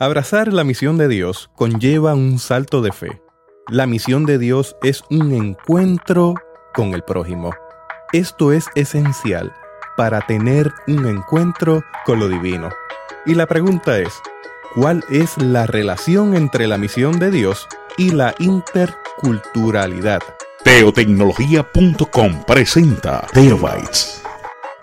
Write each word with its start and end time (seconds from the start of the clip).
Abrazar 0.00 0.52
la 0.52 0.64
misión 0.64 0.98
de 0.98 1.06
Dios 1.06 1.50
conlleva 1.54 2.14
un 2.14 2.40
salto 2.40 2.82
de 2.82 2.90
fe. 2.90 3.22
La 3.68 3.86
misión 3.86 4.26
de 4.26 4.38
Dios 4.38 4.74
es 4.82 5.04
un 5.08 5.32
encuentro 5.32 6.34
con 6.74 6.94
el 6.94 7.04
prójimo. 7.04 7.54
Esto 8.12 8.50
es 8.50 8.66
esencial 8.74 9.52
para 9.96 10.20
tener 10.22 10.72
un 10.88 11.06
encuentro 11.06 11.84
con 12.04 12.18
lo 12.18 12.28
divino. 12.28 12.70
Y 13.24 13.34
la 13.34 13.46
pregunta 13.46 14.00
es, 14.00 14.12
¿cuál 14.74 15.04
es 15.10 15.38
la 15.38 15.64
relación 15.64 16.34
entre 16.34 16.66
la 16.66 16.76
misión 16.76 17.20
de 17.20 17.30
Dios 17.30 17.68
y 17.96 18.10
la 18.10 18.34
interculturalidad? 18.40 20.22
Teotecnología.com 20.64 22.42
presenta 22.44 23.28
Teobytes 23.32 24.24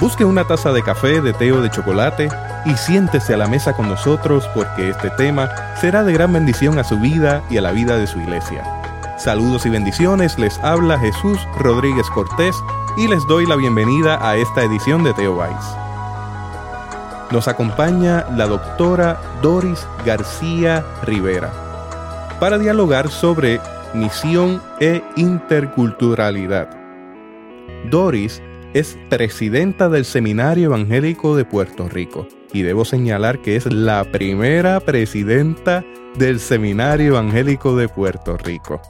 Busque 0.02 0.26
una 0.26 0.46
taza 0.46 0.72
de 0.72 0.82
café, 0.82 1.22
de 1.22 1.32
té 1.32 1.52
o 1.52 1.62
de 1.62 1.70
chocolate 1.70 2.28
y 2.66 2.74
siéntese 2.76 3.36
a 3.36 3.38
la 3.38 3.48
mesa 3.48 3.74
con 3.74 3.88
nosotros 3.88 4.50
porque 4.56 4.90
este 4.90 5.12
tema 5.12 5.48
será 5.80 6.04
de 6.04 6.12
gran 6.12 6.34
bendición 6.34 6.80
a 6.80 6.84
su 6.84 7.00
vida 7.00 7.44
y 7.52 7.58
a 7.58 7.62
la 7.62 7.72
vida 7.72 7.98
de 7.98 8.08
su 8.08 8.20
iglesia. 8.20 8.64
Saludos 9.20 9.68
y 9.68 9.70
bendiciones, 9.70 10.40
les 10.40 10.58
habla 10.64 10.98
Jesús 10.98 11.38
Rodríguez 11.60 12.10
Cortés 12.10 12.56
y 12.98 13.08
les 13.08 13.24
doy 13.28 13.46
la 13.46 13.56
bienvenida 13.56 14.18
a 14.28 14.38
esta 14.38 14.64
edición 14.64 15.04
de 15.04 15.14
Teo 15.14 15.38
Nos 17.30 17.48
acompaña 17.48 18.26
la 18.36 18.48
doctora 18.48 19.22
Doris 19.44 19.86
García 20.04 20.84
Rivera 21.04 21.52
para 22.40 22.58
dialogar 22.58 23.08
sobre 23.12 23.62
misión 23.94 24.64
e 24.80 25.04
interculturalidad. 25.16 26.70
Doris 27.92 28.42
es 28.74 28.98
presidenta 29.10 29.90
del 29.90 30.06
Seminario 30.06 30.66
Evangélico 30.66 31.36
de 31.36 31.44
Puerto 31.46 31.90
Rico. 31.90 32.28
Y 32.54 32.62
debo 32.62 32.86
señalar 32.86 33.42
que 33.42 33.56
es 33.56 33.72
la 33.72 34.04
primera 34.06 34.80
presidenta 34.80 35.84
del 36.18 36.40
Seminario 36.40 37.10
Evangélico 37.10 37.76
de 37.76 37.90
Puerto 37.90 38.38
Rico. 38.38 38.82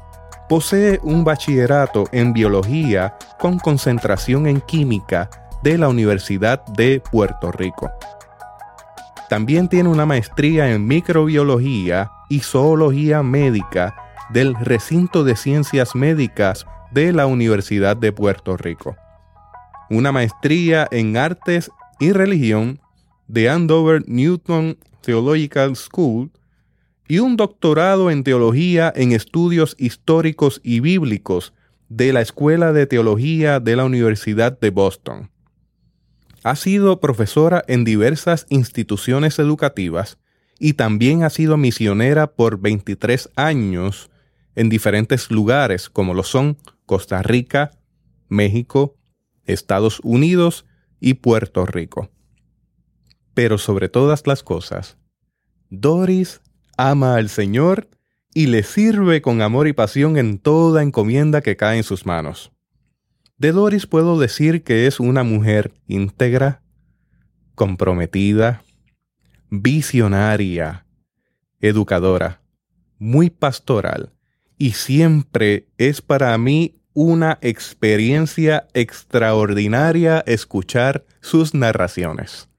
Posee 0.48 1.00
un 1.04 1.24
bachillerato 1.24 2.06
en 2.12 2.34
biología 2.34 3.16
con 3.40 3.58
concentración 3.58 4.48
en 4.48 4.62
química 4.62 5.30
de 5.64 5.78
la 5.78 5.88
Universidad 5.88 6.64
de 6.66 7.02
Puerto 7.12 7.52
Rico. 7.52 7.92
También 9.30 9.70
tiene 9.70 9.90
una 9.90 10.06
maestría 10.06 10.72
en 10.72 10.86
microbiología 10.86 12.12
y 12.30 12.42
zoología 12.42 13.24
médica 13.24 13.96
del 14.32 14.56
Recinto 14.56 15.24
de 15.24 15.36
Ciencias 15.36 15.96
Médicas 15.96 16.66
de 16.92 17.14
la 17.14 17.26
Universidad 17.28 17.96
de 17.96 18.12
Puerto 18.12 18.58
Rico 18.58 18.96
una 19.92 20.14
maestría 20.14 20.88
en 20.90 21.18
artes 21.18 21.70
y 22.00 22.14
religión 22.14 22.80
de 23.28 23.50
Andover 23.50 24.08
Newton 24.08 24.78
Theological 25.02 25.76
School 25.76 26.32
y 27.10 27.20
un 27.20 27.36
doctorado 27.36 28.10
en 28.10 28.24
teología 28.24 28.94
en 28.96 29.12
estudios 29.12 29.76
históricos 29.78 30.62
y 30.64 30.80
bíblicos 30.80 31.54
de 31.90 32.14
la 32.14 32.22
Escuela 32.22 32.72
de 32.72 32.88
Teología 32.88 33.60
de 33.60 33.76
la 33.76 33.84
Universidad 33.84 34.58
de 34.58 34.70
Boston. 34.70 35.30
Ha 36.44 36.56
sido 36.56 37.02
profesora 37.02 37.62
en 37.68 37.84
diversas 37.84 38.46
instituciones 38.48 39.40
educativas 39.40 40.18
y 40.58 40.74
también 40.74 41.24
ha 41.24 41.30
sido 41.30 41.58
misionera 41.58 42.32
por 42.32 42.62
23 42.62 43.30
años 43.36 44.10
en 44.56 44.70
diferentes 44.70 45.30
lugares 45.32 45.90
como 45.90 46.14
lo 46.14 46.24
son 46.24 46.58
Costa 46.86 47.22
Rica, 47.22 47.72
México, 48.30 48.96
Estados 49.46 50.00
Unidos 50.04 50.66
y 51.00 51.16
Puerto 51.16 51.66
Rico. 51.66 52.10
Pero 53.34 53.58
sobre 53.58 53.90
todas 53.90 54.28
las 54.28 54.44
cosas, 54.44 54.98
Doris 55.70 56.42
ama 56.78 57.16
al 57.16 57.30
Señor 57.30 57.90
y 58.34 58.48
le 58.48 58.64
sirve 58.64 59.22
con 59.22 59.42
amor 59.42 59.68
y 59.68 59.74
pasión 59.74 60.18
en 60.18 60.38
toda 60.38 60.84
encomienda 60.84 61.42
que 61.42 61.58
cae 61.58 61.78
en 61.78 61.84
sus 61.84 62.06
manos. 62.06 62.52
De 63.38 63.52
Doris 63.52 63.88
puedo 63.88 64.20
decir 64.20 64.64
que 64.64 64.88
es 64.88 65.00
una 65.00 65.24
mujer 65.24 65.74
íntegra, 65.88 66.62
comprometida, 67.56 68.64
visionaria, 69.50 70.86
educadora, 71.60 72.42
muy 73.00 73.30
pastoral, 73.30 74.14
y 74.58 74.72
siempre 74.72 75.68
es 75.78 76.02
para 76.02 76.38
mí 76.38 76.81
una 76.94 77.38
experiencia 77.42 78.68
extraordinaria 78.74 80.24
escuchar 80.26 81.06
sus 81.22 81.54
narraciones. 81.54 82.50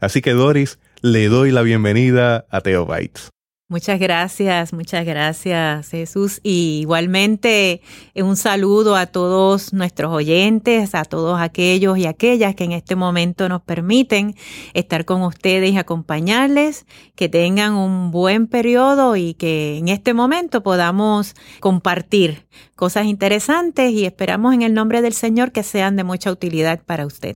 Así 0.00 0.20
que 0.20 0.32
Doris, 0.32 0.78
le 1.00 1.28
doy 1.28 1.50
la 1.50 1.62
bienvenida 1.62 2.46
a 2.50 2.60
Teobytes. 2.60 3.30
Muchas 3.70 4.00
gracias, 4.00 4.72
muchas 4.72 5.04
gracias 5.04 5.90
Jesús. 5.90 6.40
Y 6.42 6.78
igualmente 6.80 7.82
eh, 8.14 8.22
un 8.22 8.36
saludo 8.36 8.96
a 8.96 9.04
todos 9.04 9.74
nuestros 9.74 10.10
oyentes, 10.10 10.94
a 10.94 11.04
todos 11.04 11.38
aquellos 11.38 11.98
y 11.98 12.06
aquellas 12.06 12.54
que 12.54 12.64
en 12.64 12.72
este 12.72 12.96
momento 12.96 13.46
nos 13.50 13.60
permiten 13.60 14.34
estar 14.72 15.04
con 15.04 15.20
ustedes 15.20 15.74
y 15.74 15.76
acompañarles, 15.76 16.86
que 17.14 17.28
tengan 17.28 17.74
un 17.74 18.10
buen 18.10 18.46
periodo 18.46 19.16
y 19.16 19.34
que 19.34 19.76
en 19.76 19.88
este 19.88 20.14
momento 20.14 20.62
podamos 20.62 21.34
compartir 21.60 22.46
cosas 22.74 23.04
interesantes 23.04 23.92
y 23.92 24.06
esperamos 24.06 24.54
en 24.54 24.62
el 24.62 24.72
nombre 24.72 25.02
del 25.02 25.12
Señor 25.12 25.52
que 25.52 25.62
sean 25.62 25.94
de 25.96 26.04
mucha 26.04 26.32
utilidad 26.32 26.82
para 26.86 27.04
usted. 27.04 27.34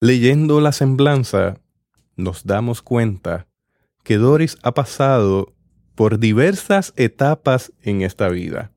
Leyendo 0.00 0.62
la 0.62 0.72
semblanza, 0.72 1.58
nos 2.16 2.46
damos 2.46 2.80
cuenta 2.80 3.46
que 4.04 4.18
Doris 4.18 4.56
ha 4.62 4.72
pasado 4.72 5.52
por 5.96 6.20
diversas 6.20 6.92
etapas 6.96 7.72
en 7.82 8.02
esta 8.02 8.28
vida. 8.28 8.70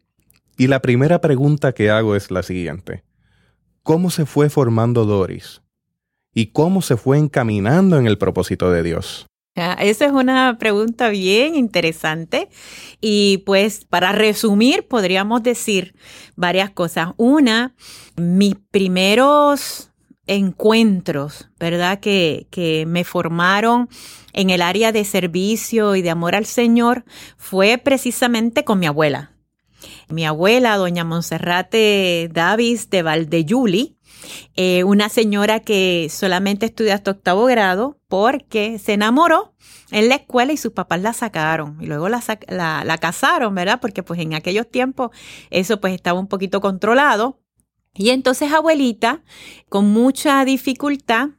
Y 0.58 0.68
la 0.68 0.82
primera 0.82 1.22
pregunta 1.22 1.74
que 1.74 1.92
hago 1.92 2.16
es 2.16 2.32
la 2.32 2.42
siguiente. 2.42 3.04
¿Cómo 3.84 4.10
se 4.10 4.26
fue 4.26 4.50
formando 4.50 5.06
Doris? 5.06 5.62
¿Y 6.34 6.48
cómo 6.48 6.82
se 6.82 6.98
fue 6.98 7.18
encaminando 7.18 7.98
en 7.98 8.08
el 8.08 8.18
propósito 8.18 8.72
de 8.72 8.84
Dios? 8.84 9.28
Esa 9.80 10.06
es 10.06 10.12
una 10.12 10.58
pregunta 10.60 11.10
bien 11.10 11.56
interesante 11.56 12.48
y 13.02 13.40
pues 13.40 13.86
para 13.86 14.12
resumir 14.12 14.88
podríamos 14.88 15.42
decir 15.42 15.96
varias 16.36 16.70
cosas. 16.70 17.14
Una, 17.18 17.74
mis 18.18 18.56
primeros 18.70 19.90
encuentros, 20.28 21.50
¿verdad? 21.60 22.00
Que, 22.00 22.48
que 22.52 22.86
me 22.86 23.04
formaron 23.04 23.90
en 24.34 24.50
el 24.50 24.62
área 24.62 24.92
de 24.92 25.04
servicio 25.06 25.96
y 25.96 26.02
de 26.02 26.10
amor 26.10 26.36
al 26.36 26.46
Señor 26.46 27.06
fue 27.38 27.78
precisamente 27.78 28.64
con 28.64 28.80
mi 28.80 28.86
abuela. 28.86 29.32
Mi 30.10 30.26
abuela, 30.26 30.78
doña 30.78 31.04
Monserrate 31.04 32.30
Davis 32.32 32.90
de 32.90 33.04
Valdeyuli, 33.04 33.98
eh, 34.56 34.84
una 34.84 35.10
señora 35.10 35.60
que 35.60 36.08
solamente 36.10 36.66
estudió 36.66 36.94
hasta 36.94 37.12
octavo 37.12 37.46
grado 37.46 38.00
porque 38.08 38.80
se 38.80 38.94
enamoró 38.94 39.54
en 39.92 40.10
la 40.10 40.16
escuela 40.16 40.54
y 40.54 40.58
sus 40.58 40.74
papás 40.74 41.02
la 41.02 41.14
sacaron 41.14 41.78
y 41.80 41.86
luego 41.86 42.10
la, 42.10 42.22
la, 42.48 42.84
la 42.84 42.98
casaron, 42.98 43.54
¿verdad? 43.56 43.80
Porque 43.80 44.04
pues 44.04 44.20
en 44.20 44.34
aquellos 44.34 44.70
tiempos 44.70 45.12
eso 45.50 45.80
pues 45.80 45.94
estaba 45.94 46.20
un 46.20 46.28
poquito 46.28 46.62
controlado 46.62 47.40
y 47.98 48.12
entonces 48.12 48.52
abuelita, 48.52 49.24
con 49.70 49.86
mucha 49.86 50.44
dificultad, 50.46 51.30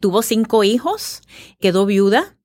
tuvo 0.00 0.22
cinco 0.22 0.64
hijos, 0.64 1.22
quedó 1.60 1.86
viuda 1.86 2.36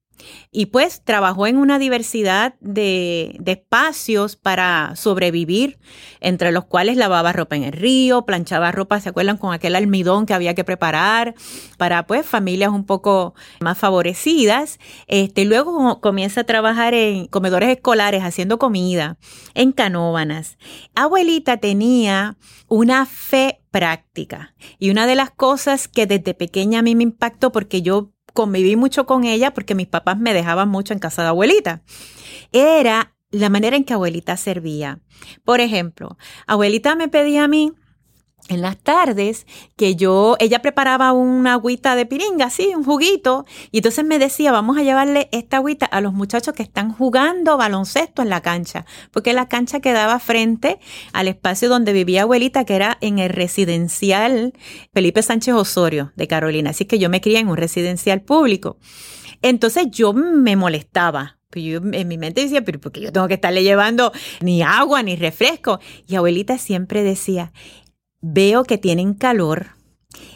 y 0.51 0.67
pues 0.67 1.03
trabajó 1.03 1.47
en 1.47 1.57
una 1.57 1.79
diversidad 1.79 2.55
de, 2.59 3.35
de, 3.39 3.53
espacios 3.53 4.35
para 4.35 4.95
sobrevivir, 4.95 5.79
entre 6.19 6.51
los 6.51 6.65
cuales 6.65 6.97
lavaba 6.97 7.33
ropa 7.33 7.55
en 7.55 7.63
el 7.63 7.71
río, 7.73 8.25
planchaba 8.25 8.71
ropa, 8.71 8.99
¿se 8.99 9.09
acuerdan? 9.09 9.37
Con 9.37 9.53
aquel 9.53 9.75
almidón 9.75 10.25
que 10.25 10.33
había 10.33 10.55
que 10.55 10.63
preparar 10.63 11.35
para 11.77 12.05
pues 12.07 12.25
familias 12.25 12.71
un 12.71 12.85
poco 12.85 13.33
más 13.59 13.77
favorecidas. 13.77 14.79
Este, 15.07 15.45
luego 15.45 16.01
comienza 16.01 16.41
a 16.41 16.45
trabajar 16.45 16.93
en 16.93 17.27
comedores 17.27 17.69
escolares 17.69 18.23
haciendo 18.23 18.59
comida, 18.59 19.17
en 19.53 19.71
canóbanas. 19.71 20.57
Abuelita 20.95 21.57
tenía 21.57 22.37
una 22.67 23.05
fe 23.05 23.61
práctica 23.71 24.55
y 24.79 24.89
una 24.89 25.05
de 25.07 25.15
las 25.15 25.31
cosas 25.31 25.87
que 25.87 26.05
desde 26.07 26.33
pequeña 26.33 26.79
a 26.79 26.81
mí 26.81 26.95
me 26.95 27.03
impactó 27.03 27.51
porque 27.51 27.81
yo 27.81 28.11
conviví 28.39 28.77
mucho 28.77 29.05
con 29.05 29.25
ella 29.25 29.53
porque 29.53 29.75
mis 29.75 29.87
papás 29.87 30.17
me 30.17 30.33
dejaban 30.33 30.69
mucho 30.69 30.93
en 30.93 30.99
casa 30.99 31.23
de 31.23 31.27
abuelita. 31.27 31.81
Era 32.53 33.13
la 33.31 33.49
manera 33.49 33.75
en 33.75 33.83
que 33.83 33.91
abuelita 33.91 34.37
servía. 34.37 34.99
Por 35.43 35.59
ejemplo, 35.59 36.17
abuelita 36.47 36.95
me 36.95 37.09
pedía 37.09 37.43
a 37.43 37.47
mí 37.49 37.73
en 38.49 38.61
las 38.61 38.77
tardes 38.77 39.45
que 39.77 39.95
yo, 39.95 40.35
ella 40.39 40.61
preparaba 40.61 41.13
una 41.13 41.53
agüita 41.53 41.95
de 41.95 42.05
piringa, 42.05 42.47
así, 42.47 42.73
un 42.75 42.83
juguito, 42.83 43.45
y 43.71 43.77
entonces 43.77 44.03
me 44.03 44.19
decía, 44.19 44.51
vamos 44.51 44.77
a 44.77 44.83
llevarle 44.83 45.29
esta 45.31 45.57
agüita 45.57 45.85
a 45.85 46.01
los 46.01 46.13
muchachos 46.13 46.53
que 46.53 46.63
están 46.63 46.91
jugando 46.91 47.57
baloncesto 47.57 48.21
en 48.21 48.29
la 48.29 48.41
cancha, 48.41 48.85
porque 49.11 49.33
la 49.33 49.47
cancha 49.47 49.79
quedaba 49.79 50.19
frente 50.19 50.79
al 51.13 51.27
espacio 51.27 51.69
donde 51.69 51.93
vivía 51.93 52.23
abuelita, 52.23 52.65
que 52.65 52.75
era 52.75 52.97
en 53.01 53.19
el 53.19 53.29
residencial 53.29 54.53
Felipe 54.93 55.21
Sánchez 55.21 55.53
Osorio 55.53 56.11
de 56.15 56.27
Carolina, 56.27 56.71
así 56.71 56.85
que 56.85 56.99
yo 56.99 57.09
me 57.09 57.21
crié 57.21 57.39
en 57.39 57.47
un 57.47 57.57
residencial 57.57 58.21
público. 58.21 58.77
Entonces 59.41 59.87
yo 59.91 60.11
me 60.13 60.55
molestaba 60.55 61.39
Pues 61.49 61.65
yo 61.65 61.79
en 61.93 62.07
mi 62.07 62.17
mente 62.17 62.41
decía, 62.41 62.63
pero 62.63 62.79
¿por 62.79 62.91
qué 62.91 63.01
yo 63.01 63.11
tengo 63.11 63.27
que 63.27 63.33
estarle 63.33 63.63
llevando 63.63 64.11
ni 64.41 64.61
agua 64.61 65.01
ni 65.01 65.15
refresco? 65.15 65.79
Y 66.07 66.15
abuelita 66.15 66.59
siempre 66.59 67.01
decía, 67.01 67.53
veo 68.21 68.63
que 68.63 68.77
tienen 68.77 69.13
calor 69.13 69.79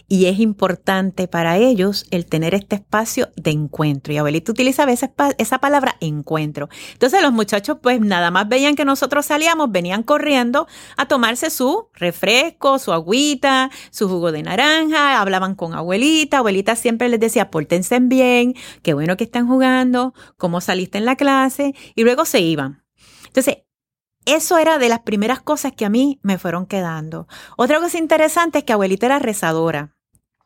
y 0.07 0.25
es 0.25 0.39
importante 0.39 1.27
para 1.27 1.57
ellos 1.57 2.05
el 2.11 2.25
tener 2.25 2.53
este 2.53 2.75
espacio 2.75 3.29
de 3.35 3.51
encuentro. 3.51 4.13
Y 4.13 4.17
abuelita 4.17 4.51
utilizaba 4.51 4.91
esa, 4.91 5.11
esa 5.37 5.57
palabra 5.59 5.95
encuentro. 6.01 6.69
Entonces 6.91 7.21
los 7.21 7.33
muchachos 7.33 7.77
pues 7.81 7.99
nada 7.99 8.29
más 8.29 8.47
veían 8.47 8.75
que 8.75 8.85
nosotros 8.85 9.25
salíamos, 9.25 9.71
venían 9.71 10.03
corriendo 10.03 10.67
a 10.97 11.07
tomarse 11.07 11.49
su 11.49 11.87
refresco, 11.93 12.77
su 12.79 12.93
agüita, 12.93 13.71
su 13.89 14.07
jugo 14.07 14.31
de 14.31 14.43
naranja, 14.43 15.19
hablaban 15.19 15.55
con 15.55 15.73
abuelita, 15.73 16.39
abuelita 16.39 16.75
siempre 16.75 17.09
les 17.09 17.19
decía, 17.19 17.49
pórtense 17.49 17.99
bien, 17.99 18.55
qué 18.81 18.93
bueno 18.93 19.17
que 19.17 19.23
están 19.23 19.47
jugando, 19.47 20.13
cómo 20.37 20.61
saliste 20.61 20.97
en 20.97 21.05
la 21.05 21.15
clase, 21.15 21.73
y 21.95 22.03
luego 22.03 22.25
se 22.25 22.39
iban. 22.39 22.83
Entonces, 23.27 23.57
eso 24.25 24.57
era 24.57 24.77
de 24.77 24.89
las 24.89 24.99
primeras 24.99 25.41
cosas 25.41 25.73
que 25.73 25.85
a 25.85 25.89
mí 25.89 26.19
me 26.23 26.37
fueron 26.37 26.65
quedando. 26.65 27.27
Otra 27.57 27.79
cosa 27.79 27.97
interesante 27.97 28.59
es 28.59 28.63
que 28.63 28.73
abuelita 28.73 29.05
era 29.05 29.19
rezadora. 29.19 29.93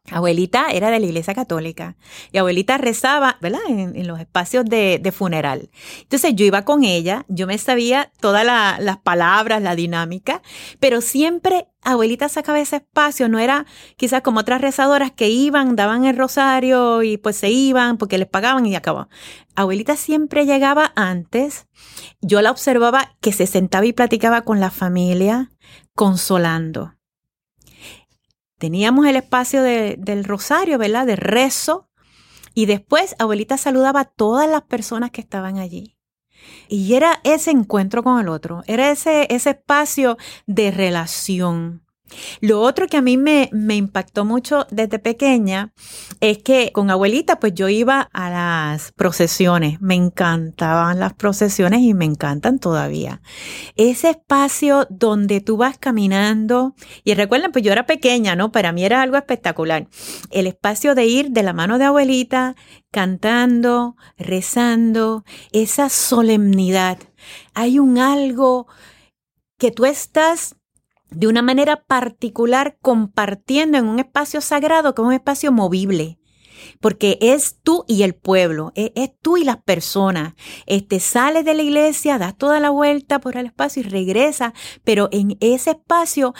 Abuelita 0.09 0.67
era 0.71 0.89
de 0.89 1.01
la 1.01 1.05
iglesia 1.05 1.35
católica 1.35 1.97
y 2.31 2.37
abuelita 2.37 2.77
rezaba, 2.77 3.37
¿verdad? 3.41 3.59
En, 3.67 4.07
los 4.07 4.21
espacios 4.21 4.63
de, 4.63 5.13
funeral. 5.13 5.69
Entonces 6.01 6.33
yo 6.33 6.45
iba 6.45 6.63
con 6.63 6.85
ella, 6.85 7.25
yo 7.27 7.45
me 7.45 7.57
sabía 7.57 8.11
todas 8.21 8.45
las 8.45 8.97
palabras, 8.99 9.61
la 9.61 9.75
dinámica, 9.75 10.41
pero 10.79 11.01
siempre 11.01 11.67
abuelita 11.83 12.29
sacaba 12.29 12.59
ese 12.59 12.77
espacio, 12.77 13.27
no 13.27 13.37
era 13.37 13.65
quizás 13.97 14.21
como 14.21 14.39
otras 14.39 14.61
rezadoras 14.61 15.11
que 15.11 15.27
iban, 15.27 15.75
daban 15.75 16.05
el 16.05 16.17
rosario 16.17 17.03
y 17.03 17.17
pues 17.17 17.35
se 17.35 17.49
iban 17.49 17.97
porque 17.97 18.17
les 18.17 18.27
pagaban 18.27 18.65
y 18.65 18.75
acababan. 18.75 19.09
Abuelita 19.55 19.97
siempre 19.97 20.45
llegaba 20.45 20.93
antes, 20.95 21.67
yo 22.21 22.41
la 22.41 22.51
observaba 22.51 23.15
que 23.19 23.33
se 23.33 23.45
sentaba 23.45 23.85
y 23.85 23.91
platicaba 23.91 24.43
con 24.43 24.61
la 24.61 24.71
familia, 24.71 25.49
consolando 25.95 26.96
teníamos 28.57 29.05
el 29.05 29.15
espacio 29.15 29.61
del 29.63 30.23
rosario, 30.23 30.77
¿verdad? 30.77 31.05
De 31.05 31.15
rezo. 31.15 31.89
Y 32.53 32.65
después 32.65 33.15
abuelita 33.19 33.57
saludaba 33.57 34.01
a 34.01 34.05
todas 34.05 34.49
las 34.49 34.63
personas 34.63 35.11
que 35.11 35.21
estaban 35.21 35.57
allí. 35.57 35.97
Y 36.67 36.93
era 36.93 37.19
ese 37.23 37.51
encuentro 37.51 38.03
con 38.03 38.19
el 38.19 38.29
otro, 38.29 38.63
era 38.67 38.91
ese, 38.91 39.27
ese 39.29 39.51
espacio 39.51 40.17
de 40.45 40.71
relación. 40.71 41.86
Lo 42.41 42.61
otro 42.61 42.87
que 42.87 42.97
a 42.97 43.01
mí 43.01 43.17
me, 43.17 43.49
impactó 43.51 44.25
mucho 44.25 44.65
desde 44.71 44.99
pequeña 44.99 45.71
es 46.19 46.39
que 46.39 46.71
con 46.73 46.89
abuelita 46.89 47.39
pues 47.39 47.53
yo 47.53 47.69
iba 47.69 48.09
a 48.13 48.29
las 48.29 48.91
procesiones, 48.93 49.81
me 49.81 49.95
encantaban 49.95 50.99
las 50.99 51.13
procesiones 51.13 51.81
y 51.81 51.93
me 51.93 52.05
encantan 52.05 52.59
todavía. 52.59 53.21
Ese 53.75 54.11
espacio 54.11 54.87
donde 54.89 55.41
tú 55.41 55.57
vas 55.57 55.77
caminando 55.77 56.75
y 57.03 57.13
recuerden 57.13 57.51
pues 57.51 57.63
yo 57.63 57.71
era 57.71 57.85
pequeña, 57.85 58.35
¿no? 58.35 58.51
Para 58.51 58.71
mí 58.71 58.83
era 58.83 59.01
algo 59.01 59.17
espectacular. 59.17 59.87
El 60.31 60.47
espacio 60.47 60.95
de 60.95 61.05
ir 61.05 61.31
de 61.31 61.43
la 61.43 61.53
mano 61.53 61.77
de 61.77 61.85
abuelita 61.85 62.55
cantando, 62.91 63.95
rezando, 64.17 65.23
esa 65.51 65.89
solemnidad. 65.89 66.97
Hay 67.53 67.79
un 67.79 67.97
algo 67.97 68.67
que 69.57 69.71
tú 69.71 69.85
estás 69.85 70.55
de 71.09 71.27
una 71.27 71.41
manera 71.41 71.83
particular 71.83 72.77
compartiendo 72.81 73.77
en 73.77 73.85
un 73.85 73.99
espacio 73.99 74.41
sagrado 74.41 74.93
que 74.93 75.01
es 75.01 75.07
un 75.07 75.13
espacio 75.13 75.51
movible. 75.51 76.19
Porque 76.79 77.17
es 77.21 77.59
tú 77.61 77.85
y 77.87 78.03
el 78.03 78.15
pueblo, 78.15 78.71
es, 78.75 79.11
tú 79.21 79.37
y 79.37 79.43
las 79.43 79.57
personas. 79.57 80.33
Este, 80.65 80.99
sales 80.99 81.45
de 81.45 81.53
la 81.53 81.61
iglesia, 81.61 82.17
das 82.17 82.37
toda 82.37 82.59
la 82.59 82.71
vuelta 82.71 83.19
por 83.19 83.37
el 83.37 83.45
espacio 83.45 83.81
y 83.81 83.85
regresa, 83.85 84.53
pero 84.83 85.07
en 85.11 85.37
ese 85.39 85.71
espacio 85.71 86.33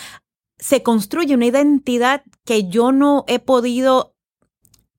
se 0.58 0.82
construye 0.82 1.36
una 1.36 1.46
identidad 1.46 2.24
que 2.46 2.68
yo 2.68 2.92
no 2.92 3.26
he 3.28 3.40
podido 3.40 4.17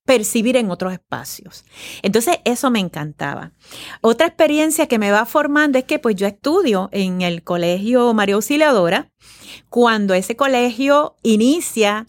percibir 0.09 0.57
en 0.57 0.71
otros 0.71 0.91
espacios. 0.91 1.65
Entonces, 2.01 2.39
eso 2.43 2.71
me 2.71 2.79
encantaba. 2.79 3.51
Otra 4.01 4.25
experiencia 4.25 4.87
que 4.87 4.97
me 4.97 5.11
va 5.11 5.27
formando 5.27 5.77
es 5.77 5.83
que 5.83 5.99
pues 5.99 6.15
yo 6.15 6.25
estudio 6.25 6.89
en 6.91 7.21
el 7.21 7.43
Colegio 7.43 8.11
María 8.15 8.33
Auxiliadora. 8.33 9.11
Cuando 9.69 10.15
ese 10.15 10.35
colegio 10.35 11.15
inicia, 11.21 12.07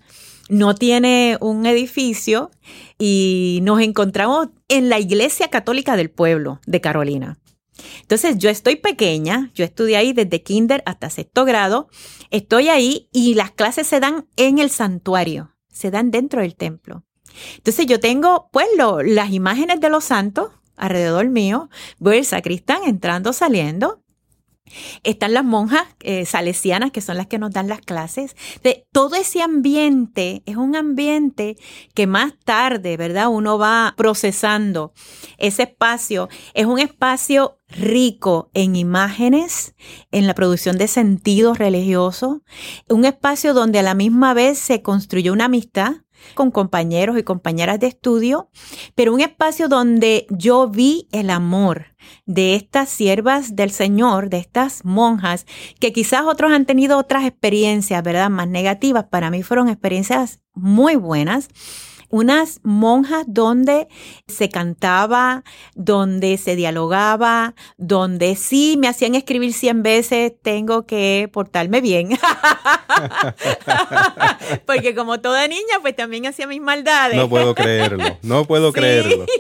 no 0.49 0.75
tiene 0.75 1.37
un 1.43 1.67
edificio 1.67 2.50
y 2.99 3.61
nos 3.64 3.82
encontramos 3.82 4.49
en 4.69 4.88
la 4.88 4.99
Iglesia 4.99 5.49
Católica 5.49 5.94
del 5.94 6.11
Pueblo 6.11 6.58
de 6.67 6.81
Carolina. 6.81 7.38
Entonces, 8.00 8.38
yo 8.38 8.49
estoy 8.49 8.76
pequeña, 8.76 9.50
yo 9.55 9.62
estudié 9.62 9.99
ahí 9.99 10.14
desde 10.14 10.43
kinder 10.43 10.82
hasta 10.87 11.11
sexto 11.11 11.44
grado, 11.44 11.91
estoy 12.31 12.70
ahí 12.70 13.11
y 13.12 13.35
las 13.35 13.50
clases 13.50 13.87
se 13.87 14.00
dan 14.00 14.26
en 14.37 14.58
el 14.58 14.70
santuario, 14.70 15.55
se 15.69 15.91
dan 15.91 16.11
dentro 16.11 16.41
del 16.41 16.56
templo. 16.56 17.05
Entonces 17.56 17.86
yo 17.86 18.00
tengo, 18.00 18.48
pues, 18.52 18.66
las 19.04 19.30
imágenes 19.30 19.80
de 19.80 19.90
los 19.90 20.04
santos 20.04 20.50
alrededor 20.80 21.28
mío, 21.28 21.68
veo 21.98 22.14
el 22.14 22.24
sacristán 22.24 22.82
entrando, 22.84 23.32
saliendo. 23.32 24.02
Están 25.02 25.34
las 25.34 25.44
monjas 25.44 25.82
eh, 26.00 26.24
salesianas, 26.26 26.92
que 26.92 27.00
son 27.00 27.16
las 27.16 27.26
que 27.26 27.38
nos 27.38 27.50
dan 27.50 27.68
las 27.68 27.80
clases. 27.80 28.36
De, 28.62 28.86
todo 28.92 29.16
ese 29.16 29.42
ambiente 29.42 30.42
es 30.46 30.56
un 30.56 30.76
ambiente 30.76 31.56
que 31.92 32.06
más 32.06 32.34
tarde, 32.44 32.96
¿verdad? 32.96 33.28
Uno 33.28 33.58
va 33.58 33.94
procesando. 33.96 34.92
Ese 35.38 35.64
espacio 35.64 36.28
es 36.54 36.66
un 36.66 36.78
espacio 36.78 37.58
rico 37.68 38.50
en 38.54 38.76
imágenes, 38.76 39.74
en 40.12 40.26
la 40.26 40.34
producción 40.34 40.78
de 40.78 40.86
sentidos 40.86 41.58
religiosos, 41.58 42.38
un 42.88 43.04
espacio 43.04 43.54
donde 43.54 43.80
a 43.80 43.82
la 43.82 43.94
misma 43.94 44.34
vez 44.34 44.58
se 44.58 44.82
construyó 44.82 45.32
una 45.32 45.46
amistad, 45.46 45.94
con 46.34 46.50
compañeros 46.50 47.19
y 47.19 47.22
compañeras 47.22 47.81
de 47.81 47.88
estudio, 47.88 48.50
pero 48.94 49.14
un 49.14 49.20
espacio 49.20 49.69
donde 49.69 50.26
yo 50.31 50.69
vi 50.69 51.08
el 51.12 51.31
amor 51.31 51.87
de 52.26 52.55
estas 52.55 52.88
siervas 52.88 53.56
del 53.56 53.70
Señor, 53.70 54.31
de 54.31 54.38
estas 54.38 54.84
monjas, 54.84 55.46
que 55.78 55.93
quizás 55.93 56.22
otros 56.26 56.52
han 56.52 56.67
tenido 56.67 56.99
otras 56.99 57.25
experiencias, 57.25 58.02
¿verdad? 58.02 58.31
Más 58.31 58.49
negativas. 58.49 59.05
Para 59.05 59.31
mí 59.31 59.43
fueron 59.43 59.69
experiencias 59.69 60.40
muy 60.55 60.96
buenas 60.96 61.49
unas 62.10 62.60
monjas 62.62 63.24
donde 63.26 63.88
se 64.26 64.48
cantaba, 64.48 65.44
donde 65.74 66.36
se 66.36 66.56
dialogaba, 66.56 67.54
donde 67.78 68.36
sí 68.36 68.76
me 68.78 68.88
hacían 68.88 69.14
escribir 69.14 69.52
cien 69.52 69.82
veces, 69.82 70.32
tengo 70.42 70.87
que 70.87 71.30
portarme 71.32 71.80
bien. 71.80 72.11
Porque 74.66 74.94
como 74.94 75.20
toda 75.20 75.46
niña, 75.49 75.78
pues 75.80 75.96
también 75.96 76.26
hacía 76.26 76.46
mis 76.46 76.61
maldades. 76.61 77.16
No 77.16 77.28
puedo 77.28 77.54
creerlo, 77.54 78.18
no 78.23 78.44
puedo 78.44 78.73
creerlo. 78.73 79.25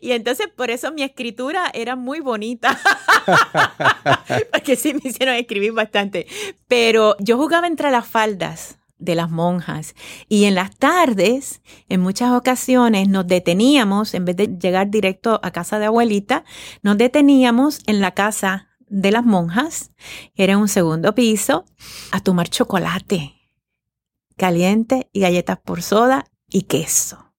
Y 0.00 0.12
entonces 0.12 0.48
por 0.54 0.70
eso 0.70 0.92
mi 0.92 1.02
escritura 1.02 1.70
era 1.72 1.96
muy 1.96 2.20
bonita. 2.20 2.78
Porque 4.52 4.76
sí 4.76 4.94
me 4.94 5.00
hicieron 5.04 5.34
escribir 5.34 5.72
bastante. 5.72 6.26
Pero 6.68 7.16
yo 7.18 7.36
jugaba 7.36 7.66
entre 7.66 7.90
las 7.90 8.06
faldas 8.06 8.78
de 9.04 9.14
las 9.14 9.30
monjas. 9.30 9.94
Y 10.28 10.44
en 10.44 10.54
las 10.54 10.76
tardes, 10.76 11.62
en 11.88 12.00
muchas 12.00 12.32
ocasiones, 12.32 13.08
nos 13.08 13.26
deteníamos, 13.26 14.14
en 14.14 14.24
vez 14.24 14.36
de 14.36 14.56
llegar 14.58 14.90
directo 14.90 15.40
a 15.42 15.50
casa 15.50 15.78
de 15.78 15.86
abuelita, 15.86 16.44
nos 16.82 16.98
deteníamos 16.98 17.80
en 17.86 18.00
la 18.00 18.12
casa 18.12 18.68
de 18.88 19.10
las 19.10 19.24
monjas, 19.24 19.90
era 20.34 20.58
un 20.58 20.68
segundo 20.68 21.14
piso, 21.14 21.64
a 22.10 22.20
tomar 22.20 22.48
chocolate 22.48 23.34
caliente 24.36 25.08
y 25.12 25.20
galletas 25.20 25.58
por 25.58 25.82
soda 25.82 26.26
y 26.48 26.62
queso. 26.62 27.32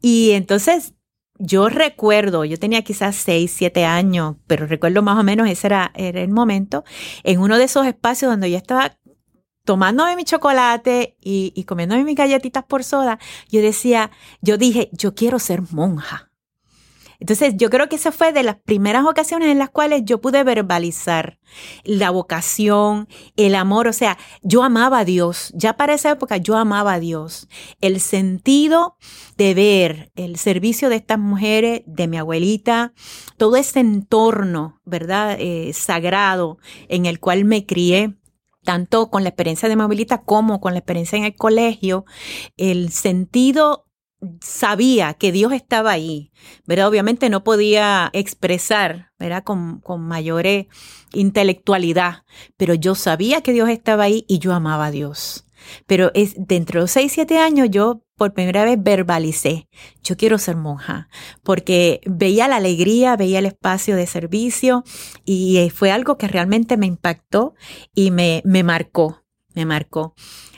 Y 0.00 0.32
entonces 0.32 0.94
yo 1.38 1.68
recuerdo, 1.68 2.44
yo 2.44 2.58
tenía 2.58 2.82
quizás 2.82 3.16
seis, 3.16 3.52
siete 3.56 3.84
años, 3.84 4.36
pero 4.46 4.66
recuerdo 4.66 5.02
más 5.02 5.18
o 5.18 5.22
menos 5.22 5.48
ese 5.48 5.66
era, 5.68 5.92
era, 5.94 6.20
el 6.20 6.30
momento, 6.30 6.84
en 7.24 7.40
uno 7.40 7.58
de 7.58 7.64
esos 7.64 7.86
espacios 7.86 8.30
donde 8.30 8.50
yo 8.50 8.56
estaba 8.56 8.96
tomándome 9.64 10.16
mi 10.16 10.24
chocolate 10.24 11.16
y, 11.20 11.52
y 11.54 11.64
comiéndome 11.64 12.04
mis 12.04 12.16
galletitas 12.16 12.64
por 12.64 12.84
soda, 12.84 13.18
yo 13.48 13.60
decía, 13.62 14.10
yo 14.40 14.58
dije, 14.58 14.90
yo 14.92 15.14
quiero 15.14 15.38
ser 15.38 15.62
monja. 15.72 16.32
Entonces, 17.22 17.54
yo 17.56 17.70
creo 17.70 17.88
que 17.88 17.94
esa 17.94 18.10
fue 18.10 18.32
de 18.32 18.42
las 18.42 18.56
primeras 18.56 19.04
ocasiones 19.06 19.48
en 19.48 19.60
las 19.60 19.70
cuales 19.70 20.02
yo 20.04 20.20
pude 20.20 20.42
verbalizar 20.42 21.38
la 21.84 22.10
vocación, 22.10 23.06
el 23.36 23.54
amor. 23.54 23.86
O 23.86 23.92
sea, 23.92 24.18
yo 24.42 24.64
amaba 24.64 24.98
a 24.98 25.04
Dios. 25.04 25.52
Ya 25.54 25.74
para 25.74 25.94
esa 25.94 26.10
época 26.10 26.38
yo 26.38 26.56
amaba 26.56 26.94
a 26.94 26.98
Dios. 26.98 27.46
El 27.80 28.00
sentido 28.00 28.96
de 29.36 29.54
ver 29.54 30.10
el 30.16 30.36
servicio 30.36 30.88
de 30.88 30.96
estas 30.96 31.20
mujeres, 31.20 31.82
de 31.86 32.08
mi 32.08 32.16
abuelita, 32.16 32.92
todo 33.36 33.54
ese 33.54 33.78
entorno, 33.78 34.80
¿verdad? 34.84 35.36
Eh, 35.38 35.72
sagrado 35.74 36.58
en 36.88 37.06
el 37.06 37.20
cual 37.20 37.44
me 37.44 37.66
crié 37.66 38.16
tanto 38.64 39.10
con 39.10 39.22
la 39.22 39.30
experiencia 39.30 39.68
de 39.68 39.76
movilita 39.76 40.22
como 40.22 40.60
con 40.60 40.72
la 40.72 40.78
experiencia 40.78 41.18
en 41.18 41.24
el 41.24 41.34
colegio, 41.34 42.04
el 42.56 42.90
sentido 42.90 43.86
sabía 44.40 45.14
que 45.14 45.32
Dios 45.32 45.52
estaba 45.52 45.90
ahí, 45.90 46.32
¿verdad? 46.66 46.88
Obviamente 46.88 47.28
no 47.28 47.42
podía 47.42 48.10
expresar, 48.12 49.10
¿verdad? 49.18 49.42
Con, 49.42 49.80
con 49.80 50.00
mayor 50.02 50.46
intelectualidad, 51.12 52.24
pero 52.56 52.74
yo 52.74 52.94
sabía 52.94 53.42
que 53.42 53.52
Dios 53.52 53.68
estaba 53.68 54.04
ahí 54.04 54.24
y 54.28 54.38
yo 54.38 54.52
amaba 54.52 54.86
a 54.86 54.90
Dios. 54.90 55.46
Pero 55.86 56.10
es, 56.14 56.34
dentro 56.36 56.80
de 56.80 56.84
los 56.84 56.90
6, 56.90 57.12
7 57.12 57.38
años 57.38 57.68
yo 57.70 58.02
por 58.22 58.34
primera 58.34 58.64
vez 58.64 58.80
verbalicé, 58.80 59.68
yo 60.00 60.16
quiero 60.16 60.38
ser 60.38 60.54
monja, 60.54 61.08
porque 61.42 62.00
veía 62.06 62.46
la 62.46 62.54
alegría, 62.54 63.16
veía 63.16 63.40
el 63.40 63.46
espacio 63.46 63.96
de 63.96 64.06
servicio 64.06 64.84
y 65.24 65.56
eh, 65.56 65.70
fue 65.70 65.90
algo 65.90 66.18
que 66.18 66.28
realmente 66.28 66.76
me 66.76 66.86
impactó 66.86 67.56
y 67.96 68.12
me, 68.12 68.40
me 68.44 68.62
marcó, 68.62 69.24
me 69.56 69.66
marcó. 69.66 70.14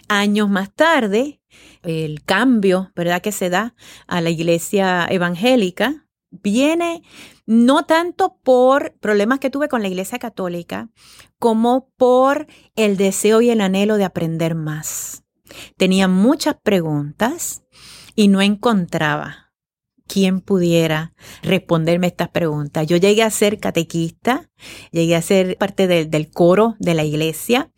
Años 0.08 0.50
más 0.50 0.74
tarde, 0.74 1.40
el 1.82 2.22
cambio, 2.22 2.92
¿verdad?, 2.94 3.22
que 3.22 3.32
se 3.32 3.48
da 3.48 3.74
a 4.06 4.20
la 4.20 4.28
iglesia 4.28 5.06
evangélica, 5.08 6.06
viene 6.30 7.02
no 7.46 7.86
tanto 7.86 8.36
por 8.42 8.92
problemas 9.00 9.38
que 9.38 9.48
tuve 9.48 9.68
con 9.68 9.80
la 9.80 9.88
iglesia 9.88 10.18
católica, 10.18 10.90
como 11.38 11.88
por 11.96 12.46
el 12.76 12.98
deseo 12.98 13.40
y 13.40 13.48
el 13.48 13.62
anhelo 13.62 13.96
de 13.96 14.04
aprender 14.04 14.54
más. 14.54 15.23
Tenía 15.76 16.08
muchas 16.08 16.56
preguntas 16.62 17.62
y 18.14 18.28
no 18.28 18.40
encontraba 18.40 19.44
quién 20.06 20.40
pudiera 20.40 21.14
responderme 21.42 22.08
estas 22.08 22.28
preguntas. 22.28 22.86
Yo 22.86 22.96
llegué 22.96 23.22
a 23.22 23.30
ser 23.30 23.58
catequista, 23.58 24.50
llegué 24.90 25.16
a 25.16 25.22
ser 25.22 25.56
parte 25.56 25.86
del 25.86 26.30
coro 26.30 26.76
de 26.78 26.94
la 26.94 27.04
iglesia, 27.04 27.70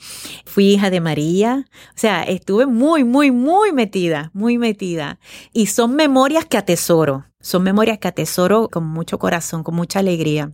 fui 0.44 0.74
hija 0.74 0.90
de 0.90 1.00
María, 1.00 1.66
o 1.94 1.98
sea, 1.98 2.22
estuve 2.22 2.66
muy, 2.66 3.04
muy, 3.04 3.30
muy 3.30 3.72
metida, 3.72 4.30
muy 4.34 4.58
metida. 4.58 5.18
Y 5.52 5.66
son 5.66 5.94
memorias 5.94 6.44
que 6.46 6.58
atesoro, 6.58 7.26
son 7.40 7.62
memorias 7.62 7.98
que 7.98 8.08
atesoro 8.08 8.68
con 8.68 8.86
mucho 8.86 9.18
corazón, 9.18 9.62
con 9.62 9.74
mucha 9.74 10.00
alegría. 10.00 10.52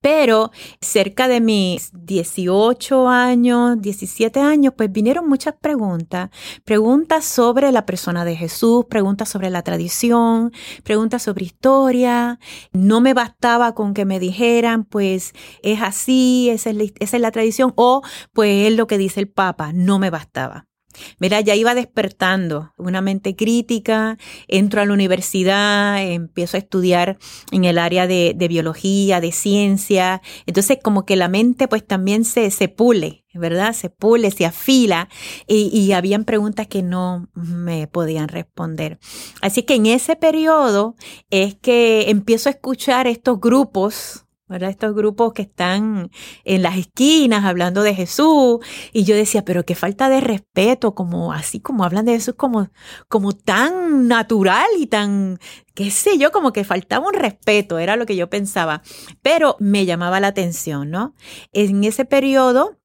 Pero 0.00 0.50
cerca 0.80 1.28
de 1.28 1.40
mis 1.40 1.90
18 1.92 3.08
años, 3.08 3.80
17 3.80 4.40
años, 4.40 4.74
pues 4.76 4.90
vinieron 4.90 5.28
muchas 5.28 5.54
preguntas. 5.60 6.30
Preguntas 6.64 7.24
sobre 7.24 7.72
la 7.72 7.86
persona 7.86 8.24
de 8.24 8.36
Jesús, 8.36 8.86
preguntas 8.88 9.28
sobre 9.28 9.50
la 9.50 9.62
tradición, 9.62 10.52
preguntas 10.84 11.22
sobre 11.22 11.44
historia. 11.44 12.38
No 12.72 13.00
me 13.00 13.14
bastaba 13.14 13.74
con 13.74 13.94
que 13.94 14.04
me 14.04 14.20
dijeran, 14.20 14.84
pues 14.84 15.32
es 15.62 15.82
así, 15.82 16.50
esa 16.50 16.70
es 16.70 16.76
la, 16.76 16.84
es 16.98 17.12
la 17.20 17.30
tradición, 17.30 17.72
o 17.76 18.02
pues 18.32 18.68
es 18.68 18.76
lo 18.76 18.86
que 18.86 18.98
dice 18.98 19.20
el 19.20 19.28
Papa. 19.28 19.72
No 19.72 19.98
me 19.98 20.10
bastaba. 20.10 20.69
Mira, 21.18 21.40
ya 21.40 21.54
iba 21.54 21.74
despertando 21.74 22.72
una 22.76 23.00
mente 23.00 23.36
crítica, 23.36 24.18
entro 24.48 24.80
a 24.80 24.84
la 24.84 24.92
universidad, 24.92 26.02
empiezo 26.02 26.56
a 26.56 26.60
estudiar 26.60 27.18
en 27.52 27.64
el 27.64 27.78
área 27.78 28.06
de, 28.06 28.34
biología, 28.48 29.20
de 29.20 29.32
ciencia, 29.32 30.22
entonces 30.46 30.78
como 30.82 31.04
que 31.04 31.16
la 31.16 31.28
mente 31.28 31.68
pues 31.68 31.86
también 31.86 32.24
se, 32.24 32.50
se 32.50 32.68
pule, 32.68 33.24
¿verdad? 33.34 33.72
Se 33.72 33.90
pule, 33.90 34.30
se 34.30 34.46
afila 34.46 35.08
y, 35.46 35.68
y 35.72 35.92
habían 35.92 36.24
preguntas 36.24 36.66
que 36.66 36.82
no 36.82 37.28
me 37.34 37.86
podían 37.86 38.28
responder. 38.28 38.98
Así 39.40 39.62
que 39.62 39.74
en 39.74 39.86
ese 39.86 40.16
periodo 40.16 40.96
es 41.30 41.54
que 41.54 42.10
empiezo 42.10 42.48
a 42.48 42.52
escuchar 42.52 43.06
estos 43.06 43.40
grupos 43.40 44.26
¿verdad? 44.50 44.70
Estos 44.70 44.94
grupos 44.94 45.32
que 45.32 45.42
están 45.42 46.10
en 46.44 46.62
las 46.62 46.76
esquinas 46.76 47.44
hablando 47.44 47.82
de 47.82 47.94
Jesús. 47.94 48.58
Y 48.92 49.04
yo 49.04 49.14
decía, 49.14 49.44
pero 49.44 49.64
qué 49.64 49.76
falta 49.76 50.08
de 50.08 50.20
respeto, 50.20 50.94
como 50.94 51.32
así 51.32 51.60
como 51.60 51.84
hablan 51.84 52.04
de 52.04 52.14
Jesús 52.14 52.34
como, 52.36 52.68
como 53.08 53.32
tan 53.32 54.08
natural 54.08 54.66
y 54.76 54.88
tan, 54.88 55.38
qué 55.74 55.92
sé 55.92 56.18
yo, 56.18 56.32
como 56.32 56.52
que 56.52 56.64
faltaba 56.64 57.06
un 57.06 57.14
respeto, 57.14 57.78
era 57.78 57.94
lo 57.94 58.06
que 58.06 58.16
yo 58.16 58.28
pensaba. 58.28 58.82
Pero 59.22 59.56
me 59.60 59.86
llamaba 59.86 60.18
la 60.18 60.28
atención, 60.28 60.90
¿no? 60.90 61.14
En 61.52 61.84
ese 61.84 62.04
periodo, 62.04 62.76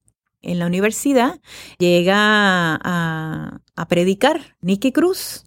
en 0.44 0.60
la 0.60 0.68
universidad, 0.68 1.42
llega 1.80 2.16
a, 2.84 3.60
a 3.76 3.88
predicar 3.88 4.56
Nicky 4.62 4.92
Cruz 4.92 5.45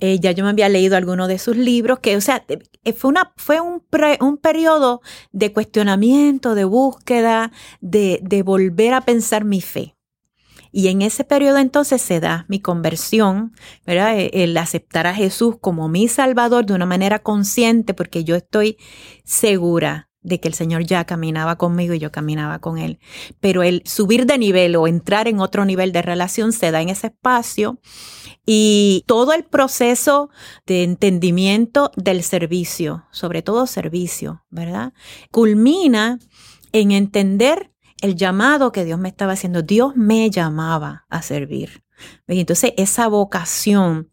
eh, 0.00 0.18
ya 0.20 0.32
yo 0.32 0.44
me 0.44 0.50
había 0.50 0.68
leído 0.68 0.96
algunos 0.96 1.28
de 1.28 1.38
sus 1.38 1.56
libros, 1.56 2.00
que, 2.00 2.16
o 2.16 2.20
sea, 2.20 2.44
eh, 2.48 2.92
fue, 2.92 3.10
una, 3.10 3.32
fue 3.36 3.60
un, 3.60 3.82
un 4.20 4.36
periodo 4.38 5.00
de 5.32 5.52
cuestionamiento, 5.52 6.54
de 6.54 6.64
búsqueda, 6.64 7.52
de, 7.80 8.20
de 8.22 8.42
volver 8.42 8.94
a 8.94 9.02
pensar 9.02 9.44
mi 9.44 9.60
fe. 9.60 9.96
Y 10.72 10.88
en 10.88 11.02
ese 11.02 11.24
periodo 11.24 11.58
entonces 11.58 12.00
se 12.00 12.20
da 12.20 12.44
mi 12.48 12.60
conversión, 12.60 13.52
¿verdad? 13.86 14.18
E, 14.18 14.30
el 14.44 14.56
aceptar 14.56 15.06
a 15.06 15.14
Jesús 15.14 15.56
como 15.60 15.88
mi 15.88 16.08
Salvador 16.08 16.66
de 16.66 16.74
una 16.74 16.86
manera 16.86 17.18
consciente, 17.20 17.94
porque 17.94 18.24
yo 18.24 18.36
estoy 18.36 18.76
segura 19.24 20.09
de 20.22 20.40
que 20.40 20.48
el 20.48 20.54
Señor 20.54 20.84
ya 20.84 21.04
caminaba 21.04 21.56
conmigo 21.56 21.94
y 21.94 21.98
yo 21.98 22.12
caminaba 22.12 22.58
con 22.58 22.78
Él. 22.78 22.98
Pero 23.40 23.62
el 23.62 23.82
subir 23.86 24.26
de 24.26 24.38
nivel 24.38 24.76
o 24.76 24.86
entrar 24.86 25.28
en 25.28 25.40
otro 25.40 25.64
nivel 25.64 25.92
de 25.92 26.02
relación 26.02 26.52
se 26.52 26.70
da 26.70 26.80
en 26.80 26.90
ese 26.90 27.08
espacio 27.08 27.80
y 28.46 29.04
todo 29.06 29.32
el 29.32 29.44
proceso 29.44 30.30
de 30.66 30.82
entendimiento 30.82 31.90
del 31.96 32.22
servicio, 32.22 33.06
sobre 33.10 33.42
todo 33.42 33.66
servicio, 33.66 34.44
¿verdad? 34.50 34.92
Culmina 35.30 36.18
en 36.72 36.92
entender 36.92 37.72
el 38.00 38.16
llamado 38.16 38.72
que 38.72 38.84
Dios 38.84 38.98
me 38.98 39.08
estaba 39.08 39.32
haciendo. 39.32 39.62
Dios 39.62 39.94
me 39.96 40.30
llamaba 40.30 41.06
a 41.08 41.22
servir. 41.22 41.84
Entonces, 42.26 42.72
esa 42.76 43.08
vocación 43.08 44.10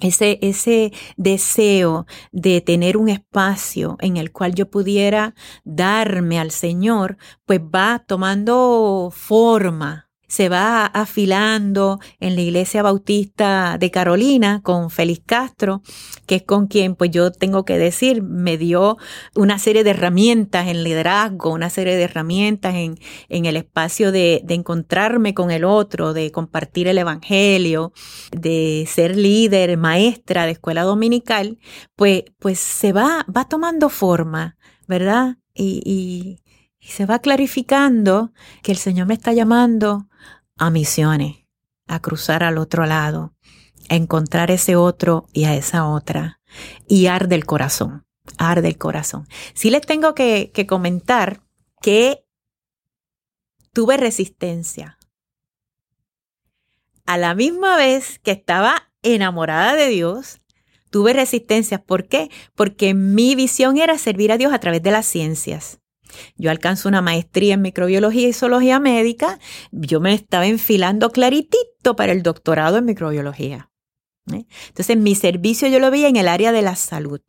ese, 0.00 0.38
ese 0.42 0.92
deseo 1.16 2.06
de 2.32 2.60
tener 2.60 2.96
un 2.96 3.08
espacio 3.08 3.96
en 4.00 4.16
el 4.16 4.32
cual 4.32 4.54
yo 4.54 4.70
pudiera 4.70 5.34
darme 5.64 6.38
al 6.38 6.50
Señor, 6.50 7.16
pues 7.46 7.60
va 7.60 8.04
tomando 8.06 9.12
forma, 9.14 10.09
se 10.30 10.48
va 10.48 10.86
afilando 10.86 11.98
en 12.20 12.36
la 12.36 12.42
iglesia 12.42 12.84
bautista 12.84 13.78
de 13.78 13.90
Carolina 13.90 14.60
con 14.62 14.88
Félix 14.88 15.24
Castro, 15.26 15.82
que 16.26 16.36
es 16.36 16.42
con 16.44 16.68
quien, 16.68 16.94
pues 16.94 17.10
yo 17.10 17.32
tengo 17.32 17.64
que 17.64 17.78
decir, 17.78 18.22
me 18.22 18.56
dio 18.56 18.96
una 19.34 19.58
serie 19.58 19.82
de 19.82 19.90
herramientas 19.90 20.68
en 20.68 20.84
liderazgo, 20.84 21.52
una 21.52 21.68
serie 21.68 21.96
de 21.96 22.04
herramientas 22.04 22.76
en, 22.76 22.96
en 23.28 23.44
el 23.44 23.56
espacio 23.56 24.12
de, 24.12 24.40
de 24.44 24.54
encontrarme 24.54 25.34
con 25.34 25.50
el 25.50 25.64
otro, 25.64 26.12
de 26.12 26.30
compartir 26.30 26.86
el 26.86 26.98
evangelio, 26.98 27.92
de 28.30 28.86
ser 28.88 29.16
líder, 29.16 29.76
maestra 29.78 30.46
de 30.46 30.52
escuela 30.52 30.84
dominical, 30.84 31.58
pues, 31.96 32.22
pues 32.38 32.60
se 32.60 32.92
va, 32.92 33.26
va 33.36 33.48
tomando 33.48 33.88
forma, 33.88 34.56
¿verdad? 34.86 35.38
Y, 35.54 35.82
y, 35.84 36.49
y 36.80 36.88
se 36.88 37.06
va 37.06 37.18
clarificando 37.18 38.32
que 38.62 38.72
el 38.72 38.78
Señor 38.78 39.06
me 39.06 39.14
está 39.14 39.32
llamando 39.32 40.08
a 40.56 40.70
misiones, 40.70 41.44
a 41.86 42.00
cruzar 42.00 42.42
al 42.42 42.58
otro 42.58 42.86
lado, 42.86 43.34
a 43.88 43.96
encontrar 43.96 44.50
ese 44.50 44.76
otro 44.76 45.26
y 45.32 45.44
a 45.44 45.54
esa 45.54 45.86
otra. 45.86 46.40
Y 46.88 47.06
arde 47.06 47.34
el 47.34 47.44
corazón, 47.44 48.06
arde 48.38 48.68
el 48.68 48.78
corazón. 48.78 49.28
Sí 49.54 49.70
les 49.70 49.82
tengo 49.82 50.14
que, 50.14 50.50
que 50.52 50.66
comentar 50.66 51.42
que 51.82 52.24
tuve 53.72 53.96
resistencia. 53.96 54.98
A 57.06 57.18
la 57.18 57.34
misma 57.34 57.76
vez 57.76 58.18
que 58.20 58.30
estaba 58.30 58.90
enamorada 59.02 59.74
de 59.74 59.88
Dios, 59.88 60.40
tuve 60.90 61.12
resistencia. 61.12 61.82
¿Por 61.82 62.08
qué? 62.08 62.30
Porque 62.54 62.94
mi 62.94 63.34
visión 63.34 63.78
era 63.78 63.98
servir 63.98 64.32
a 64.32 64.38
Dios 64.38 64.52
a 64.52 64.60
través 64.60 64.82
de 64.82 64.90
las 64.90 65.06
ciencias. 65.06 65.79
Yo 66.36 66.50
alcanzo 66.50 66.88
una 66.88 67.02
maestría 67.02 67.54
en 67.54 67.62
microbiología 67.62 68.28
y 68.28 68.32
zoología 68.32 68.80
médica. 68.80 69.38
Yo 69.72 70.00
me 70.00 70.14
estaba 70.14 70.46
enfilando 70.46 71.10
claritito 71.10 71.96
para 71.96 72.12
el 72.12 72.22
doctorado 72.22 72.78
en 72.78 72.84
microbiología. 72.84 73.70
¿eh? 74.32 74.44
Entonces, 74.68 74.96
mi 74.96 75.14
servicio 75.14 75.68
yo 75.68 75.78
lo 75.78 75.90
veía 75.90 76.08
en 76.08 76.16
el 76.16 76.28
área 76.28 76.52
de 76.52 76.62
la 76.62 76.76
salud 76.76 77.20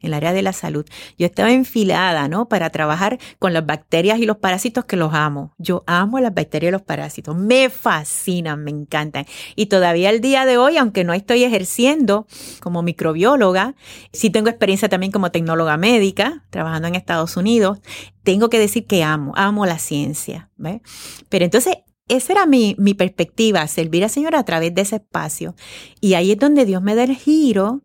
el 0.00 0.14
área 0.14 0.32
de 0.32 0.42
la 0.42 0.52
salud. 0.52 0.86
Yo 1.18 1.26
estaba 1.26 1.52
enfilada, 1.52 2.28
¿no? 2.28 2.48
Para 2.48 2.70
trabajar 2.70 3.18
con 3.38 3.52
las 3.52 3.66
bacterias 3.66 4.18
y 4.18 4.26
los 4.26 4.36
parásitos 4.36 4.84
que 4.84 4.96
los 4.96 5.14
amo. 5.14 5.54
Yo 5.58 5.84
amo 5.86 6.20
las 6.20 6.34
bacterias 6.34 6.70
y 6.70 6.72
los 6.72 6.82
parásitos. 6.82 7.36
Me 7.36 7.68
fascinan, 7.70 8.62
me 8.62 8.70
encantan. 8.70 9.26
Y 9.56 9.66
todavía 9.66 10.10
el 10.10 10.20
día 10.20 10.44
de 10.44 10.58
hoy, 10.58 10.76
aunque 10.76 11.04
no 11.04 11.12
estoy 11.14 11.44
ejerciendo 11.44 12.26
como 12.60 12.82
microbióloga, 12.82 13.74
sí 14.12 14.30
tengo 14.30 14.48
experiencia 14.48 14.88
también 14.88 15.12
como 15.12 15.30
tecnóloga 15.30 15.76
médica, 15.76 16.44
trabajando 16.50 16.88
en 16.88 16.94
Estados 16.94 17.36
Unidos, 17.36 17.78
tengo 18.22 18.50
que 18.50 18.58
decir 18.58 18.86
que 18.86 19.02
amo, 19.02 19.32
amo 19.36 19.66
la 19.66 19.78
ciencia. 19.78 20.50
¿ves? 20.56 20.80
Pero 21.28 21.44
entonces 21.44 21.78
esa 22.08 22.32
era 22.32 22.46
mi, 22.46 22.74
mi, 22.78 22.94
perspectiva, 22.94 23.66
servir 23.66 24.02
al 24.02 24.10
Señor 24.10 24.34
a 24.34 24.42
través 24.44 24.74
de 24.74 24.82
ese 24.82 24.96
espacio. 24.96 25.54
Y 26.00 26.14
ahí 26.14 26.32
es 26.32 26.38
donde 26.38 26.64
Dios 26.64 26.82
me 26.82 26.94
da 26.94 27.04
el 27.04 27.14
giro 27.14 27.82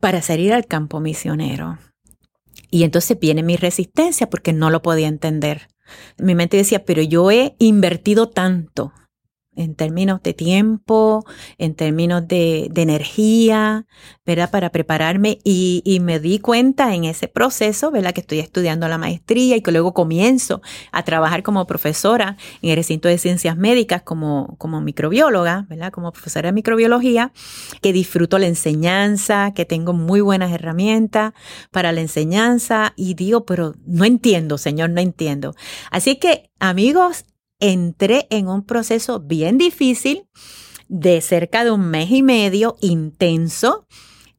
para 0.00 0.22
salir 0.22 0.52
al 0.52 0.66
campo 0.66 1.00
misionero. 1.00 1.78
Y 2.70 2.84
entonces 2.84 3.18
viene 3.18 3.42
mi 3.42 3.56
resistencia 3.56 4.28
porque 4.28 4.52
no 4.52 4.70
lo 4.70 4.82
podía 4.82 5.08
entender. 5.08 5.68
Mi 6.18 6.34
mente 6.34 6.56
decía, 6.56 6.84
pero 6.84 7.02
yo 7.02 7.30
he 7.30 7.54
invertido 7.58 8.28
tanto 8.28 8.92
en 9.56 9.74
términos 9.74 10.22
de 10.22 10.34
tiempo, 10.34 11.24
en 11.58 11.74
términos 11.74 12.26
de, 12.28 12.70
energía, 12.76 13.86
¿verdad? 14.24 14.50
Para 14.50 14.70
prepararme 14.70 15.38
y, 15.42 15.82
y, 15.84 16.00
me 16.00 16.20
di 16.20 16.38
cuenta 16.38 16.94
en 16.94 17.04
ese 17.04 17.26
proceso, 17.26 17.90
¿verdad? 17.90 18.12
Que 18.12 18.20
estoy 18.20 18.38
estudiando 18.38 18.86
la 18.86 18.98
maestría 18.98 19.56
y 19.56 19.62
que 19.62 19.72
luego 19.72 19.94
comienzo 19.94 20.60
a 20.92 21.02
trabajar 21.04 21.42
como 21.42 21.66
profesora 21.66 22.36
en 22.62 22.70
el 22.70 22.76
recinto 22.76 23.08
de 23.08 23.18
ciencias 23.18 23.56
médicas 23.56 24.02
como, 24.02 24.54
como 24.58 24.80
microbióloga, 24.80 25.66
¿verdad? 25.68 25.90
Como 25.90 26.12
profesora 26.12 26.48
de 26.48 26.52
microbiología, 26.52 27.32
que 27.80 27.92
disfruto 27.92 28.38
la 28.38 28.46
enseñanza, 28.46 29.52
que 29.54 29.64
tengo 29.64 29.92
muy 29.92 30.20
buenas 30.20 30.52
herramientas 30.52 31.32
para 31.70 31.92
la 31.92 32.00
enseñanza 32.00 32.92
y 32.96 33.14
digo, 33.14 33.44
pero 33.44 33.74
no 33.86 34.04
entiendo, 34.04 34.58
Señor, 34.58 34.90
no 34.90 35.00
entiendo. 35.00 35.54
Así 35.90 36.16
que, 36.16 36.50
amigos, 36.60 37.24
entré 37.60 38.26
en 38.30 38.48
un 38.48 38.64
proceso 38.64 39.20
bien 39.20 39.58
difícil 39.58 40.28
de 40.88 41.20
cerca 41.20 41.64
de 41.64 41.70
un 41.70 41.88
mes 41.88 42.10
y 42.10 42.22
medio 42.22 42.76
intenso 42.80 43.86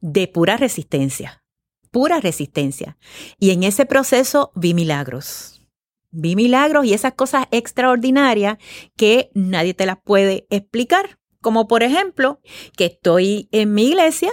de 0.00 0.28
pura 0.28 0.56
resistencia, 0.56 1.44
pura 1.90 2.20
resistencia. 2.20 2.96
Y 3.38 3.50
en 3.50 3.62
ese 3.62 3.86
proceso 3.86 4.52
vi 4.54 4.74
milagros. 4.74 5.62
Vi 6.10 6.36
milagros 6.36 6.86
y 6.86 6.94
esas 6.94 7.14
cosas 7.14 7.46
extraordinarias 7.50 8.56
que 8.96 9.30
nadie 9.34 9.74
te 9.74 9.86
las 9.86 9.98
puede 10.02 10.46
explicar. 10.50 11.18
Como 11.40 11.68
por 11.68 11.82
ejemplo, 11.82 12.40
que 12.76 12.86
estoy 12.86 13.48
en 13.52 13.74
mi 13.74 13.88
iglesia 13.88 14.32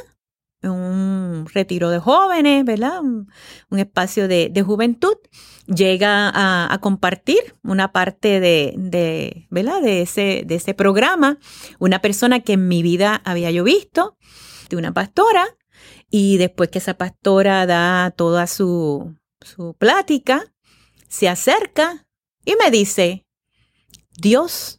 un 0.69 1.47
retiro 1.53 1.89
de 1.89 1.99
jóvenes, 1.99 2.65
¿verdad? 2.65 3.01
Un, 3.01 3.29
espacio 3.77 4.27
de, 4.27 4.63
juventud, 4.65 5.15
llega 5.67 6.31
a, 6.33 6.77
compartir 6.79 7.55
una 7.63 7.91
parte 7.91 8.39
de, 8.39 8.73
de, 8.77 9.47
¿verdad? 9.49 9.81
De 9.81 10.01
ese, 10.01 10.43
de 10.45 10.55
ese 10.55 10.73
programa, 10.73 11.39
una 11.79 12.01
persona 12.01 12.41
que 12.41 12.53
en 12.53 12.67
mi 12.67 12.83
vida 12.83 13.21
había 13.25 13.51
yo 13.51 13.63
visto, 13.63 14.17
de 14.69 14.77
una 14.77 14.93
pastora, 14.93 15.57
y 16.09 16.37
después 16.37 16.69
que 16.69 16.79
esa 16.79 16.95
pastora 16.95 17.65
da 17.65 18.11
toda 18.11 18.47
su, 18.47 19.15
su 19.41 19.73
plática, 19.73 20.53
se 21.07 21.29
acerca 21.29 22.05
y 22.45 22.55
me 22.55 22.71
dice, 22.71 23.25
Dios 24.17 24.77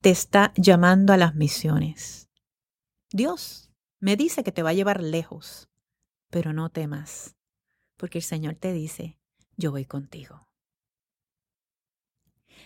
te 0.00 0.10
está 0.10 0.52
llamando 0.56 1.12
a 1.12 1.16
las 1.16 1.34
misiones. 1.34 2.28
Dios 3.10 3.70
me 4.00 4.16
dice 4.16 4.42
que 4.42 4.52
te 4.52 4.62
va 4.62 4.70
a 4.70 4.74
llevar 4.74 5.02
lejos, 5.02 5.68
pero 6.30 6.52
no 6.52 6.70
temas, 6.70 7.36
porque 7.96 8.18
el 8.18 8.24
Señor 8.24 8.54
te 8.54 8.72
dice, 8.72 9.18
yo 9.56 9.70
voy 9.70 9.84
contigo. 9.84 10.46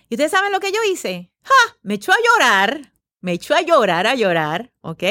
¿Y 0.08 0.14
ustedes 0.14 0.30
saben 0.30 0.52
lo 0.52 0.60
que 0.60 0.72
yo 0.72 0.78
hice? 0.90 1.30
¡Ja! 1.42 1.76
Me 1.82 1.94
echó 1.94 2.12
a 2.12 2.16
llorar, 2.16 2.94
me 3.20 3.32
echó 3.32 3.54
a 3.54 3.62
llorar, 3.62 4.06
a 4.06 4.14
llorar, 4.14 4.72
¿ok? 4.80 5.02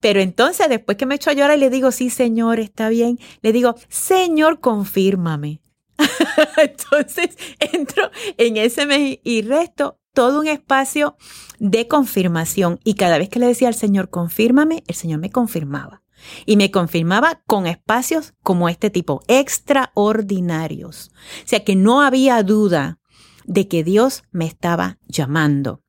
Pero 0.00 0.20
entonces, 0.20 0.68
después 0.68 0.96
que 0.96 1.06
me 1.06 1.16
echó 1.16 1.30
a 1.30 1.34
llorar 1.34 1.58
le 1.58 1.70
digo, 1.70 1.90
sí, 1.90 2.10
Señor, 2.10 2.60
está 2.60 2.88
bien, 2.88 3.18
le 3.40 3.52
digo, 3.52 3.74
Señor, 3.88 4.60
confírmame. 4.60 5.60
entonces, 6.56 7.36
entro 7.58 8.10
en 8.36 8.56
ese 8.56 8.86
mes 8.86 9.18
y 9.24 9.42
resto 9.42 9.98
todo 10.12 10.40
un 10.40 10.46
espacio 10.46 11.16
de 11.58 11.88
confirmación 11.88 12.80
y 12.84 12.94
cada 12.94 13.18
vez 13.18 13.28
que 13.28 13.38
le 13.38 13.46
decía 13.46 13.68
al 13.68 13.74
Señor, 13.74 14.10
confírmame, 14.10 14.84
el 14.86 14.94
Señor 14.94 15.20
me 15.20 15.30
confirmaba. 15.30 16.02
Y 16.46 16.56
me 16.56 16.70
confirmaba 16.70 17.42
con 17.46 17.66
espacios 17.66 18.34
como 18.42 18.68
este 18.68 18.90
tipo, 18.90 19.22
extraordinarios. 19.28 21.10
O 21.44 21.48
sea 21.48 21.64
que 21.64 21.76
no 21.76 22.02
había 22.02 22.42
duda 22.42 22.98
de 23.44 23.68
que 23.68 23.84
Dios 23.84 24.24
me 24.30 24.46
estaba 24.46 24.98
llamando 25.06 25.82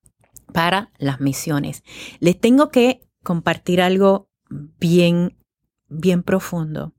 para 0.53 0.91
las 0.98 1.19
misiones. 1.19 1.83
Les 2.19 2.39
tengo 2.39 2.69
que 2.69 3.01
compartir 3.24 3.81
algo 3.81 4.29
bien, 4.50 5.38
bien 5.88 6.24
profundo. 6.24 6.93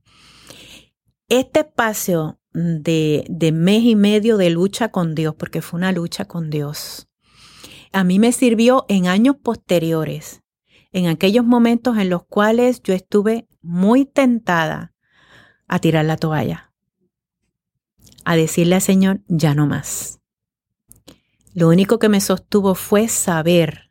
Este 1.29 1.61
espacio 1.61 2.41
de, 2.53 3.25
de 3.29 3.53
mes 3.53 3.85
y 3.85 3.97
medio 3.97 4.37
de 4.37 4.51
lucha 4.51 4.91
con 4.91 5.15
Dios, 5.15 5.35
porque 5.37 5.63
fue 5.63 5.79
una 5.79 5.93
lucha 5.93 6.27
con 6.27 6.51
Dios, 6.51 7.09
a 7.93 8.05
mí 8.05 8.19
me 8.19 8.33
sirvió 8.33 8.85
en 8.89 9.07
años 9.07 9.37
posteriores, 9.43 10.43
en 10.93 11.07
aquellos 11.07 11.45
momentos 11.45 11.99
en 11.99 12.11
los 12.11 12.25
cuales 12.25 12.83
yo 12.83 12.95
estuve 12.95 13.49
muy 13.63 14.05
tentada 14.05 14.95
a 15.69 15.79
tirar 15.79 16.05
la 16.05 16.17
toalla, 16.17 16.73
a 18.25 18.37
decirle 18.37 18.77
al 18.77 18.83
Señor, 18.83 19.21
ya 19.29 19.55
no 19.55 19.67
más. 19.67 20.21
Lo 21.55 21.69
único 21.69 21.99
que 21.99 22.09
me 22.09 22.21
sostuvo 22.21 22.75
fue 22.75 23.09
saber 23.09 23.91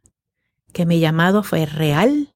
que 0.73 0.85
mi 0.85 0.99
llamado 0.99 1.43
fue 1.43 1.65
real 1.65 2.35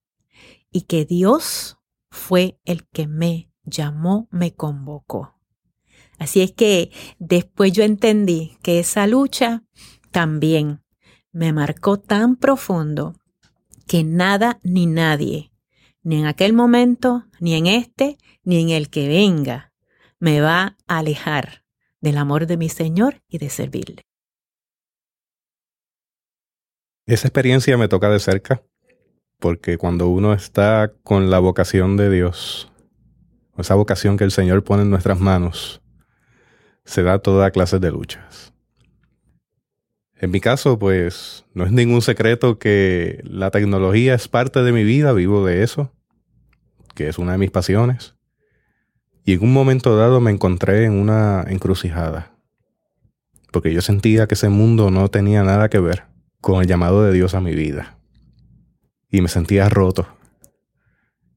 y 0.72 0.82
que 0.82 1.06
Dios 1.06 1.78
fue 2.10 2.60
el 2.66 2.88
que 2.88 3.08
me 3.08 3.52
llamó, 3.64 4.28
me 4.32 4.54
convocó. 4.54 5.40
Así 6.20 6.42
es 6.42 6.52
que 6.52 6.92
después 7.20 7.74
yo 7.74 7.84
entendí 7.84 8.58
que 8.62 8.80
esa 8.80 9.08
lucha 9.08 9.64
también 10.12 10.84
me 11.32 11.52
marcó 11.52 12.00
tan 12.00 12.36
profundo 12.36 13.16
que 13.88 14.04
nada 14.04 14.60
ni 14.64 14.86
nadie, 14.86 15.52
ni 16.02 16.20
en 16.20 16.26
aquel 16.26 16.54
momento, 16.54 17.26
ni 17.40 17.56
en 17.56 17.68
este, 17.68 18.18
ni 18.44 18.62
en 18.62 18.70
el 18.70 18.90
que 18.90 19.08
venga, 19.08 19.74
me 20.20 20.42
va 20.42 20.78
a 20.88 21.00
alejar 21.00 21.64
del 22.02 22.18
amor 22.18 22.48
de 22.48 22.58
mi 22.58 22.70
Señor 22.70 23.22
y 23.28 23.38
de 23.38 23.50
servirle. 23.50 24.04
Esa 27.06 27.28
experiencia 27.28 27.78
me 27.78 27.88
toca 27.90 28.10
de 28.10 28.20
cerca, 28.20 28.64
porque 29.40 29.78
cuando 29.78 30.08
uno 30.08 30.34
está 30.34 30.94
con 31.04 31.30
la 31.30 31.40
vocación 31.40 31.98
de 31.98 32.10
Dios, 32.10 32.72
esa 33.58 33.76
vocación 33.76 34.18
que 34.18 34.24
el 34.24 34.32
Señor 34.32 34.64
pone 34.64 34.84
en 34.84 34.90
nuestras 34.90 35.20
manos, 35.20 35.82
se 36.86 37.04
da 37.04 37.20
toda 37.20 37.52
clase 37.52 37.80
de 37.80 37.92
luchas. 37.92 38.53
En 40.24 40.32
mi 40.32 40.40
caso, 40.40 40.80
pues 40.80 41.44
no 41.54 41.66
es 41.66 41.74
ningún 41.74 42.02
secreto 42.02 42.58
que 42.58 43.22
la 43.26 43.52
tecnología 43.52 44.14
es 44.14 44.30
parte 44.30 44.64
de 44.64 44.72
mi 44.72 44.86
vida, 44.86 45.12
vivo 45.12 45.46
de 45.46 45.64
eso, 45.64 45.92
que 46.96 47.10
es 47.10 47.18
una 47.18 47.34
de 47.34 47.40
mis 47.40 47.52
pasiones. 47.52 48.16
Y 49.26 49.34
en 49.34 49.44
un 49.44 49.52
momento 49.52 49.98
dado 49.98 50.22
me 50.22 50.32
encontré 50.32 50.86
en 50.86 50.94
una 50.94 51.44
encrucijada, 51.50 52.38
porque 53.52 53.74
yo 53.74 53.82
sentía 53.82 54.26
que 54.26 54.36
ese 54.36 54.48
mundo 54.48 54.92
no 54.92 55.10
tenía 55.10 55.44
nada 55.44 55.68
que 55.68 55.80
ver 55.80 56.06
con 56.40 56.62
el 56.62 56.70
llamado 56.70 57.04
de 57.04 57.12
Dios 57.12 57.34
a 57.34 57.42
mi 57.42 57.54
vida. 57.54 57.98
Y 59.10 59.20
me 59.20 59.28
sentía 59.28 59.68
roto. 59.68 60.08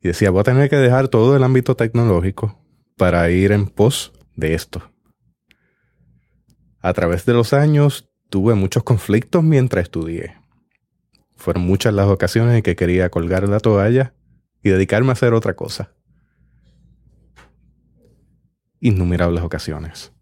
Y 0.01 0.07
decía, 0.07 0.31
voy 0.31 0.43
a 0.43 0.45
tener 0.45 0.71
que 0.71 0.77
dejar 0.77 1.09
todo 1.09 1.35
el 1.35 1.43
ámbito 1.43 1.75
tecnológico 1.75 2.65
para 2.97 3.29
ir 3.31 3.51
en 3.51 3.67
pos 3.67 4.13
de 4.37 4.55
esto. 4.55 4.93
A 6.79 6.93
través 6.93 7.27
de 7.27 7.33
los 7.33 7.53
años 7.53 8.06
tuve 8.29 8.55
muchos 8.55 8.83
conflictos 8.83 9.43
mientras 9.43 9.85
estudié. 9.85 10.37
Fueron 11.37 11.65
muchas 11.65 11.93
las 11.95 12.07
ocasiones 12.07 12.55
en 12.57 12.63
que 12.63 12.77
quería 12.77 13.11
colgar 13.11 13.49
la 13.49 13.61
toalla 13.61 14.15
y 14.63 14.71
dedicarme 14.71 15.11
a 15.11 15.13
hacer 15.13 15.35
otra 15.35 15.55
cosa. 15.55 15.93
Innumerables 18.81 19.43
ocasiones. 19.43 20.13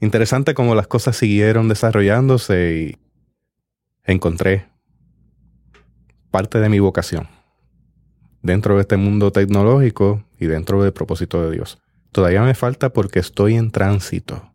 Interesante 0.00 0.54
cómo 0.54 0.74
las 0.74 0.86
cosas 0.86 1.16
siguieron 1.16 1.68
desarrollándose 1.68 2.76
y 2.76 2.98
encontré 4.04 4.68
parte 6.30 6.60
de 6.60 6.68
mi 6.68 6.78
vocación 6.78 7.28
dentro 8.42 8.76
de 8.76 8.82
este 8.82 8.96
mundo 8.96 9.32
tecnológico 9.32 10.24
y 10.38 10.46
dentro 10.46 10.82
del 10.82 10.92
propósito 10.92 11.42
de 11.42 11.56
Dios. 11.56 11.78
Todavía 12.12 12.42
me 12.42 12.54
falta 12.54 12.92
porque 12.92 13.18
estoy 13.18 13.56
en 13.56 13.70
tránsito 13.70 14.54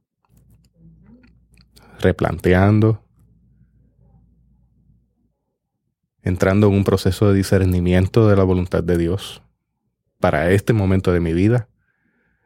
replanteando, 2.04 3.04
entrando 6.22 6.68
en 6.68 6.74
un 6.74 6.84
proceso 6.84 7.30
de 7.30 7.36
discernimiento 7.36 8.28
de 8.28 8.36
la 8.36 8.44
voluntad 8.44 8.84
de 8.84 8.98
Dios 8.98 9.42
para 10.20 10.52
este 10.52 10.74
momento 10.74 11.12
de 11.12 11.20
mi 11.20 11.34
vida. 11.34 11.68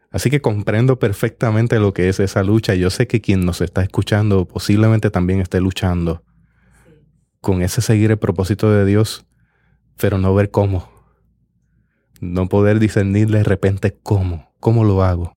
Así 0.10 0.30
que 0.30 0.42
comprendo 0.42 1.00
perfectamente 1.00 1.80
lo 1.80 1.94
que 1.94 2.10
es 2.10 2.20
esa 2.20 2.42
lucha. 2.42 2.74
Yo 2.74 2.90
sé 2.90 3.08
que 3.08 3.22
quien 3.22 3.46
nos 3.46 3.62
está 3.62 3.84
escuchando 3.84 4.48
posiblemente 4.48 5.12
también 5.12 5.42
esté 5.42 5.60
luchando 5.60 6.24
con 7.42 7.62
ese 7.62 7.82
seguir 7.82 8.12
el 8.12 8.18
propósito 8.18 8.72
de 8.72 8.86
Dios, 8.86 9.26
pero 9.98 10.18
no 10.18 10.34
ver 10.34 10.50
cómo. 10.50 10.90
No 12.20 12.50
poder 12.50 12.80
discernir 12.80 13.30
de 13.30 13.44
repente 13.44 13.96
cómo, 14.02 14.52
cómo 14.60 14.84
lo 14.84 15.04
hago. 15.04 15.34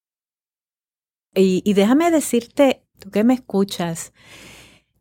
Y, 1.35 1.63
y 1.65 1.75
déjame 1.75 2.11
decirte 2.11 2.80
tú 3.01 3.11
que 3.11 3.25
me 3.25 3.35
escuchas, 3.35 4.13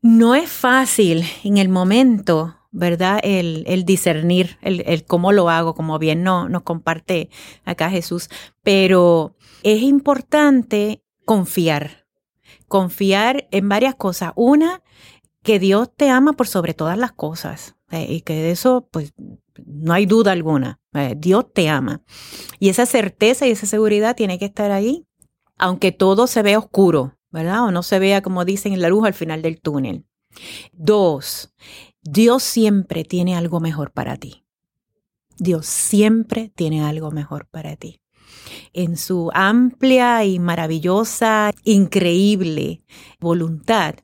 no 0.01 0.33
es 0.35 0.49
fácil 0.49 1.23
en 1.43 1.57
el 1.57 1.69
momento, 1.69 2.55
¿verdad? 2.71 3.19
El, 3.23 3.83
discernir, 3.85 4.57
el, 4.61 5.05
cómo 5.05 5.31
lo 5.31 5.49
hago, 5.49 5.75
como 5.75 5.99
bien 5.99 6.23
no, 6.23 6.49
nos 6.49 6.63
comparte 6.63 7.29
acá 7.65 7.89
Jesús, 7.89 8.29
pero 8.63 9.35
es 9.63 9.81
importante 9.81 11.03
confiar, 11.25 12.07
confiar 12.67 13.47
en 13.51 13.69
varias 13.69 13.95
cosas. 13.95 14.31
Una, 14.35 14.81
que 15.43 15.59
Dios 15.59 15.89
te 15.95 16.09
ama 16.09 16.33
por 16.33 16.47
sobre 16.47 16.73
todas 16.73 16.97
las 16.97 17.11
cosas 17.13 17.75
eh, 17.91 18.05
y 18.09 18.21
que 18.21 18.33
de 18.35 18.51
eso 18.51 18.87
pues 18.91 19.13
no 19.65 19.93
hay 19.93 20.05
duda 20.05 20.31
alguna. 20.31 20.79
Eh, 20.93 21.15
Dios 21.17 21.45
te 21.53 21.69
ama. 21.69 22.01
Y 22.59 22.69
esa 22.69 22.85
certeza 22.85 23.47
y 23.47 23.51
esa 23.51 23.65
seguridad 23.65 24.15
tiene 24.15 24.39
que 24.39 24.45
estar 24.45 24.71
ahí, 24.71 25.05
aunque 25.57 25.91
todo 25.91 26.27
se 26.27 26.41
vea 26.41 26.59
oscuro, 26.59 27.17
¿verdad? 27.31 27.65
O 27.65 27.71
no 27.71 27.83
se 27.83 27.99
vea, 27.99 28.21
como 28.21 28.45
dicen, 28.45 28.73
en 28.73 28.81
la 28.81 28.89
luz 28.89 29.05
al 29.05 29.13
final 29.13 29.41
del 29.41 29.59
túnel. 29.61 30.05
Dos, 30.73 31.53
Dios 32.01 32.43
siempre 32.43 33.03
tiene 33.03 33.35
algo 33.35 33.59
mejor 33.59 33.91
para 33.91 34.17
ti. 34.17 34.45
Dios 35.37 35.65
siempre 35.65 36.51
tiene 36.53 36.83
algo 36.83 37.11
mejor 37.11 37.47
para 37.47 37.75
ti. 37.75 38.01
En 38.73 38.97
su 38.97 39.31
amplia 39.33 40.23
y 40.25 40.37
maravillosa, 40.39 41.51
increíble 41.63 42.83
voluntad. 43.19 43.95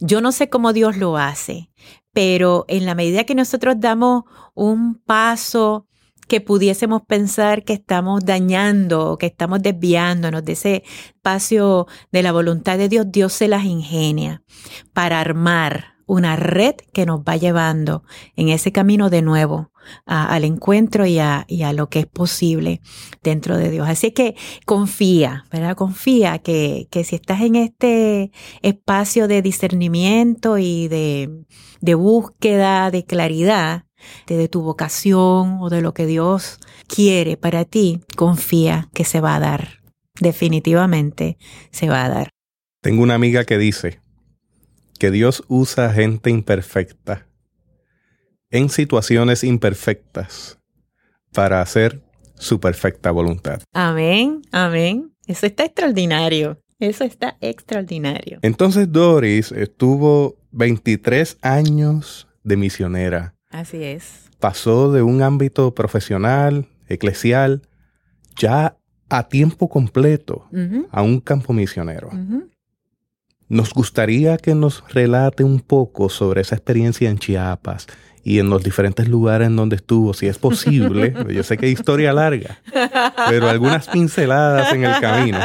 Yo 0.00 0.20
no 0.20 0.32
sé 0.32 0.48
cómo 0.48 0.72
Dios 0.72 0.96
lo 0.96 1.16
hace, 1.16 1.70
pero 2.12 2.64
en 2.68 2.86
la 2.86 2.94
medida 2.94 3.24
que 3.24 3.34
nosotros 3.34 3.76
damos 3.78 4.24
un 4.54 4.96
paso 4.96 5.88
que 6.28 6.40
pudiésemos 6.40 7.02
pensar 7.02 7.64
que 7.64 7.74
estamos 7.74 8.24
dañando, 8.24 9.18
que 9.18 9.26
estamos 9.26 9.62
desviándonos 9.62 10.44
de 10.44 10.52
ese 10.52 10.82
espacio 11.06 11.86
de 12.10 12.22
la 12.22 12.32
voluntad 12.32 12.78
de 12.78 12.88
Dios, 12.88 13.06
Dios 13.10 13.32
se 13.32 13.48
las 13.48 13.64
ingenia 13.64 14.42
para 14.92 15.20
armar 15.20 15.92
una 16.06 16.36
red 16.36 16.74
que 16.92 17.06
nos 17.06 17.20
va 17.20 17.36
llevando 17.36 18.02
en 18.36 18.48
ese 18.48 18.72
camino 18.72 19.08
de 19.08 19.22
nuevo 19.22 19.72
al 20.04 20.44
encuentro 20.44 21.06
y 21.06 21.18
a, 21.18 21.44
y 21.48 21.62
a, 21.62 21.72
lo 21.72 21.88
que 21.88 22.00
es 22.00 22.06
posible 22.06 22.80
dentro 23.22 23.56
de 23.56 23.70
Dios. 23.70 23.88
Así 23.88 24.12
que 24.12 24.36
confía, 24.64 25.44
¿verdad? 25.50 25.74
Confía 25.74 26.38
que, 26.38 26.86
que 26.90 27.04
si 27.04 27.16
estás 27.16 27.40
en 27.40 27.56
este 27.56 28.30
espacio 28.62 29.26
de 29.26 29.42
discernimiento 29.42 30.58
y 30.58 30.88
de, 30.88 31.44
de 31.80 31.94
búsqueda, 31.94 32.90
de 32.90 33.04
claridad, 33.04 33.86
de, 34.26 34.48
tu 34.48 34.62
vocación 34.62 35.58
o 35.60 35.70
de 35.70 35.82
lo 35.82 35.94
que 35.94 36.06
Dios 36.06 36.58
quiere 36.86 37.36
para 37.36 37.64
ti, 37.64 38.00
confía 38.16 38.88
que 38.92 39.04
se 39.04 39.20
va 39.20 39.36
a 39.36 39.40
dar. 39.40 39.80
Definitivamente 40.20 41.38
se 41.70 41.88
va 41.88 42.04
a 42.04 42.08
dar. 42.08 42.28
Tengo 42.82 43.02
una 43.02 43.14
amiga 43.14 43.44
que 43.44 43.58
dice, 43.58 44.00
que 44.98 45.10
Dios 45.10 45.44
usa 45.48 45.92
gente 45.92 46.30
imperfecta 46.30 47.26
en 48.50 48.68
situaciones 48.68 49.42
imperfectas 49.42 50.58
para 51.32 51.60
hacer 51.62 52.02
su 52.34 52.60
perfecta 52.60 53.10
voluntad. 53.10 53.62
Amén, 53.72 54.42
amén. 54.52 55.12
Eso 55.26 55.46
está 55.46 55.64
extraordinario. 55.64 56.60
Eso 56.78 57.04
está 57.04 57.36
extraordinario. 57.40 58.40
Entonces 58.42 58.90
Doris 58.90 59.52
estuvo 59.52 60.36
23 60.50 61.38
años 61.40 62.28
de 62.42 62.56
misionera. 62.56 63.34
Así 63.52 63.84
es. 63.84 64.30
Pasó 64.40 64.90
de 64.90 65.02
un 65.02 65.22
ámbito 65.22 65.74
profesional, 65.74 66.66
eclesial, 66.88 67.62
ya 68.36 68.76
a 69.08 69.28
tiempo 69.28 69.68
completo 69.68 70.48
a 70.90 71.02
un 71.02 71.20
campo 71.20 71.52
misionero. 71.52 72.10
Nos 73.48 73.74
gustaría 73.74 74.38
que 74.38 74.54
nos 74.54 74.82
relate 74.92 75.44
un 75.44 75.60
poco 75.60 76.08
sobre 76.08 76.40
esa 76.40 76.56
experiencia 76.56 77.10
en 77.10 77.18
Chiapas 77.18 77.86
y 78.24 78.38
en 78.38 78.48
los 78.48 78.62
diferentes 78.62 79.08
lugares 79.08 79.48
en 79.48 79.56
donde 79.56 79.76
estuvo, 79.76 80.14
si 80.14 80.26
es 80.26 80.38
posible. 80.38 81.14
Yo 81.28 81.42
sé 81.42 81.58
que 81.58 81.66
hay 81.66 81.72
historia 81.72 82.14
larga, 82.14 82.58
pero 83.28 83.48
algunas 83.50 83.88
pinceladas 83.88 84.72
en 84.72 84.84
el 84.84 84.98
camino. 85.00 85.38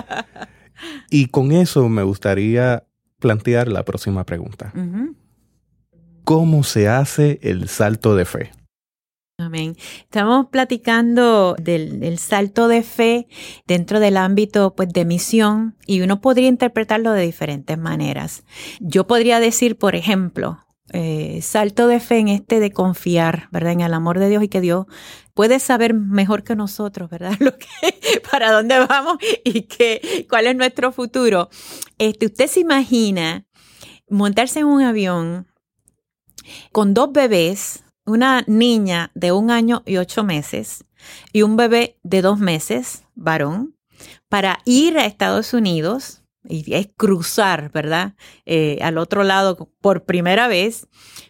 Y 1.09 1.27
con 1.27 1.51
eso 1.51 1.89
me 1.89 2.03
gustaría 2.03 2.83
plantear 3.19 3.67
la 3.67 3.83
próxima 3.83 4.23
pregunta. 4.23 4.71
¿Cómo 6.27 6.65
se 6.65 6.89
hace 6.89 7.39
el 7.41 7.69
salto 7.69 8.13
de 8.17 8.25
fe? 8.25 8.51
Amén. 9.39 9.77
Estamos 10.01 10.47
platicando 10.47 11.55
del, 11.57 12.17
salto 12.17 12.67
de 12.67 12.83
fe 12.83 13.29
dentro 13.65 14.01
del 14.01 14.17
ámbito 14.17 14.75
pues, 14.75 14.89
de 14.89 15.05
misión 15.05 15.77
y 15.85 16.01
uno 16.01 16.19
podría 16.19 16.49
interpretarlo 16.49 17.13
de 17.13 17.21
diferentes 17.21 17.77
maneras. 17.77 18.43
Yo 18.81 19.07
podría 19.07 19.39
decir, 19.39 19.77
por 19.77 19.95
ejemplo, 19.95 20.59
eh, 20.91 21.39
salto 21.41 21.87
de 21.87 22.01
fe 22.01 22.17
en 22.17 22.27
este 22.27 22.59
de 22.59 22.71
confiar, 22.71 23.47
¿verdad? 23.53 23.71
En 23.71 23.79
el 23.79 23.93
amor 23.93 24.19
de 24.19 24.27
Dios 24.27 24.43
y 24.43 24.49
que 24.49 24.59
Dios 24.59 24.85
puede 25.33 25.59
saber 25.59 25.93
mejor 25.93 26.43
que 26.43 26.57
nosotros, 26.57 27.09
¿verdad? 27.09 27.35
Lo 27.39 27.57
que, 27.57 27.67
para 28.29 28.51
dónde 28.51 28.85
vamos 28.85 29.15
y 29.45 29.61
qué, 29.61 30.27
cuál 30.29 30.47
es 30.47 30.57
nuestro 30.57 30.91
futuro. 30.91 31.47
Este, 31.97 32.25
usted 32.25 32.47
se 32.47 32.59
imagina 32.59 33.47
montarse 34.09 34.59
en 34.59 34.65
un 34.65 34.81
avión 34.81 35.47
con 36.71 36.93
dos 36.93 37.11
bebés, 37.11 37.83
una 38.05 38.43
niña 38.47 39.11
de 39.15 39.31
un 39.31 39.51
año 39.51 39.83
y 39.85 39.97
ocho 39.97 40.23
meses 40.23 40.85
y 41.33 41.41
un 41.41 41.57
bebé 41.57 41.97
de 42.03 42.21
dos 42.21 42.39
meses, 42.39 43.03
varón, 43.15 43.75
para 44.29 44.59
ir 44.65 44.97
a 44.97 45.05
Estados 45.05 45.53
Unidos 45.53 46.23
y 46.49 46.73
es 46.73 46.89
cruzar, 46.95 47.71
¿verdad? 47.71 48.15
Eh, 48.45 48.79
al 48.81 48.97
otro 48.97 49.23
lado 49.23 49.69
por 49.81 50.05
primera 50.05 50.47
vez, 50.47 50.87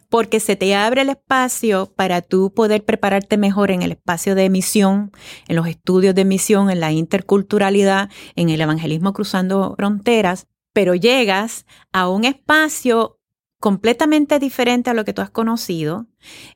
porque 0.10 0.39
se 0.39 0.56
te 0.56 0.75
abre 0.75 1.01
el 1.01 1.10
espacio 1.10 1.91
para 1.95 2.21
tú 2.21 2.53
poder 2.53 2.84
prepararte 2.86 3.38
mejor 3.38 3.71
en 3.71 3.82
el 3.82 3.91
espacio 3.91 4.36
de 4.36 4.49
misión, 4.49 5.12
en 5.47 5.56
los 5.56 5.67
estudios 5.67 6.15
de 6.15 6.25
misión, 6.25 6.69
en 6.69 6.80
la 6.80 6.91
interculturalidad, 6.91 8.10
en 8.36 8.49
el 8.49 8.62
evangelismo 8.62 9.13
cruzando 9.13 9.73
fronteras, 9.75 10.47
pero 10.73 10.93
llegas 10.95 11.65
a 11.91 12.08
un 12.08 12.23
espacio 12.23 13.16
completamente 13.60 14.39
diferente 14.39 14.89
a 14.89 14.93
lo 14.93 15.04
que 15.04 15.13
tú 15.13 15.22
has 15.22 15.30
conocido, 15.30 16.08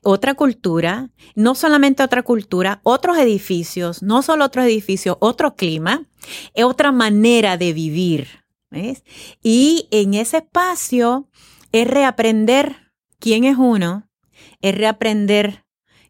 otra 0.02 0.34
cultura, 0.34 1.10
no 1.34 1.54
solamente 1.54 2.02
otra 2.02 2.22
cultura, 2.22 2.80
otros 2.84 3.18
edificios, 3.18 4.02
no 4.02 4.22
solo 4.22 4.44
otros 4.44 4.64
edificios, 4.66 5.16
otro 5.20 5.56
clima, 5.56 6.06
otra 6.54 6.92
manera 6.92 7.56
de 7.56 7.72
vivir. 7.72 8.28
¿ves? 8.70 9.04
Y 9.42 9.88
en 9.90 10.14
ese 10.14 10.38
espacio 10.38 11.28
es 11.72 11.88
reaprender 11.88 12.92
quién 13.18 13.44
es 13.44 13.56
uno, 13.58 14.08
es 14.60 14.74
reaprender 14.74 15.64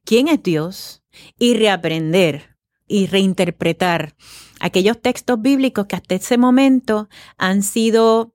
quién 0.05 0.29
es 0.29 0.43
Dios 0.43 1.03
y 1.39 1.55
reaprender 1.55 2.57
y 2.87 3.07
reinterpretar 3.07 4.15
aquellos 4.61 5.01
textos 5.01 5.41
bíblicos 5.41 5.87
que 5.87 5.97
hasta 5.97 6.15
ese 6.15 6.37
momento 6.37 7.09
han 7.39 7.63
sido 7.63 8.35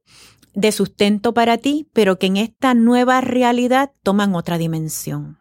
de 0.58 0.72
sustento 0.72 1.36
para 1.36 1.60
ti, 1.60 1.88
pero 1.94 2.18
que 2.18 2.26
en 2.26 2.38
esta 2.38 2.74
nueva 2.74 3.22
realidad 3.22 3.92
toman 4.02 4.34
otra 4.34 4.58
dimensión. 4.58 5.40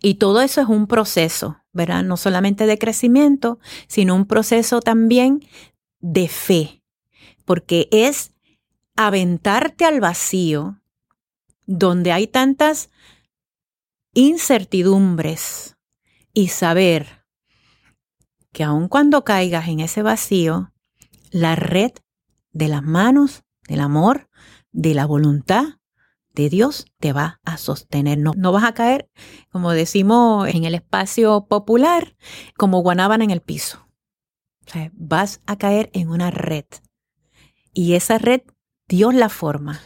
Y 0.00 0.14
todo 0.14 0.42
eso 0.42 0.60
es 0.60 0.68
un 0.68 0.86
proceso, 0.86 1.56
¿verdad? 1.72 2.04
No 2.04 2.16
solamente 2.16 2.66
de 2.66 2.78
crecimiento, 2.78 3.58
sino 3.88 4.14
un 4.14 4.24
proceso 4.26 4.80
también 4.80 5.44
de 5.98 6.28
fe, 6.28 6.84
porque 7.44 7.88
es 7.90 8.32
aventarte 8.94 9.84
al 9.84 10.00
vacío 10.00 10.80
donde 11.66 12.12
hay 12.12 12.28
tantas 12.28 12.90
incertidumbres 14.14 15.76
y 16.32 16.46
saber 16.48 17.24
que 18.52 18.62
aun 18.62 18.86
cuando 18.86 19.24
caigas 19.24 19.66
en 19.66 19.80
ese 19.80 20.02
vacío, 20.02 20.72
la 21.32 21.56
red 21.56 21.90
de 22.52 22.68
las 22.68 22.84
manos 22.84 23.42
del 23.68 23.80
amor, 23.80 24.28
de 24.72 24.94
la 24.94 25.06
voluntad 25.06 25.64
de 26.36 26.50
Dios 26.50 26.86
te 27.00 27.12
va 27.12 27.40
a 27.44 27.56
sostener. 27.56 28.18
No, 28.18 28.32
no 28.36 28.52
vas 28.52 28.64
a 28.64 28.74
caer, 28.74 29.08
como 29.50 29.72
decimos 29.72 30.48
en 30.48 30.64
el 30.64 30.74
espacio 30.74 31.46
popular, 31.48 32.14
como 32.56 32.82
guanábana 32.82 33.24
en 33.24 33.30
el 33.30 33.40
piso. 33.40 33.88
vas 34.92 35.40
a 35.46 35.56
caer 35.56 35.90
en 35.94 36.10
una 36.10 36.30
red. 36.30 36.66
Y 37.72 37.94
esa 37.94 38.18
red, 38.18 38.42
Dios 38.86 39.14
la 39.14 39.28
forma 39.28 39.80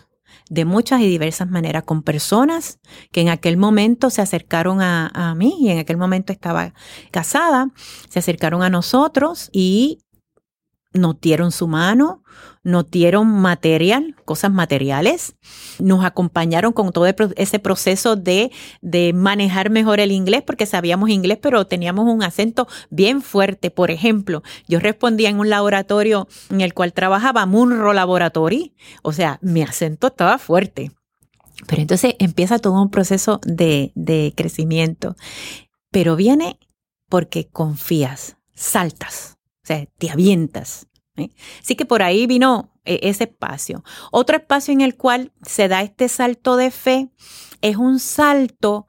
de 0.49 0.65
muchas 0.65 1.01
y 1.01 1.09
diversas 1.09 1.49
maneras, 1.49 1.85
con 1.85 2.03
personas 2.03 2.81
que 3.13 3.21
en 3.21 3.29
aquel 3.29 3.57
momento 3.57 4.11
se 4.11 4.21
acercaron 4.21 4.81
a, 4.81 5.11
a, 5.15 5.35
mí 5.35 5.57
y 5.61 5.71
en 5.71 5.79
aquel 5.79 5.97
momento 5.97 6.33
estaba 6.33 6.75
casada, 7.13 7.71
se 8.09 8.19
acercaron 8.19 8.63
a 8.63 8.71
nosotros 8.71 9.49
y 9.53 10.01
nos 10.93 11.21
dieron 11.21 11.53
su 11.53 11.69
mano, 11.69 12.25
nos 12.63 12.91
dieron 12.91 13.27
material, 13.29 14.17
cosas 14.25 14.53
materiales, 14.53 15.35
nos 15.79 16.05
acompañaron 16.05 16.73
con 16.73 16.93
todo 16.93 17.07
ese 17.07 17.59
proceso 17.59 18.17
de, 18.17 18.51
de 18.83 19.13
manejar 19.13 19.71
mejor 19.71 20.01
el 20.01 20.13
inglés, 20.13 20.43
porque 20.43 20.67
sabíamos 20.67 21.11
inglés, 21.11 21.39
pero 21.41 21.67
teníamos 21.67 22.07
un 22.07 22.23
acento 22.23 22.69
bien 22.91 23.23
fuerte. 23.23 23.71
Por 23.71 23.91
ejemplo, 23.91 24.43
yo 24.69 24.79
respondía 24.79 25.31
en 25.31 25.39
un 25.39 25.49
laboratorio 25.49 26.29
en 26.51 26.61
el 26.61 26.75
cual 26.75 26.93
trabajaba, 26.93 27.47
Munro 27.47 27.93
Laboratory, 27.93 28.75
o 29.03 29.13
sea, 29.13 29.39
mi 29.43 29.63
acento 29.63 30.09
estaba 30.09 30.39
fuerte. 30.39 30.93
Pero 31.67 31.83
entonces 31.83 32.15
empieza 32.19 32.59
todo 32.59 32.81
un 32.81 32.91
proceso 32.91 33.41
de, 33.45 33.93
de 33.95 34.33
crecimiento. 34.37 35.17
Pero 35.91 36.17
viene 36.17 36.59
porque 37.09 37.49
confías, 37.49 38.37
saltas, 38.55 39.39
o 39.65 39.67
sea, 39.67 39.87
te 39.99 40.11
avientas. 40.11 40.87
¿Eh? 41.21 41.31
Así 41.63 41.75
que 41.75 41.85
por 41.85 42.03
ahí 42.03 42.27
vino 42.27 42.73
e, 42.85 43.01
ese 43.03 43.25
espacio. 43.25 43.85
Otro 44.11 44.37
espacio 44.37 44.73
en 44.73 44.81
el 44.81 44.97
cual 44.97 45.33
se 45.43 45.69
da 45.69 45.83
este 45.83 46.09
salto 46.09 46.57
de 46.57 46.71
fe 46.71 47.11
es 47.61 47.77
un 47.77 47.99
salto 47.99 48.87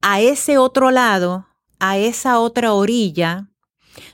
a 0.00 0.20
ese 0.20 0.58
otro 0.58 0.90
lado, 0.90 1.46
a 1.78 1.98
esa 1.98 2.40
otra 2.40 2.72
orilla, 2.72 3.48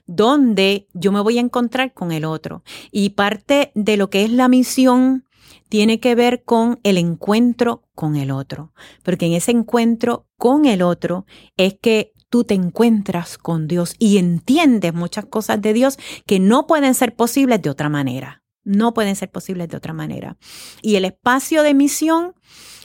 donde 0.07 0.89
yo 0.95 1.13
me 1.13 1.21
voy 1.21 1.39
a 1.39 1.43
encontrar 1.43 1.93
con 1.93 2.13
el 2.13 2.25
otro. 2.25 2.63
Y 2.91 3.11
parte 3.11 3.71
de 3.75 3.97
lo 3.97 4.11
que 4.11 4.25
es 4.25 4.31
la 4.31 4.49
misión 4.49 5.25
tiene 5.69 6.01
que 6.01 6.15
ver 6.15 6.45
con 6.45 6.81
el 6.83 6.99
encuentro 6.99 7.83
con 7.95 8.17
el 8.17 8.31
otro, 8.31 8.73
porque 9.03 9.27
en 9.27 9.33
ese 9.33 9.51
encuentro 9.51 10.27
con 10.37 10.67
el 10.67 10.83
otro 10.83 11.27
es 11.57 11.75
que 11.81 12.14
tú 12.35 12.43
te 12.43 12.55
encuentras 12.55 13.39
con 13.39 13.69
Dios 13.69 13.95
y 14.01 14.19
entiendes 14.19 14.93
muchas 14.93 15.25
cosas 15.27 15.63
de 15.63 15.73
Dios 15.73 15.99
que 16.27 16.41
no 16.41 16.67
pueden 16.67 16.97
ser 16.97 17.15
posibles 17.15 17.63
de 17.63 17.71
otra 17.71 17.89
manera. 17.89 18.43
No 18.65 18.93
pueden 18.93 19.15
ser 19.15 19.31
posibles 19.31 19.69
de 19.69 19.77
otra 19.77 19.93
manera. 19.93 20.37
Y 20.83 20.97
el 20.97 21.05
espacio 21.05 21.63
de 21.63 21.75
misión 21.75 22.35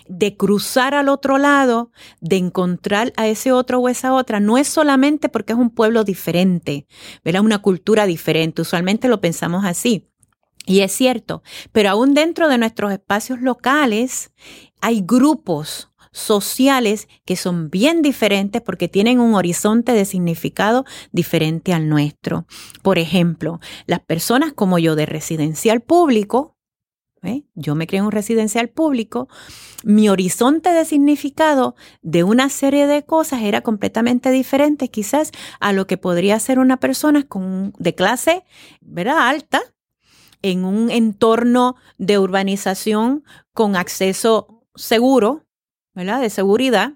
de 0.08 0.38
cruzar 0.38 0.94
al 0.94 1.10
otro 1.10 1.40
lado, 1.40 1.92
de 2.22 2.38
encontrar 2.38 3.12
a 3.18 3.26
ese 3.26 3.52
otro 3.52 3.80
o 3.80 3.90
esa 3.90 4.14
otra, 4.14 4.40
no 4.40 4.60
es 4.60 4.68
solamente 4.68 5.30
porque 5.30 5.54
es 5.54 5.58
un 5.58 5.72
pueblo 5.72 6.04
diferente, 6.04 6.86
¿verdad? 7.26 7.42
Una 7.42 7.64
cultura 7.64 8.06
diferente. 8.06 8.62
Usualmente 8.62 9.08
lo 9.08 9.20
pensamos 9.20 9.66
así. 9.66 10.12
Y 10.68 10.82
es 10.82 10.92
cierto, 10.92 11.42
pero 11.72 11.90
aún 11.90 12.14
dentro 12.14 12.50
de 12.50 12.60
nuestros 12.60 12.92
espacios 12.92 13.42
locales 13.42 14.32
hay 14.80 15.02
grupos 15.04 15.89
sociales 16.12 17.08
que 17.26 17.36
son 17.36 17.70
bien 17.70 18.02
diferentes 18.02 18.62
porque 18.62 18.88
tienen 18.88 19.20
un 19.20 19.36
horizonte 19.36 19.94
de 19.94 20.06
significado 20.06 20.86
diferente 21.12 21.74
al 21.74 21.90
nuestro. 21.90 22.46
Por 22.82 23.00
ejemplo, 23.00 23.60
las 23.86 24.00
personas 24.00 24.54
como 24.54 24.80
yo 24.80 24.96
de 24.96 25.06
residencial 25.06 25.82
público, 25.82 26.56
¿eh? 27.24 27.44
yo 27.56 27.76
me 27.76 27.88
creo 27.88 28.02
en 28.02 28.06
un 28.06 28.12
residencial 28.12 28.70
público, 28.70 29.28
mi 29.84 30.10
horizonte 30.10 30.72
de 30.72 30.86
significado 30.86 31.76
de 32.02 32.24
una 32.24 32.50
serie 32.50 32.88
de 32.88 33.04
cosas 33.04 33.42
era 33.42 33.62
completamente 33.62 34.32
diferente 34.32 34.90
quizás 34.90 35.32
a 35.60 35.74
lo 35.74 35.88
que 35.88 35.98
podría 35.98 36.40
ser 36.40 36.60
una 36.60 36.78
persona 36.78 37.28
de 37.78 37.96
clase 37.96 38.44
¿verdad? 38.82 39.30
alta 39.30 39.62
en 40.42 40.64
un 40.64 40.90
entorno 40.90 41.76
de 41.98 42.18
urbanización 42.18 43.24
con 43.54 43.76
acceso 43.76 44.64
seguro, 44.76 45.46
De 46.00 46.30
seguridad, 46.30 46.94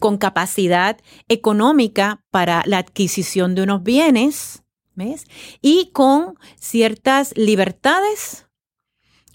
con 0.00 0.18
capacidad 0.18 0.98
económica 1.28 2.24
para 2.30 2.64
la 2.66 2.78
adquisición 2.78 3.54
de 3.54 3.62
unos 3.62 3.84
bienes, 3.84 4.64
¿ves? 4.96 5.26
Y 5.62 5.90
con 5.92 6.34
ciertas 6.58 7.32
libertades 7.36 8.48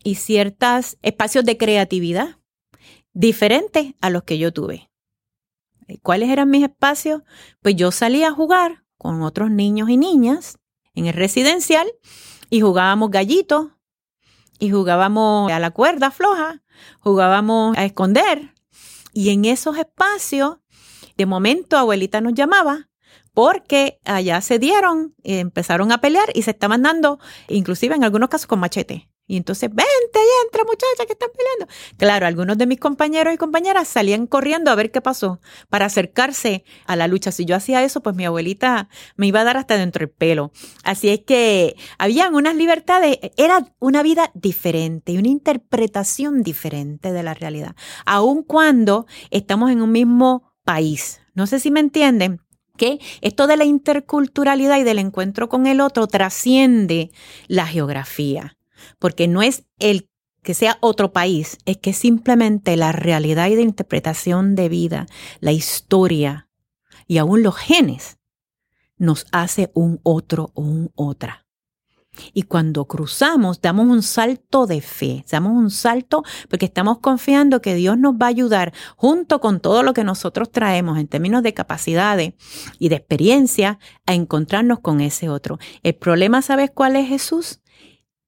y 0.03 0.15
ciertos 0.15 0.97
espacios 1.01 1.45
de 1.45 1.55
creatividad 1.55 2.39
diferentes 3.13 3.93
a 4.01 4.09
los 4.09 4.23
que 4.23 4.37
yo 4.37 4.51
tuve. 4.51 4.91
¿Cuáles 6.01 6.29
eran 6.29 6.49
mis 6.49 6.63
espacios? 6.63 7.21
Pues 7.61 7.77
yo 7.77 7.91
salía 7.91 8.27
a 8.27 8.33
jugar 8.33 8.83
con 8.97 9.21
otros 9.21 9.49
niños 9.49 9.89
y 9.89 9.95
niñas 9.95 10.59
en 10.93 11.05
el 11.05 11.13
residencial 11.13 11.87
y 12.49 12.59
jugábamos 12.59 13.11
gallitos 13.11 13.67
y 14.59 14.71
jugábamos 14.71 15.49
a 15.53 15.59
la 15.59 15.71
cuerda 15.71 16.11
floja, 16.11 16.63
jugábamos 16.99 17.77
a 17.77 17.85
esconder. 17.85 18.54
Y 19.17 19.29
en 19.29 19.45
esos 19.45 19.77
espacios, 19.77 20.57
de 21.15 21.25
momento 21.25 21.77
abuelita 21.77 22.19
nos 22.19 22.33
llamaba 22.33 22.89
porque 23.33 24.01
allá 24.03 24.41
se 24.41 24.59
dieron, 24.59 25.15
empezaron 25.23 25.93
a 25.93 26.01
pelear 26.01 26.27
y 26.33 26.41
se 26.41 26.51
estaban 26.51 26.81
dando, 26.81 27.17
inclusive 27.47 27.95
en 27.95 28.03
algunos 28.03 28.27
casos 28.27 28.47
con 28.47 28.59
machete. 28.59 29.09
Y 29.27 29.37
entonces, 29.37 29.69
vente 29.69 29.83
y 30.13 30.45
entra 30.45 30.63
muchacha 30.63 31.05
que 31.07 31.13
están 31.13 31.29
peleando. 31.35 31.73
Claro, 31.97 32.27
algunos 32.27 32.57
de 32.59 32.67
mis 32.67 32.79
compañeros 32.79 33.33
y 33.33 33.37
compañeras 33.37 33.87
salían 33.87 34.27
corriendo 34.27 34.69
a 34.69 34.75
ver 34.75 34.91
qué 34.91 35.01
pasó 35.01 35.39
para 35.69 35.85
acercarse 35.85 36.63
a 36.85 36.95
la 36.95 37.07
lucha. 37.07 37.31
Si 37.31 37.45
yo 37.45 37.55
hacía 37.55 37.83
eso, 37.83 38.01
pues 38.01 38.15
mi 38.15 38.25
abuelita 38.25 38.87
me 39.15 39.27
iba 39.27 39.41
a 39.41 39.43
dar 39.43 39.57
hasta 39.57 39.77
dentro 39.77 40.01
del 40.01 40.09
pelo. 40.09 40.51
Así 40.83 41.09
es 41.09 41.21
que 41.21 41.75
habían 41.97 42.35
unas 42.35 42.55
libertades, 42.55 43.17
era 43.35 43.73
una 43.79 44.03
vida 44.03 44.31
diferente 44.35 45.13
y 45.13 45.17
una 45.17 45.29
interpretación 45.29 46.43
diferente 46.43 47.11
de 47.11 47.23
la 47.23 47.33
realidad, 47.33 47.75
aun 48.05 48.43
cuando 48.43 49.07
estamos 49.31 49.71
en 49.71 49.81
un 49.81 49.91
mismo 49.91 50.53
país. 50.63 51.21
No 51.33 51.47
sé 51.47 51.59
si 51.59 51.71
me 51.71 51.79
entienden 51.79 52.41
que 52.77 52.99
esto 53.21 53.47
de 53.47 53.57
la 53.57 53.65
interculturalidad 53.65 54.77
y 54.77 54.83
del 54.83 54.99
encuentro 54.99 55.49
con 55.49 55.65
el 55.65 55.81
otro 55.81 56.07
trasciende 56.07 57.11
la 57.47 57.65
geografía 57.65 58.55
porque 58.99 59.27
no 59.27 59.41
es 59.41 59.63
el 59.79 60.09
que 60.41 60.53
sea 60.53 60.77
otro 60.79 61.11
país, 61.11 61.57
es 61.65 61.77
que 61.77 61.91
simplemente 61.91 62.77
la 62.77 62.91
realidad 62.91 63.47
y 63.47 63.55
de 63.55 63.63
interpretación 63.63 64.55
de 64.55 64.69
vida, 64.69 65.07
la 65.39 65.51
historia 65.51 66.47
y 67.07 67.17
aún 67.17 67.43
los 67.43 67.55
genes 67.55 68.17
nos 68.97 69.25
hace 69.31 69.71
un 69.73 69.99
otro 70.03 70.51
o 70.53 70.61
un 70.61 70.91
otra. 70.95 71.45
Y 72.33 72.43
cuando 72.43 72.85
cruzamos, 72.85 73.61
damos 73.61 73.87
un 73.87 74.01
salto 74.01 74.67
de 74.67 74.81
fe, 74.81 75.25
damos 75.29 75.51
un 75.51 75.69
salto 75.69 76.23
porque 76.49 76.65
estamos 76.65 76.99
confiando 76.99 77.61
que 77.61 77.75
Dios 77.75 77.97
nos 77.97 78.13
va 78.13 78.27
a 78.27 78.29
ayudar 78.29 78.73
junto 78.95 79.41
con 79.41 79.59
todo 79.59 79.83
lo 79.83 79.93
que 79.93 80.03
nosotros 80.03 80.51
traemos 80.51 80.97
en 80.97 81.07
términos 81.07 81.43
de 81.43 81.53
capacidades 81.53 82.33
y 82.79 82.89
de 82.89 82.95
experiencia 82.95 83.79
a 84.05 84.13
encontrarnos 84.13 84.79
con 84.79 85.01
ese 85.01 85.27
otro. 85.27 85.59
El 85.83 85.95
problema, 85.95 86.41
¿sabes 86.41 86.71
cuál 86.73 86.95
es 86.95 87.09
Jesús? 87.09 87.59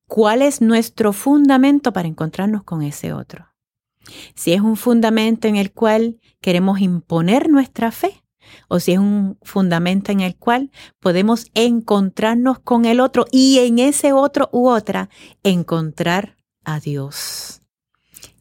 ¿Cuál 0.08 0.41
es 0.41 0.62
nuestro 0.62 1.12
fundamento 1.12 1.91
para 1.91 2.08
encontrarnos 2.08 2.63
con 2.63 2.82
ese 2.82 3.13
otro? 3.13 3.48
Si 4.36 4.54
es 4.54 4.62
un 4.62 4.78
fundamento 4.78 5.48
en 5.48 5.58
el 5.58 5.74
cual 5.74 6.20
queremos 6.39 6.80
imponer 6.80 7.50
nuestra 7.50 7.91
fe 7.91 8.24
o 8.70 8.80
si 8.80 8.93
es 8.93 9.00
un 9.00 9.38
fundamento 9.41 10.13
en 10.13 10.22
el 10.22 10.38
cual 10.38 10.72
podemos 11.02 11.48
encontrarnos 11.54 12.60
con 12.60 12.86
el 12.86 13.02
otro 13.02 13.26
y 13.32 13.60
en 13.60 13.80
ese 13.80 14.13
otro 14.13 14.50
u 14.54 14.70
otra 14.70 15.10
encontrar 15.43 16.38
a 16.63 16.80
Dios 16.80 17.62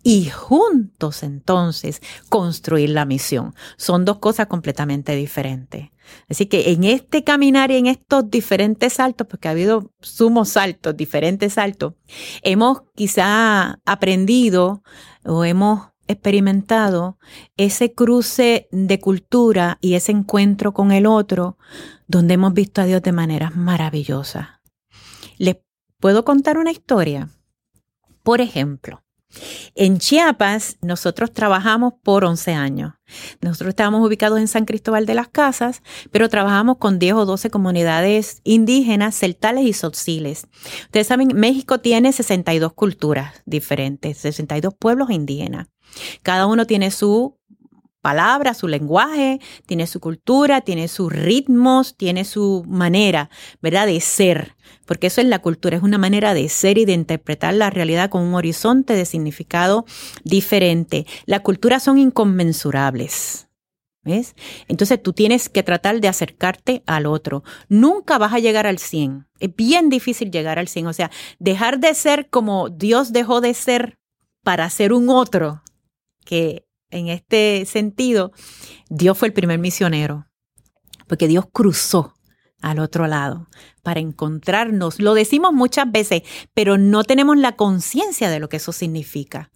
y 0.09 0.31
juntos 0.31 1.25
entonces 1.25 2.01
construir 2.29 2.91
la 2.91 3.05
misión. 3.05 3.57
Son 3.77 4.05
dos 4.05 4.19
cosas 4.19 4.47
completamente 4.47 5.17
diferentes. 5.17 5.91
Así 6.31 6.47
que 6.47 6.71
en 6.71 6.85
este 6.85 7.25
caminar 7.25 7.73
y 7.73 7.79
en 7.79 7.87
estos 7.87 8.31
diferentes 8.31 8.93
saltos, 8.93 9.27
porque 9.27 9.49
ha 9.49 9.51
habido 9.51 9.91
sumos 10.01 10.51
saltos, 10.51 10.97
diferentes 10.97 11.55
saltos, 11.55 11.95
hemos 12.43 12.83
quizá 12.95 13.81
aprendido 13.85 14.85
o 15.25 15.45
hemos 15.45 15.89
experimentado 16.07 17.19
ese 17.57 17.93
cruce 17.93 18.69
de 18.71 19.01
cultura 19.01 19.77
y 19.81 19.95
ese 19.95 20.13
encuentro 20.13 20.73
con 20.73 20.93
el 20.93 21.07
otro, 21.07 21.59
donde 22.07 22.35
hemos 22.35 22.55
visto 22.55 22.81
a 22.81 22.85
Dios 22.85 23.03
de 23.03 23.11
maneras 23.11 23.57
maravillosas. 23.57 24.51
Les 25.37 25.57
puedo 25.99 26.25
contar 26.25 26.59
una 26.59 26.71
historia. 26.71 27.29
Por 28.23 28.41
ejemplo, 28.41 29.03
en 29.75 29.99
Chiapas, 29.99 30.79
nosotros 30.81 31.33
trabajamos 31.33 31.95
por 32.03 32.25
11 32.25 32.55
años. 32.55 32.95
Nosotros 33.41 33.71
estábamos 33.71 34.07
ubicados 34.07 34.39
en 34.39 34.49
San 34.49 34.65
Cristóbal 34.65 35.07
de 35.07 35.15
las 35.15 35.29
Casas, 35.29 35.83
pero 36.11 36.29
trabajamos 36.29 36.79
con 36.79 36.99
10 36.99 37.15
o 37.15 37.27
12 37.27 37.51
comunidades 37.51 38.41
indígenas, 38.45 39.19
celtales 39.19 39.65
y 39.65 39.73
sotsiles. 39.73 40.49
Ustedes 40.85 41.07
saben, 41.07 41.29
México 41.35 41.79
tiene 41.79 42.13
62 42.13 42.73
culturas 42.73 43.43
diferentes, 43.45 44.19
62 44.19 44.75
pueblos 44.75 45.11
indígenas. 45.11 45.69
Cada 46.23 46.47
uno 46.47 46.67
tiene 46.67 46.91
su 46.91 47.39
palabra, 48.07 48.55
su 48.55 48.69
lenguaje, 48.69 49.41
tiene 49.67 49.89
su 49.89 49.99
cultura, 49.99 50.61
tiene 50.61 50.87
sus 50.87 51.13
ritmos, 51.13 51.97
tiene 51.97 52.25
su 52.25 52.63
manera, 52.69 53.31
¿verdad?, 53.61 53.89
de 53.89 54.01
ser. 54.01 54.55
Porque 54.85 55.09
eso 55.09 55.21
es 55.21 55.27
la 55.27 55.41
cultura, 55.41 55.77
es 55.77 55.83
una 55.83 55.99
manera 55.99 56.33
de 56.33 56.49
ser 56.49 56.79
y 56.79 56.85
de 56.85 56.93
interpretar 56.93 57.55
la 57.55 57.69
realidad 57.69 58.09
con 58.09 58.23
un 58.23 58.35
horizonte 58.35 58.95
de 58.95 59.07
significado 59.07 59.87
diferente. 60.23 61.05
Las 61.25 61.41
culturas 61.41 61.83
son 61.83 61.99
inconmensurables. 61.99 63.49
¿Ves? 64.05 64.37
Entonces 64.69 65.03
tú 65.03 65.13
tienes 65.13 65.49
que 65.49 65.65
tratar 65.65 66.01
de 66.01 66.07
acercarte 66.07 66.85
al 66.87 67.07
otro. 67.07 67.43
Nunca 67.69 68.19
vas 68.19 68.33
a 68.33 68.39
llegar 68.39 68.69
al 68.69 68.79
100. 68.79 69.27
Es 69.41 69.57
bien 69.57 69.89
difícil 69.89 70.31
llegar 70.31 70.61
al 70.61 70.69
100. 70.69 70.87
O 70.87 70.93
sea, 70.93 71.11
dejar 71.41 71.81
de 71.81 71.93
ser 71.93 72.31
como 72.31 72.69
Dios 72.69 73.13
dejó 73.13 73.41
de 73.41 73.53
ser 73.53 73.99
para 74.45 74.71
ser 74.71 74.93
un 74.93 75.09
otro 75.09 75.65
que 76.25 76.66
en 76.91 77.09
este 77.09 77.65
sentido, 77.67 78.33
Dios 78.89 79.19
fue 79.19 79.29
el 79.29 79.35
primer 79.35 79.59
misionero, 79.59 80.27
porque 81.07 81.29
Dios 81.29 81.47
cruzó 81.53 82.15
al 82.63 82.79
otro 82.79 83.07
lado 83.07 83.49
para 83.83 84.01
encontrarnos. 84.01 85.01
Lo 85.01 85.15
decimos 85.15 85.53
muchas 85.53 85.91
veces, 85.91 86.23
pero 86.55 86.79
no 86.79 87.05
tenemos 87.05 87.37
la 87.37 87.57
conciencia 87.57 88.31
de 88.31 88.41
lo 88.41 88.49
que 88.49 88.57
eso 88.57 88.73
significa. 88.73 89.51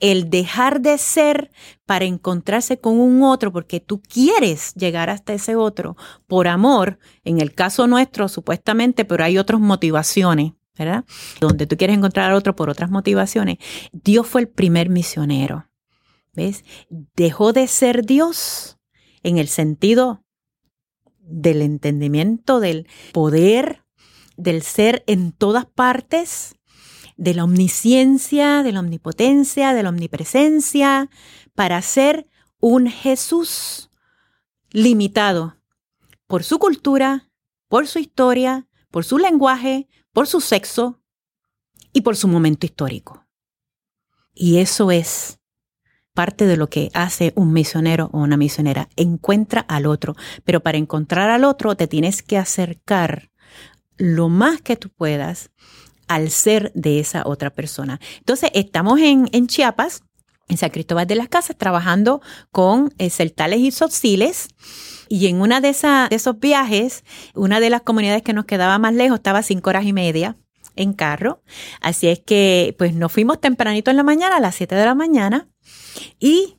El 0.00 0.30
dejar 0.30 0.80
de 0.80 0.96
ser 0.96 1.50
para 1.84 2.06
encontrarse 2.06 2.78
con 2.78 2.98
un 2.98 3.22
otro 3.22 3.52
porque 3.52 3.80
tú 3.80 4.00
quieres 4.00 4.72
llegar 4.74 5.10
hasta 5.10 5.34
ese 5.34 5.54
otro 5.56 5.96
por 6.26 6.48
amor, 6.48 6.98
en 7.24 7.40
el 7.40 7.52
caso 7.52 7.86
nuestro 7.86 8.28
supuestamente, 8.28 9.04
pero 9.04 9.24
hay 9.24 9.38
otras 9.38 9.60
motivaciones 9.60 10.52
¿verdad? 10.78 11.04
Donde 11.40 11.66
tú 11.66 11.76
quieres 11.76 11.96
encontrar 11.96 12.30
al 12.30 12.36
otro 12.36 12.54
por 12.54 12.68
otras 12.68 12.90
motivaciones. 12.90 13.58
Dios 13.92 14.26
fue 14.26 14.42
el 14.42 14.48
primer 14.48 14.90
misionero. 14.90 15.66
¿Ves? 16.36 16.64
Dejó 17.16 17.52
de 17.52 17.66
ser 17.66 18.04
Dios 18.04 18.78
en 19.22 19.38
el 19.38 19.48
sentido 19.48 20.22
del 21.18 21.62
entendimiento, 21.62 22.60
del 22.60 22.86
poder, 23.12 23.82
del 24.36 24.62
ser 24.62 25.02
en 25.06 25.32
todas 25.32 25.64
partes, 25.66 26.54
de 27.16 27.32
la 27.32 27.44
omnisciencia, 27.44 28.62
de 28.62 28.72
la 28.72 28.80
omnipotencia, 28.80 29.72
de 29.72 29.82
la 29.82 29.88
omnipresencia, 29.88 31.10
para 31.54 31.80
ser 31.80 32.28
un 32.60 32.88
Jesús 32.88 33.90
limitado 34.70 35.56
por 36.26 36.44
su 36.44 36.58
cultura, 36.58 37.30
por 37.68 37.86
su 37.86 37.98
historia, 37.98 38.68
por 38.90 39.04
su 39.04 39.18
lenguaje, 39.18 39.88
por 40.12 40.26
su 40.26 40.40
sexo 40.40 41.00
y 41.92 42.02
por 42.02 42.16
su 42.16 42.28
momento 42.28 42.66
histórico. 42.66 43.26
Y 44.34 44.58
eso 44.58 44.90
es 44.90 45.38
parte 46.16 46.46
de 46.46 46.56
lo 46.56 46.68
que 46.68 46.90
hace 46.94 47.32
un 47.36 47.52
misionero 47.52 48.10
o 48.12 48.18
una 48.18 48.36
misionera. 48.36 48.88
Encuentra 48.96 49.60
al 49.60 49.86
otro, 49.86 50.16
pero 50.42 50.60
para 50.60 50.78
encontrar 50.78 51.30
al 51.30 51.44
otro 51.44 51.76
te 51.76 51.86
tienes 51.86 52.22
que 52.22 52.38
acercar 52.38 53.30
lo 53.98 54.28
más 54.28 54.60
que 54.62 54.76
tú 54.76 54.88
puedas 54.88 55.50
al 56.08 56.30
ser 56.30 56.72
de 56.74 57.00
esa 57.00 57.22
otra 57.26 57.50
persona. 57.50 58.00
Entonces, 58.18 58.50
estamos 58.54 58.98
en, 59.00 59.46
Chiapas, 59.46 60.02
en 60.48 60.56
San 60.56 60.70
Cristóbal 60.70 61.06
de 61.06 61.16
las 61.16 61.28
Casas, 61.28 61.56
trabajando 61.56 62.22
con 62.50 62.94
eh, 62.98 63.10
celtales 63.10 63.60
y 63.60 63.70
soxiles. 63.70 64.48
Y 65.08 65.26
en 65.26 65.40
una 65.40 65.60
de, 65.60 65.72
de 65.72 66.16
esos 66.16 66.40
viajes, 66.40 67.04
una 67.34 67.60
de 67.60 67.70
las 67.70 67.82
comunidades 67.82 68.22
que 68.22 68.32
nos 68.32 68.46
quedaba 68.46 68.78
más 68.78 68.94
lejos 68.94 69.18
estaba 69.18 69.42
cinco 69.42 69.70
horas 69.70 69.84
y 69.84 69.92
media 69.92 70.36
en 70.76 70.92
carro. 70.92 71.42
Así 71.80 72.08
es 72.08 72.20
que, 72.20 72.74
pues 72.78 72.94
nos 72.94 73.12
fuimos 73.12 73.40
tempranito 73.40 73.90
en 73.90 73.96
la 73.96 74.02
mañana, 74.02 74.36
a 74.36 74.40
las 74.40 74.54
7 74.54 74.74
de 74.74 74.84
la 74.84 74.94
mañana, 74.94 75.48
y 76.18 76.58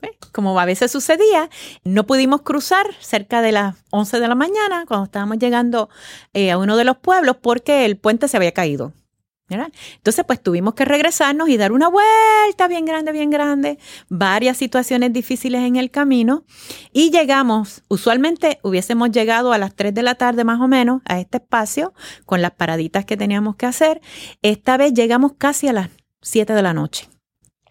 pues, 0.00 0.12
como 0.32 0.58
a 0.58 0.64
veces 0.64 0.90
sucedía, 0.90 1.50
no 1.84 2.06
pudimos 2.06 2.42
cruzar 2.42 2.86
cerca 3.00 3.42
de 3.42 3.52
las 3.52 3.76
11 3.90 4.18
de 4.18 4.28
la 4.28 4.34
mañana 4.34 4.84
cuando 4.88 5.04
estábamos 5.04 5.38
llegando 5.38 5.90
eh, 6.32 6.50
a 6.50 6.58
uno 6.58 6.76
de 6.76 6.84
los 6.84 6.96
pueblos 6.96 7.36
porque 7.40 7.84
el 7.84 7.98
puente 7.98 8.26
se 8.26 8.36
había 8.36 8.52
caído. 8.52 8.94
Entonces, 9.50 10.24
pues 10.26 10.42
tuvimos 10.42 10.74
que 10.74 10.84
regresarnos 10.84 11.48
y 11.48 11.56
dar 11.56 11.72
una 11.72 11.88
vuelta 11.88 12.68
bien 12.68 12.84
grande, 12.84 13.12
bien 13.12 13.30
grande, 13.30 13.78
varias 14.08 14.56
situaciones 14.56 15.12
difíciles 15.12 15.62
en 15.62 15.76
el 15.76 15.90
camino 15.90 16.44
y 16.92 17.10
llegamos, 17.10 17.82
usualmente 17.88 18.58
hubiésemos 18.62 19.10
llegado 19.10 19.52
a 19.52 19.58
las 19.58 19.74
3 19.74 19.94
de 19.94 20.02
la 20.02 20.14
tarde 20.14 20.44
más 20.44 20.60
o 20.60 20.68
menos 20.68 21.02
a 21.04 21.18
este 21.18 21.38
espacio 21.38 21.92
con 22.26 22.42
las 22.42 22.52
paraditas 22.52 23.04
que 23.04 23.16
teníamos 23.16 23.56
que 23.56 23.66
hacer. 23.66 24.00
Esta 24.42 24.76
vez 24.76 24.94
llegamos 24.94 25.32
casi 25.38 25.68
a 25.68 25.72
las 25.72 25.90
7 26.22 26.52
de 26.52 26.62
la 26.62 26.74
noche. 26.74 27.08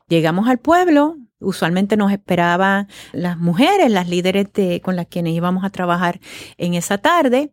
Llegamos 0.07 0.49
al 0.49 0.57
pueblo, 0.57 1.17
Usualmente 1.39 1.97
nos 1.97 2.11
esperaban 2.11 2.87
las 3.13 3.37
mujeres, 3.37 3.89
las 3.91 4.09
líderes 4.09 4.51
de, 4.53 4.81
con 4.81 4.95
las 4.95 5.07
quienes 5.07 5.33
íbamos 5.33 5.63
a 5.63 5.69
trabajar 5.69 6.19
en 6.57 6.73
esa 6.73 6.97
tarde. 6.97 7.51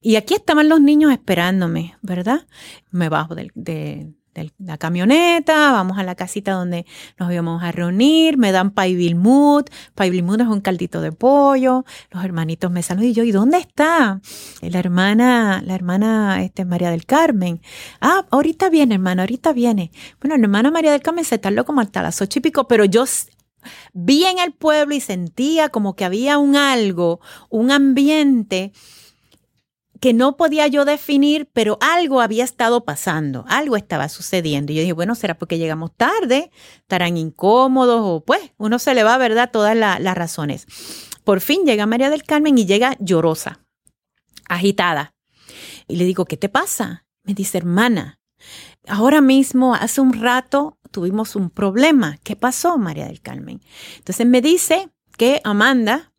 Y 0.00 0.16
aquí 0.16 0.34
estaban 0.34 0.68
los 0.68 0.80
niños 0.80 1.12
esperándome, 1.12 1.96
¿verdad? 2.02 2.46
Me 2.90 3.08
bajo 3.08 3.34
del, 3.34 3.52
de, 3.54 4.12
la 4.58 4.78
camioneta, 4.78 5.72
vamos 5.72 5.98
a 5.98 6.02
la 6.02 6.14
casita 6.14 6.52
donde 6.52 6.86
nos 7.18 7.32
íbamos 7.32 7.62
a 7.62 7.72
reunir, 7.72 8.38
me 8.38 8.52
dan 8.52 8.70
paibilmut, 8.70 9.70
paibilmut 9.94 10.40
es 10.40 10.46
un 10.46 10.60
caldito 10.60 11.00
de 11.00 11.12
pollo, 11.12 11.84
los 12.10 12.24
hermanitos 12.24 12.70
me 12.70 12.82
saludan 12.82 13.10
y 13.10 13.12
yo, 13.12 13.24
¿y 13.24 13.32
dónde 13.32 13.58
está? 13.58 14.20
La 14.60 14.78
hermana, 14.78 15.62
la 15.64 15.74
hermana 15.74 16.42
este, 16.42 16.64
María 16.64 16.90
del 16.90 17.06
Carmen. 17.06 17.60
Ah, 18.00 18.26
ahorita 18.30 18.68
viene, 18.70 18.94
hermana, 18.94 19.22
ahorita 19.22 19.52
viene. 19.52 19.90
Bueno, 20.20 20.36
la 20.36 20.42
hermana 20.42 20.70
María 20.70 20.92
del 20.92 21.02
Carmen 21.02 21.24
se 21.24 21.38
tardó 21.38 21.64
como 21.64 21.80
hasta 21.80 22.02
las 22.02 22.20
ocho 22.20 22.40
pico, 22.40 22.68
pero 22.68 22.84
yo 22.84 23.04
vi 23.92 24.24
en 24.24 24.38
el 24.38 24.52
pueblo 24.52 24.94
y 24.94 25.00
sentía 25.00 25.68
como 25.68 25.96
que 25.96 26.04
había 26.04 26.38
un 26.38 26.56
algo, 26.56 27.20
un 27.50 27.70
ambiente 27.70 28.72
que 30.00 30.12
no 30.12 30.36
podía 30.36 30.66
yo 30.66 30.84
definir, 30.84 31.48
pero 31.52 31.78
algo 31.80 32.20
había 32.20 32.44
estado 32.44 32.84
pasando, 32.84 33.44
algo 33.48 33.76
estaba 33.76 34.08
sucediendo. 34.08 34.72
Y 34.72 34.76
yo 34.76 34.80
dije, 34.82 34.92
bueno, 34.92 35.14
será 35.14 35.38
porque 35.38 35.58
llegamos 35.58 35.92
tarde, 35.96 36.50
estarán 36.78 37.16
incómodos 37.16 38.00
o 38.02 38.24
pues 38.24 38.52
uno 38.58 38.78
se 38.78 38.94
le 38.94 39.04
va, 39.04 39.16
¿verdad? 39.18 39.50
Todas 39.52 39.76
las 39.76 40.14
razones. 40.16 40.66
Por 41.24 41.40
fin 41.40 41.64
llega 41.64 41.86
María 41.86 42.10
del 42.10 42.24
Carmen 42.24 42.58
y 42.58 42.66
llega 42.66 42.96
llorosa, 43.00 43.60
agitada. 44.48 45.14
Y 45.88 45.96
le 45.96 46.04
digo, 46.04 46.24
¿qué 46.24 46.36
te 46.36 46.48
pasa? 46.48 47.04
Me 47.24 47.34
dice, 47.34 47.58
hermana, 47.58 48.20
ahora 48.86 49.20
mismo, 49.20 49.74
hace 49.74 50.00
un 50.00 50.12
rato, 50.12 50.78
tuvimos 50.90 51.36
un 51.36 51.50
problema. 51.50 52.18
¿Qué 52.22 52.36
pasó, 52.36 52.78
María 52.78 53.06
del 53.06 53.20
Carmen? 53.20 53.60
Entonces 53.96 54.26
me 54.26 54.40
dice 54.40 54.88
que 55.16 55.40
Amanda, 55.44 56.12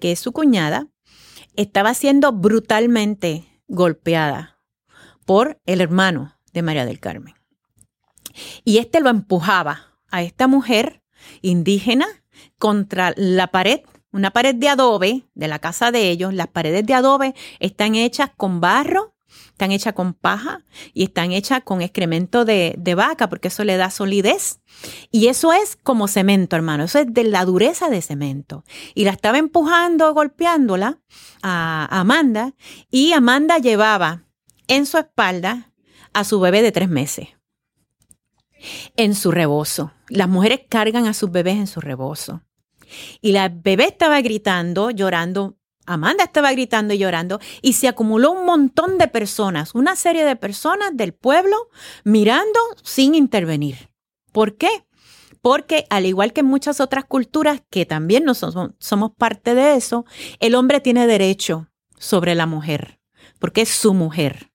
que 0.00 0.12
es 0.12 0.20
su 0.20 0.32
cuñada, 0.32 0.88
estaba 1.60 1.92
siendo 1.92 2.32
brutalmente 2.32 3.44
golpeada 3.68 4.58
por 5.26 5.60
el 5.66 5.80
hermano 5.80 6.36
de 6.52 6.62
María 6.62 6.86
del 6.86 7.00
Carmen. 7.00 7.34
Y 8.64 8.78
este 8.78 9.00
lo 9.00 9.10
empujaba 9.10 9.98
a 10.10 10.22
esta 10.22 10.46
mujer 10.46 11.02
indígena 11.42 12.06
contra 12.58 13.12
la 13.16 13.48
pared, 13.48 13.80
una 14.10 14.30
pared 14.30 14.54
de 14.54 14.68
adobe 14.68 15.28
de 15.34 15.48
la 15.48 15.58
casa 15.58 15.90
de 15.90 16.10
ellos. 16.10 16.32
Las 16.32 16.48
paredes 16.48 16.86
de 16.86 16.94
adobe 16.94 17.34
están 17.58 17.94
hechas 17.94 18.30
con 18.34 18.60
barro 18.60 19.14
están 19.60 19.72
hechas 19.72 19.92
con 19.92 20.14
paja 20.14 20.64
y 20.94 21.04
están 21.04 21.32
hechas 21.32 21.62
con 21.64 21.82
excremento 21.82 22.44
de, 22.44 22.94
vaca, 22.96 23.28
porque 23.28 23.48
eso 23.48 23.64
le 23.64 23.76
da 23.76 23.90
solidez. 23.90 24.60
Y 25.10 25.28
eso 25.28 25.52
es 25.52 25.76
como 25.76 26.08
cemento, 26.08 26.56
hermano. 26.56 26.84
Eso 26.84 26.98
es 26.98 27.12
de 27.12 27.24
la 27.24 27.44
dureza 27.44 27.90
de 27.90 28.02
cemento. 28.02 28.64
Y 28.94 29.04
la 29.04 29.10
estaba 29.10 29.38
empujando, 29.38 30.12
golpeándola 30.14 30.98
a 31.42 32.00
Amanda. 32.00 32.54
Y 32.90 33.12
Amanda 33.12 33.58
llevaba 33.58 34.24
en 34.66 34.86
su 34.86 34.98
espalda 34.98 35.72
a 36.12 36.24
su 36.24 36.40
bebé 36.40 36.62
de 36.62 36.72
tres 36.72 36.88
meses. 36.88 37.28
En 38.96 39.14
su 39.14 39.30
rebozo. 39.30 39.92
Las 40.08 40.28
mujeres 40.28 40.62
cargan 40.68 41.06
a 41.06 41.14
sus 41.14 41.30
bebés 41.30 41.56
en 41.56 41.66
su 41.66 41.80
rebozo. 41.80 42.42
Y 43.20 43.32
la 43.32 43.48
bebé 43.48 43.84
estaba 43.84 44.20
gritando, 44.20 44.90
llorando 44.90 45.59
Amanda 45.86 46.24
estaba 46.24 46.52
gritando 46.52 46.94
y 46.94 46.98
llorando 46.98 47.40
y 47.62 47.72
se 47.72 47.88
acumuló 47.88 48.32
un 48.32 48.44
montón 48.44 48.98
de 48.98 49.08
personas, 49.08 49.74
una 49.74 49.96
serie 49.96 50.24
de 50.24 50.36
personas 50.36 50.90
del 50.94 51.12
pueblo 51.14 51.56
mirando 52.04 52.60
sin 52.82 53.14
intervenir. 53.14 53.90
¿Por 54.32 54.56
qué? 54.56 54.68
Porque 55.42 55.86
al 55.90 56.06
igual 56.06 56.32
que 56.32 56.42
muchas 56.42 56.80
otras 56.80 57.04
culturas 57.06 57.62
que 57.70 57.86
también 57.86 58.24
nosotros 58.24 58.72
somos 58.78 59.12
parte 59.16 59.54
de 59.54 59.74
eso, 59.74 60.04
el 60.38 60.54
hombre 60.54 60.80
tiene 60.80 61.06
derecho 61.06 61.68
sobre 61.98 62.34
la 62.34 62.46
mujer, 62.46 63.00
porque 63.38 63.62
es 63.62 63.70
su 63.70 63.94
mujer. 63.94 64.50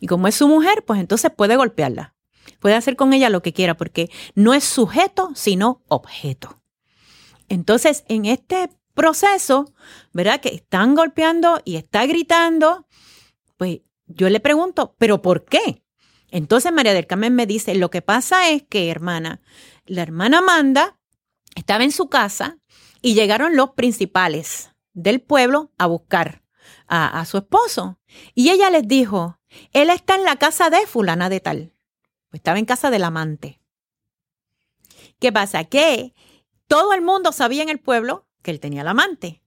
Y 0.00 0.06
como 0.06 0.28
es 0.28 0.36
su 0.36 0.46
mujer, 0.46 0.84
pues 0.86 1.00
entonces 1.00 1.32
puede 1.36 1.56
golpearla. 1.56 2.14
Puede 2.60 2.76
hacer 2.76 2.96
con 2.96 3.12
ella 3.12 3.30
lo 3.30 3.42
que 3.42 3.52
quiera, 3.52 3.76
porque 3.76 4.10
no 4.34 4.54
es 4.54 4.64
sujeto, 4.64 5.30
sino 5.34 5.82
objeto. 5.88 6.60
Entonces, 7.48 8.04
en 8.08 8.26
este 8.26 8.70
proceso, 8.98 9.72
¿verdad? 10.12 10.40
Que 10.40 10.48
están 10.48 10.96
golpeando 10.96 11.62
y 11.64 11.76
está 11.76 12.04
gritando, 12.04 12.88
pues 13.56 13.82
yo 14.06 14.28
le 14.28 14.40
pregunto, 14.40 14.96
¿pero 14.98 15.22
por 15.22 15.44
qué? 15.44 15.84
Entonces 16.32 16.72
María 16.72 16.94
del 16.94 17.06
Carmen 17.06 17.36
me 17.36 17.46
dice, 17.46 17.76
lo 17.76 17.90
que 17.90 18.02
pasa 18.02 18.50
es 18.50 18.64
que, 18.64 18.90
hermana, 18.90 19.40
la 19.86 20.02
hermana 20.02 20.38
Amanda 20.38 20.98
estaba 21.54 21.84
en 21.84 21.92
su 21.92 22.08
casa 22.08 22.58
y 23.00 23.14
llegaron 23.14 23.54
los 23.54 23.70
principales 23.70 24.72
del 24.94 25.20
pueblo 25.20 25.72
a 25.78 25.86
buscar 25.86 26.42
a, 26.88 27.24
su 27.24 27.38
esposo. 27.38 28.00
Y 28.34 28.50
ella 28.50 28.68
les 28.68 28.86
dijo, 28.88 29.38
él 29.72 29.90
está 29.90 30.16
en 30.16 30.24
la 30.24 30.36
casa 30.36 30.70
de 30.70 30.86
fulana 30.88 31.28
de 31.28 31.38
tal. 31.38 31.72
Pues 32.30 32.40
estaba 32.40 32.58
en 32.58 32.64
casa 32.64 32.90
del 32.90 33.04
amante. 33.04 33.60
¿Qué 35.20 35.32
pasa? 35.32 35.64
Que 35.64 36.14
todo 36.66 36.94
el 36.94 37.00
mundo 37.00 37.30
sabía 37.30 37.62
en 37.62 37.68
el 37.68 37.78
pueblo 37.78 38.27
que 38.42 38.50
él 38.50 38.60
tenía 38.60 38.82
el 38.82 38.88
amante. 38.88 39.42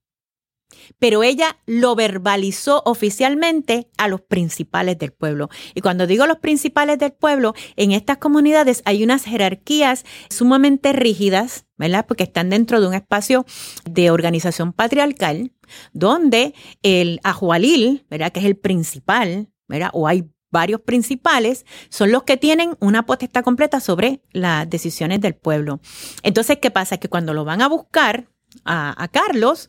Pero 0.98 1.22
ella 1.22 1.58
lo 1.66 1.94
verbalizó 1.94 2.82
oficialmente 2.86 3.88
a 3.98 4.08
los 4.08 4.22
principales 4.22 4.98
del 4.98 5.12
pueblo. 5.12 5.50
Y 5.74 5.80
cuando 5.80 6.06
digo 6.06 6.26
los 6.26 6.38
principales 6.38 6.98
del 6.98 7.12
pueblo, 7.12 7.54
en 7.76 7.92
estas 7.92 8.18
comunidades 8.18 8.82
hay 8.84 9.04
unas 9.04 9.24
jerarquías 9.24 10.04
sumamente 10.30 10.92
rígidas, 10.92 11.66
¿verdad? 11.76 12.06
Porque 12.06 12.24
están 12.24 12.50
dentro 12.50 12.80
de 12.80 12.86
un 12.86 12.94
espacio 12.94 13.44
de 13.84 14.10
organización 14.10 14.72
patriarcal, 14.72 15.52
donde 15.92 16.54
el 16.82 17.20
ajualil, 17.22 18.06
¿verdad? 18.08 18.32
Que 18.32 18.40
es 18.40 18.46
el 18.46 18.56
principal, 18.56 19.48
¿verdad? 19.68 19.90
O 19.92 20.08
hay 20.08 20.24
varios 20.50 20.82
principales, 20.82 21.64
son 21.88 22.12
los 22.12 22.24
que 22.24 22.36
tienen 22.36 22.76
una 22.78 23.06
potestad 23.06 23.42
completa 23.42 23.80
sobre 23.80 24.20
las 24.32 24.68
decisiones 24.68 25.20
del 25.22 25.34
pueblo. 25.34 25.80
Entonces, 26.22 26.58
¿qué 26.60 26.70
pasa? 26.70 26.98
Que 26.98 27.08
cuando 27.08 27.32
lo 27.32 27.46
van 27.46 27.62
a 27.62 27.68
buscar, 27.68 28.28
a, 28.64 29.08
Carlos, 29.12 29.68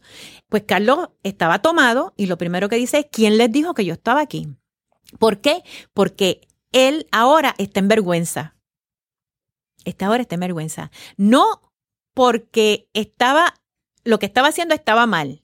pues 0.50 0.64
Carlos 0.64 1.10
estaba 1.24 1.60
tomado 1.62 2.14
y 2.18 2.28
lo 2.28 2.38
primero 2.38 2.70
que 2.70 2.76
dice 2.76 3.00
es, 3.00 3.06
¿quién 3.12 3.38
les 3.38 3.52
dijo 3.52 3.74
que 3.74 3.86
yo 3.86 3.94
estaba 3.94 4.22
aquí? 4.22 4.48
¿Por 5.20 5.42
qué? 5.42 5.64
Porque 5.94 6.48
él 6.72 7.08
ahora 7.12 7.56
está 7.58 7.80
en 7.80 7.88
vergüenza. 7.88 8.56
Esta 9.86 10.08
ahora 10.08 10.22
está 10.22 10.36
en 10.36 10.42
vergüenza. 10.42 10.92
No 11.18 11.74
porque 12.14 12.90
estaba, 12.94 13.54
lo 14.04 14.20
que 14.20 14.26
estaba 14.26 14.50
haciendo 14.50 14.76
estaba 14.76 15.06
mal, 15.06 15.44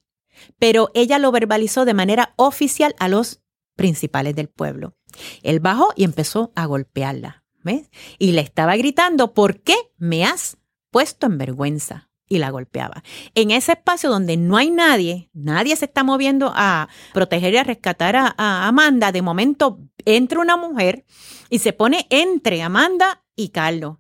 pero 0.58 0.92
ella 0.94 1.20
lo 1.20 1.32
verbalizó 1.32 1.86
de 1.86 1.94
manera 1.94 2.34
oficial 2.38 2.96
a 3.00 3.08
los 3.08 3.42
principales 3.76 4.36
del 4.36 4.50
pueblo. 4.50 4.96
Él 5.44 5.60
bajó 5.60 5.94
y 5.96 6.04
empezó 6.04 6.52
a 6.56 6.66
golpearla. 6.66 7.44
¿ves? 7.64 7.90
Y 8.18 8.32
le 8.32 8.42
estaba 8.42 8.76
gritando, 8.76 9.34
¿por 9.34 9.62
qué 9.62 9.76
me 9.98 10.26
has 10.26 10.58
puesto 10.92 11.28
en 11.28 11.38
vergüenza? 11.38 12.09
Y 12.30 12.38
la 12.38 12.52
golpeaba. 12.52 13.04
En 13.34 13.52
ese 13.52 13.74
espacio 13.74 14.10
donde 14.10 14.38
no 14.38 14.56
hay 14.56 14.70
nadie, 14.70 15.30
nadie 15.34 15.76
se 15.76 15.86
está 15.86 16.04
moviendo 16.04 16.54
a 16.56 16.88
proteger 17.12 17.54
y 17.56 17.58
a 17.58 17.64
rescatar 17.64 18.16
a, 18.16 18.68
Amanda, 18.68 19.12
de 19.12 19.24
momento 19.24 19.80
entra 20.06 20.40
una 20.40 20.56
mujer 20.56 21.06
y 21.50 21.60
se 21.60 21.74
pone 21.74 22.06
entre 22.10 22.62
Amanda 22.62 23.24
y 23.36 23.50
Carlos 23.50 23.98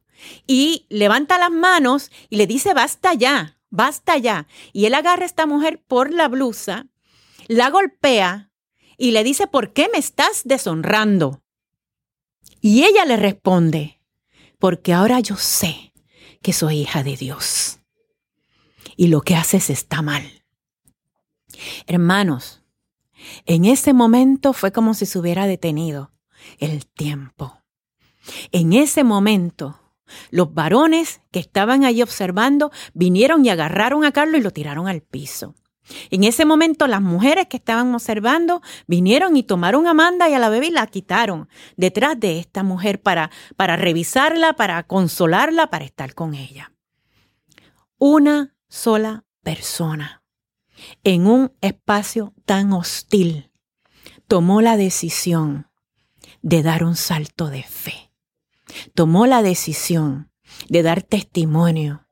y 0.47 0.85
levanta 0.89 1.39
las 1.39 1.51
manos 1.51 2.11
y 2.29 2.37
le 2.37 2.45
dice, 2.45 2.73
basta 2.73 3.13
ya, 3.15 3.57
basta 3.69 4.17
ya. 4.17 4.47
Y 4.73 4.85
él 4.85 4.93
agarra 4.93 5.23
a 5.23 5.25
esta 5.25 5.45
mujer 5.45 5.81
por 5.87 6.13
la 6.13 6.27
blusa, 6.27 6.87
la 7.47 7.69
golpea 7.69 8.51
y 8.97 9.11
le 9.11 9.23
dice, 9.23 9.47
¿por 9.47 9.73
qué 9.73 9.89
me 9.91 9.97
estás 9.97 10.41
deshonrando? 10.45 11.41
Y 12.61 12.83
ella 12.83 13.05
le 13.05 13.17
responde, 13.17 14.01
porque 14.59 14.93
ahora 14.93 15.19
yo 15.19 15.37
sé 15.37 15.93
que 16.41 16.53
soy 16.53 16.79
hija 16.81 17.03
de 17.03 17.15
Dios. 17.15 17.78
Y 18.99 19.07
lo 19.07 19.21
que 19.21 19.37
haces 19.37 19.69
está 19.69 20.01
mal. 20.01 20.43
Hermanos, 21.87 22.63
en 23.45 23.63
ese 23.63 23.93
momento 23.93 24.51
fue 24.51 24.73
como 24.73 24.93
si 24.93 25.05
se 25.05 25.17
hubiera 25.17 25.47
detenido 25.47 26.11
el 26.57 26.85
tiempo. 26.85 27.61
En 28.51 28.73
ese 28.73 29.05
momento, 29.05 29.79
los 30.31 30.53
varones 30.53 31.21
que 31.31 31.39
estaban 31.39 31.85
allí 31.85 32.01
observando 32.01 32.73
vinieron 32.93 33.45
y 33.45 33.49
agarraron 33.49 34.03
a 34.03 34.11
Carlos 34.11 34.41
y 34.41 34.43
lo 34.43 34.51
tiraron 34.51 34.89
al 34.89 34.99
piso. 34.99 35.55
En 36.09 36.25
ese 36.25 36.43
momento 36.43 36.85
las 36.85 37.01
mujeres 37.01 37.47
que 37.47 37.55
estaban 37.55 37.95
observando 37.95 38.61
vinieron 38.85 39.37
y 39.37 39.43
tomaron 39.43 39.87
a 39.87 39.91
Amanda 39.91 40.27
y 40.27 40.33
a 40.33 40.39
la 40.39 40.49
bebé 40.49 40.67
y 40.67 40.71
la 40.71 40.85
quitaron 40.87 41.47
detrás 41.77 42.19
de 42.19 42.37
esta 42.37 42.63
mujer 42.63 43.01
para, 43.01 43.31
para 43.55 43.77
revisarla, 43.77 44.57
para 44.57 44.83
consolarla, 44.83 45.69
para 45.69 45.85
estar 45.85 46.13
con 46.15 46.33
ella. 46.33 46.73
Una 47.97 48.58
sola 48.69 49.25
persona 49.41 50.23
en 51.03 51.27
un 51.27 51.51
espacio 51.61 52.33
tan 52.45 52.71
hostil 52.73 53.51
tomó 54.27 54.61
la 54.61 54.77
decisión 54.77 55.67
de 56.41 56.63
dar 56.63 56.83
un 56.83 56.95
salto 56.95 57.49
de 57.49 57.63
fe. 57.63 58.11
Tomó 58.93 59.25
la 59.25 59.41
decisión 59.41 60.31
de 60.69 60.83
dar 60.83 61.01
testimonio 61.01 62.07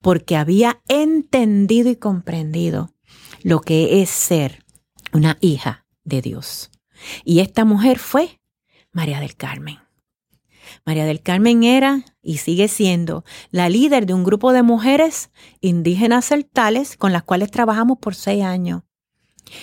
porque 0.00 0.36
había 0.36 0.80
entendido 0.88 1.90
y 1.90 1.96
comprendido 1.96 2.94
lo 3.42 3.60
que 3.60 4.00
es 4.02 4.10
ser 4.10 4.64
una 5.12 5.36
hija 5.40 5.86
de 6.04 6.22
Dios. 6.22 6.70
Y 7.24 7.40
esta 7.40 7.64
mujer 7.64 7.98
fue 7.98 8.40
María 8.92 9.20
del 9.20 9.36
Carmen. 9.36 9.85
María 10.86 11.04
del 11.04 11.20
Carmen 11.20 11.64
era 11.64 12.04
y 12.22 12.38
sigue 12.38 12.68
siendo 12.68 13.24
la 13.50 13.68
líder 13.68 14.06
de 14.06 14.14
un 14.14 14.22
grupo 14.22 14.52
de 14.52 14.62
mujeres 14.62 15.30
indígenas 15.60 16.26
celtales 16.26 16.96
con 16.96 17.12
las 17.12 17.24
cuales 17.24 17.50
trabajamos 17.50 17.98
por 17.98 18.14
seis 18.14 18.44
años 18.44 18.82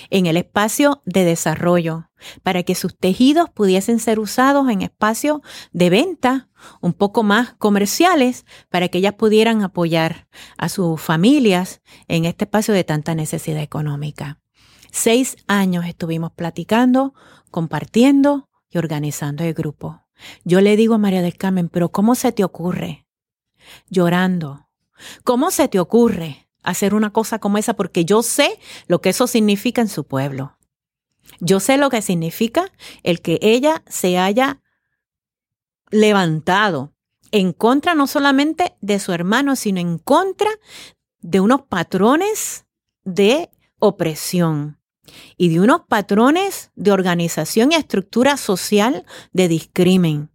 en 0.10 0.26
el 0.26 0.38
espacio 0.38 1.02
de 1.06 1.24
desarrollo 1.24 2.10
para 2.42 2.64
que 2.64 2.76
sus 2.76 2.98
tejidos 2.98 3.50
pudiesen 3.50 4.00
ser 4.00 4.20
usados 4.20 4.70
en 4.70 4.82
espacios 4.82 5.42
de 5.72 5.90
venta 5.90 6.50
un 6.82 6.94
poco 6.94 7.24
más 7.24 7.54
comerciales 7.54 8.46
para 8.70 8.88
que 8.90 9.00
ellas 9.00 9.14
pudieran 9.14 9.62
apoyar 9.62 10.28
a 10.58 10.70
sus 10.70 11.02
familias 11.02 11.82
en 12.08 12.26
este 12.26 12.46
espacio 12.46 12.74
de 12.74 12.84
tanta 12.84 13.16
necesidad 13.16 13.62
económica. 13.62 14.40
Seis 14.92 15.38
años 15.48 15.86
estuvimos 15.86 16.32
platicando, 16.32 17.14
compartiendo 17.50 18.50
y 18.70 18.78
organizando 18.78 19.44
el 19.44 19.54
grupo. 19.54 20.03
Yo 20.44 20.62
le 20.62 20.76
digo 20.76 20.96
a 20.96 20.98
María 20.98 21.22
del 21.22 21.38
Carmen, 21.38 21.70
pero 21.70 21.90
¿cómo 21.90 22.16
se 22.16 22.32
te 22.32 22.44
ocurre? 22.44 23.06
Llorando. 23.90 24.68
¿Cómo 25.24 25.52
se 25.52 25.68
te 25.68 25.80
ocurre 25.80 26.48
hacer 26.62 26.94
una 26.94 27.12
cosa 27.12 27.40
como 27.40 27.58
esa? 27.58 27.76
Porque 27.76 28.06
yo 28.06 28.24
sé 28.24 28.60
lo 28.88 29.02
que 29.02 29.10
eso 29.10 29.28
significa 29.28 29.82
en 29.82 29.90
su 29.90 30.06
pueblo. 30.06 30.58
Yo 31.40 31.60
sé 31.60 31.78
lo 31.78 31.90
que 31.90 32.02
significa 32.02 32.72
el 33.04 33.22
que 33.22 33.40
ella 33.42 33.84
se 33.88 34.18
haya 34.18 34.62
levantado 35.90 36.94
en 37.32 37.54
contra 37.54 37.96
no 37.96 38.08
solamente 38.08 38.76
de 38.82 39.00
su 39.00 39.12
hermano, 39.12 39.56
sino 39.56 39.80
en 39.80 39.98
contra 39.98 40.50
de 41.20 41.40
unos 41.40 41.64
patrones 41.64 42.66
de 43.04 43.50
opresión 43.80 44.80
y 45.38 45.50
de 45.50 45.60
unos 45.60 45.82
patrones 45.88 46.72
de 46.76 46.92
organización 46.92 47.72
y 47.72 47.76
estructura 47.76 48.38
social 48.38 49.06
de 49.32 49.48
discrimen, 49.48 50.32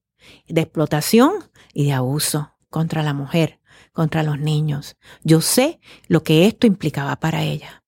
de 0.48 0.62
explotación 0.62 1.32
y 1.72 1.86
de 1.86 1.92
abuso 1.92 2.54
contra 2.70 3.02
la 3.02 3.14
mujer, 3.14 3.60
contra 3.92 4.22
los 4.22 4.38
niños. 4.38 4.96
Yo 5.22 5.40
sé 5.40 5.80
lo 6.06 6.22
que 6.22 6.46
esto 6.46 6.66
implicaba 6.66 7.16
para 7.16 7.42
ella. 7.42 7.82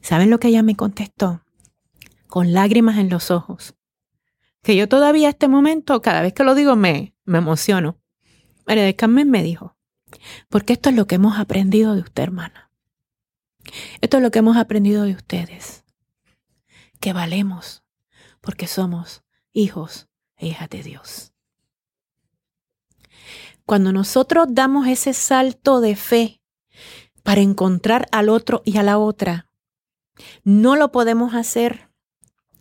¿Saben 0.00 0.30
lo 0.30 0.38
que 0.38 0.48
ella 0.48 0.62
me 0.62 0.76
contestó? 0.76 1.42
Con 2.28 2.52
lágrimas 2.52 2.98
en 2.98 3.08
los 3.08 3.30
ojos. 3.30 3.74
Que 4.62 4.76
yo 4.76 4.88
todavía 4.88 5.26
a 5.26 5.30
este 5.30 5.48
momento, 5.48 6.02
cada 6.02 6.22
vez 6.22 6.32
que 6.32 6.44
lo 6.44 6.54
digo, 6.54 6.76
me, 6.76 7.14
me 7.24 7.38
emociono. 7.38 7.98
María 8.66 8.84
de 8.84 8.94
Carmen 8.94 9.28
me 9.28 9.42
dijo, 9.42 9.76
porque 10.48 10.74
esto 10.74 10.90
es 10.90 10.94
lo 10.94 11.06
que 11.06 11.16
hemos 11.16 11.38
aprendido 11.38 11.94
de 11.94 12.02
usted, 12.02 12.22
hermana. 12.22 12.70
Esto 14.00 14.18
es 14.18 14.22
lo 14.22 14.30
que 14.30 14.38
hemos 14.38 14.56
aprendido 14.56 15.04
de 15.04 15.12
ustedes 15.12 15.81
que 17.02 17.12
valemos 17.12 17.82
porque 18.40 18.66
somos 18.66 19.24
hijos 19.52 20.08
e 20.36 20.46
hijas 20.46 20.70
de 20.70 20.82
Dios. 20.84 21.32
Cuando 23.66 23.92
nosotros 23.92 24.46
damos 24.50 24.86
ese 24.86 25.12
salto 25.12 25.80
de 25.80 25.96
fe 25.96 26.40
para 27.22 27.40
encontrar 27.40 28.06
al 28.12 28.28
otro 28.28 28.62
y 28.64 28.78
a 28.78 28.84
la 28.84 28.98
otra, 28.98 29.50
no 30.44 30.76
lo 30.76 30.92
podemos 30.92 31.34
hacer, 31.34 31.90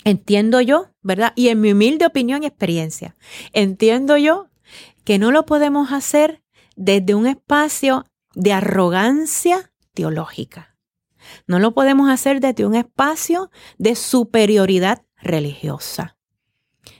entiendo 0.03 0.59
yo, 0.59 0.89
¿verdad? 1.01 1.33
Y 1.35 1.49
en 1.49 1.61
mi 1.61 1.71
humilde 1.71 2.07
opinión 2.07 2.41
y 2.41 2.47
experiencia, 2.47 3.15
entiendo 3.53 4.17
yo 4.17 4.49
que 5.03 5.19
no 5.19 5.31
lo 5.31 5.45
podemos 5.45 5.91
hacer 5.91 6.41
desde 6.75 7.13
un 7.13 7.27
espacio 7.27 8.05
de 8.33 8.53
arrogancia 8.53 9.71
teológica. 9.93 10.70
No 11.47 11.59
lo 11.59 11.73
podemos 11.73 12.09
hacer 12.09 12.39
desde 12.39 12.65
un 12.65 12.75
espacio 12.75 13.51
de 13.77 13.95
superioridad 13.95 15.03
religiosa, 15.17 16.17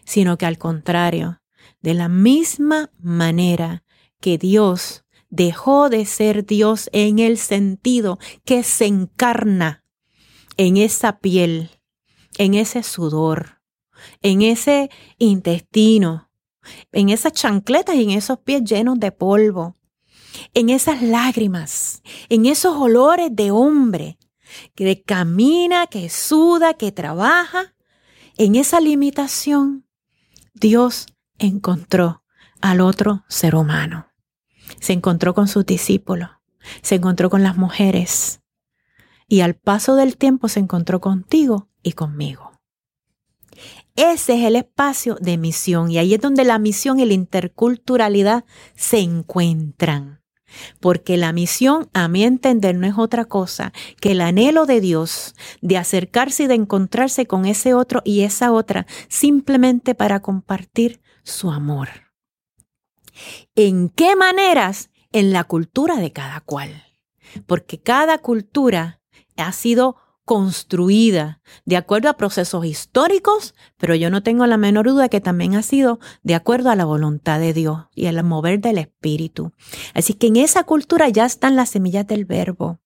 sino 0.06 0.38
que 0.38 0.46
al 0.46 0.58
contrario, 0.58 1.42
de 1.82 1.94
la 1.94 2.10
misma 2.10 2.92
manera 3.00 3.84
que 4.20 4.38
Dios 4.38 5.04
dejó 5.30 5.90
de 5.90 6.06
ser 6.06 6.46
Dios 6.46 6.90
en 6.94 7.20
el 7.20 7.38
sentido 7.38 8.20
que 8.46 8.64
se 8.64 8.86
encarna 8.86 9.84
en 10.58 10.78
esa 10.78 11.20
piel, 11.20 11.72
en 12.38 12.54
ese 12.54 12.84
sudor, 12.84 13.62
en 14.22 14.42
ese 14.42 14.90
intestino, 15.18 16.30
en 16.92 17.10
esas 17.10 17.34
chancletas 17.34 17.96
y 17.96 18.04
en 18.04 18.12
esos 18.12 18.40
pies 18.40 18.64
llenos 18.64 19.00
de 19.00 19.12
polvo, 19.12 19.78
en 20.54 20.70
esas 20.70 21.02
lágrimas, 21.02 22.02
en 22.30 22.46
esos 22.46 22.76
olores 22.78 23.30
de 23.34 23.52
hombre 23.52 24.18
que 24.76 25.02
camina, 25.04 25.88
que 25.88 26.10
suda, 26.10 26.74
que 26.74 26.92
trabaja. 26.92 27.74
En 28.38 28.56
esa 28.56 28.80
limitación, 28.80 29.86
Dios 30.54 31.08
encontró 31.38 32.24
al 32.62 32.82
otro 32.82 33.24
ser 33.28 33.56
humano. 33.56 34.08
Se 34.80 34.94
encontró 34.94 35.34
con 35.34 35.48
sus 35.48 35.66
discípulos, 35.66 36.30
se 36.82 36.96
encontró 36.96 37.30
con 37.30 37.44
las 37.44 37.58
mujeres 37.58 38.42
y 39.28 39.42
al 39.42 39.56
paso 39.56 39.96
del 39.96 40.18
tiempo 40.18 40.48
se 40.48 40.60
encontró 40.60 41.02
contigo 41.02 41.70
y 41.84 41.94
conmigo. 41.94 42.52
Ese 43.96 44.40
es 44.40 44.46
el 44.46 44.56
espacio 44.56 45.18
de 45.20 45.38
misión 45.38 45.92
y 45.92 45.98
ahí 45.98 46.14
es 46.14 46.22
donde 46.22 46.44
la 46.44 46.60
misión 46.60 47.00
y 47.00 47.06
la 47.06 47.14
interculturalidad 47.14 48.46
se 48.76 49.00
encuentran. 49.00 50.21
Porque 50.80 51.18
la 51.18 51.34
misión, 51.34 51.90
a 51.94 52.08
mi 52.08 52.24
entender, 52.24 52.76
no 52.76 52.88
es 52.88 52.98
otra 52.98 53.26
cosa 53.26 53.74
que 54.00 54.12
el 54.12 54.22
anhelo 54.22 54.66
de 54.66 54.82
Dios 54.82 55.36
de 55.62 55.78
acercarse 55.78 56.44
y 56.44 56.48
de 56.48 56.56
encontrarse 56.56 57.26
con 57.26 57.46
ese 57.46 57.74
otro 57.74 58.02
y 58.04 58.22
esa 58.22 58.52
otra 58.52 58.86
simplemente 59.08 59.96
para 59.96 60.22
compartir 60.22 61.02
su 61.24 61.52
amor. 61.52 61.90
¿En 63.56 63.90
qué 63.90 64.16
maneras? 64.16 64.90
En 65.12 65.34
la 65.34 65.44
cultura 65.44 65.98
de 65.98 66.12
cada 66.12 66.42
cual. 66.42 66.84
Porque 67.46 67.80
cada 67.80 68.18
cultura 68.18 69.02
ha 69.38 69.52
sido 69.52 69.98
construida 70.26 71.42
de 71.66 71.78
acuerdo 71.78 72.10
a 72.10 72.18
procesos 72.18 72.66
históricos, 72.66 73.56
pero 73.78 73.96
yo 73.96 74.10
no 74.10 74.24
tengo 74.24 74.46
la 74.46 74.58
menor 74.58 74.88
duda 74.88 75.10
que 75.10 75.22
también 75.22 75.56
ha 75.56 75.62
sido 75.62 76.00
de 76.24 76.36
acuerdo 76.36 76.70
a 76.70 76.76
la 76.76 76.86
voluntad 76.86 77.40
de 77.40 77.54
Dios 77.54 77.86
y 77.96 78.08
al 78.08 78.22
mover 78.24 78.60
del 78.60 78.78
Espíritu. 78.78 79.54
Así 79.94 80.14
que 80.14 80.28
en 80.28 80.38
esa 80.38 80.64
cultura 80.64 81.08
ya 81.10 81.26
están 81.26 81.56
las 81.56 81.70
semillas 81.70 82.08
del 82.08 82.26
verbo. 82.26 82.81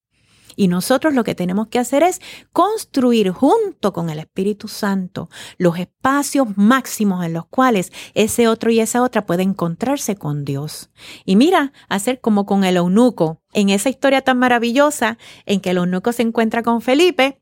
Y 0.56 0.68
nosotros 0.68 1.14
lo 1.14 1.24
que 1.24 1.36
tenemos 1.36 1.68
que 1.68 1.80
hacer 1.80 2.04
es 2.04 2.22
construir 2.52 3.32
junto 3.32 3.94
con 3.94 4.10
el 4.10 4.20
Espíritu 4.20 4.68
Santo 4.68 5.30
los 5.58 5.78
espacios 5.78 6.48
máximos 6.58 7.26
en 7.26 7.34
los 7.34 7.46
cuales 7.46 7.92
ese 8.14 8.48
otro 8.48 8.72
y 8.72 8.80
esa 8.80 9.02
otra 9.02 9.26
pueden 9.26 9.50
encontrarse 9.50 10.16
con 10.16 10.46
Dios. 10.46 10.90
Y 11.26 11.36
mira, 11.36 11.74
hacer 11.90 12.22
como 12.22 12.46
con 12.46 12.64
el 12.64 12.78
eunuco, 12.78 13.42
en 13.54 13.70
esa 13.70 13.90
historia 13.90 14.22
tan 14.22 14.38
maravillosa 14.38 15.18
en 15.46 15.62
que 15.62 15.72
el 15.72 15.78
eunuco 15.78 16.12
se 16.12 16.24
encuentra 16.24 16.64
con 16.64 16.82
Felipe 16.82 17.42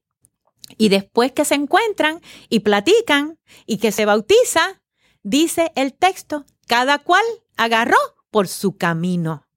y 0.78 0.90
después 0.90 1.32
que 1.32 1.46
se 1.46 1.56
encuentran 1.56 2.22
y 2.50 2.60
platican 2.60 3.40
y 3.66 3.78
que 3.78 3.92
se 3.92 4.06
bautiza, 4.06 4.82
dice 5.24 5.72
el 5.76 5.94
texto, 5.94 6.46
cada 6.68 7.00
cual 7.00 7.24
agarró 7.58 7.98
por 8.32 8.48
su 8.48 8.78
camino. 8.78 9.48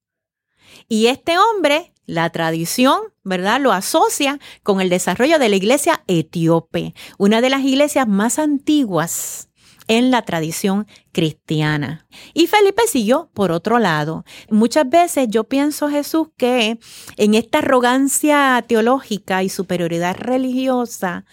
Y 0.88 1.06
este 1.06 1.38
hombre 1.38 1.94
la 2.06 2.30
tradición, 2.30 2.98
¿verdad? 3.24 3.60
Lo 3.60 3.72
asocia 3.72 4.38
con 4.62 4.80
el 4.80 4.88
desarrollo 4.88 5.38
de 5.38 5.48
la 5.48 5.56
iglesia 5.56 6.02
etíope, 6.06 6.94
una 7.18 7.40
de 7.40 7.50
las 7.50 7.62
iglesias 7.62 8.08
más 8.08 8.38
antiguas 8.38 9.48
en 9.88 10.10
la 10.10 10.22
tradición 10.22 10.86
cristiana. 11.12 12.06
Y 12.34 12.46
Felipe 12.46 12.82
siguió 12.86 13.30
por 13.32 13.50
otro 13.50 13.78
lado. 13.78 14.24
Muchas 14.50 14.88
veces 14.88 15.28
yo 15.30 15.44
pienso, 15.44 15.88
Jesús, 15.88 16.28
que 16.36 16.78
en 17.16 17.34
esta 17.34 17.58
arrogancia 17.58 18.62
teológica 18.66 19.42
y 19.42 19.48
superioridad 19.48 20.16
religiosa, 20.16 21.24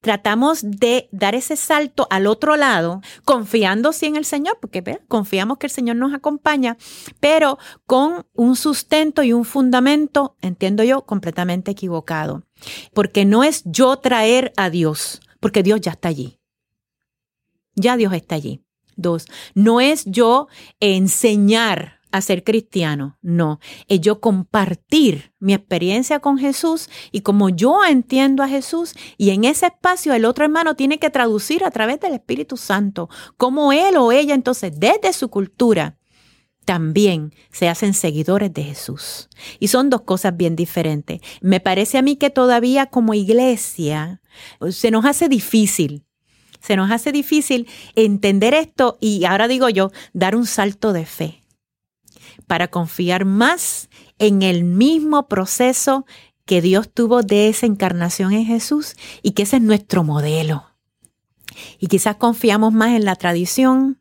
tratamos 0.00 0.60
de 0.62 1.08
dar 1.10 1.34
ese 1.34 1.56
salto 1.56 2.06
al 2.10 2.26
otro 2.26 2.56
lado, 2.56 3.00
confiando 3.24 3.92
sí 3.92 4.06
en 4.06 4.16
el 4.16 4.24
Señor, 4.24 4.58
porque 4.60 5.00
confiamos 5.08 5.58
que 5.58 5.66
el 5.66 5.72
Señor 5.72 5.96
nos 5.96 6.14
acompaña, 6.14 6.76
pero 7.20 7.58
con 7.86 8.26
un 8.34 8.56
sustento 8.56 9.22
y 9.22 9.32
un 9.32 9.44
fundamento, 9.44 10.36
entiendo 10.40 10.84
yo, 10.84 11.02
completamente 11.02 11.72
equivocado. 11.72 12.42
Porque 12.94 13.24
no 13.24 13.42
es 13.42 13.62
yo 13.64 13.96
traer 13.96 14.52
a 14.56 14.70
Dios, 14.70 15.20
porque 15.40 15.64
Dios 15.64 15.80
ya 15.80 15.92
está 15.92 16.08
allí. 16.08 16.41
Ya 17.74 17.96
Dios 17.96 18.12
está 18.12 18.34
allí. 18.34 18.62
Dos, 18.96 19.26
no 19.54 19.80
es 19.80 20.04
yo 20.04 20.48
enseñar 20.80 22.02
a 22.12 22.20
ser 22.20 22.44
cristiano, 22.44 23.16
no, 23.22 23.58
es 23.88 24.00
yo 24.02 24.20
compartir 24.20 25.32
mi 25.40 25.54
experiencia 25.54 26.20
con 26.20 26.36
Jesús 26.36 26.90
y 27.10 27.22
como 27.22 27.48
yo 27.48 27.84
entiendo 27.86 28.42
a 28.42 28.48
Jesús 28.48 28.94
y 29.16 29.30
en 29.30 29.44
ese 29.44 29.66
espacio 29.66 30.12
el 30.12 30.26
otro 30.26 30.44
hermano 30.44 30.76
tiene 30.76 30.98
que 30.98 31.08
traducir 31.08 31.64
a 31.64 31.70
través 31.70 32.00
del 32.00 32.12
Espíritu 32.12 32.58
Santo, 32.58 33.08
como 33.38 33.72
él 33.72 33.96
o 33.96 34.12
ella 34.12 34.34
entonces 34.34 34.78
desde 34.78 35.14
su 35.14 35.30
cultura 35.30 35.96
también 36.64 37.34
se 37.50 37.68
hacen 37.68 37.92
seguidores 37.92 38.52
de 38.52 38.62
Jesús. 38.62 39.28
Y 39.58 39.68
son 39.68 39.90
dos 39.90 40.02
cosas 40.02 40.36
bien 40.36 40.54
diferentes. 40.54 41.20
Me 41.40 41.58
parece 41.58 41.98
a 41.98 42.02
mí 42.02 42.14
que 42.14 42.30
todavía 42.30 42.86
como 42.86 43.14
iglesia 43.14 44.20
se 44.70 44.92
nos 44.92 45.04
hace 45.04 45.28
difícil 45.28 46.04
se 46.62 46.76
nos 46.76 46.90
hace 46.90 47.12
difícil 47.12 47.68
entender 47.94 48.54
esto 48.54 48.96
y 49.00 49.24
ahora 49.24 49.48
digo 49.48 49.68
yo, 49.68 49.90
dar 50.12 50.36
un 50.36 50.46
salto 50.46 50.92
de 50.92 51.06
fe 51.06 51.42
para 52.46 52.68
confiar 52.68 53.24
más 53.24 53.88
en 54.18 54.42
el 54.42 54.64
mismo 54.64 55.28
proceso 55.28 56.06
que 56.44 56.60
Dios 56.60 56.90
tuvo 56.92 57.22
de 57.22 57.48
esa 57.48 57.66
encarnación 57.66 58.32
en 58.32 58.44
Jesús 58.44 58.94
y 59.22 59.32
que 59.32 59.42
ese 59.42 59.56
es 59.56 59.62
nuestro 59.62 60.04
modelo. 60.04 60.64
Y 61.78 61.88
quizás 61.88 62.16
confiamos 62.16 62.72
más 62.72 62.90
en 62.90 63.04
la 63.04 63.16
tradición 63.16 64.00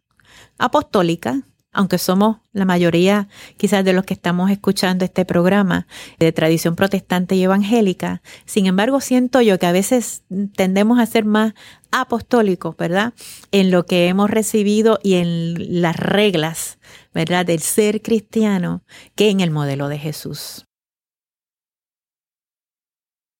apostólica, 0.57 1.41
aunque 1.71 1.97
somos 1.97 2.37
la 2.51 2.65
mayoría 2.65 3.27
quizás 3.57 3.85
de 3.85 3.93
los 3.93 4.05
que 4.05 4.13
estamos 4.13 4.51
escuchando 4.51 5.05
este 5.05 5.25
programa 5.25 5.87
de 6.19 6.31
tradición 6.31 6.75
protestante 6.75 7.35
y 7.35 7.43
evangélica, 7.43 8.21
sin 8.45 8.65
embargo 8.65 8.99
siento 8.99 9.41
yo 9.41 9.57
que 9.57 9.67
a 9.67 9.71
veces 9.71 10.23
tendemos 10.55 10.99
a 10.99 11.05
ser 11.05 11.25
más 11.25 11.53
apostólicos, 11.91 12.75
¿verdad? 12.77 13.13
En 13.51 13.71
lo 13.71 13.85
que 13.85 14.07
hemos 14.07 14.29
recibido 14.29 14.99
y 15.03 15.15
en 15.15 15.81
las 15.81 15.95
reglas, 15.95 16.77
¿verdad? 17.13 17.45
Del 17.45 17.59
ser 17.59 18.01
cristiano 18.01 18.83
que 19.15 19.29
en 19.29 19.39
el 19.39 19.51
modelo 19.51 19.87
de 19.87 19.97
Jesús. 19.97 20.65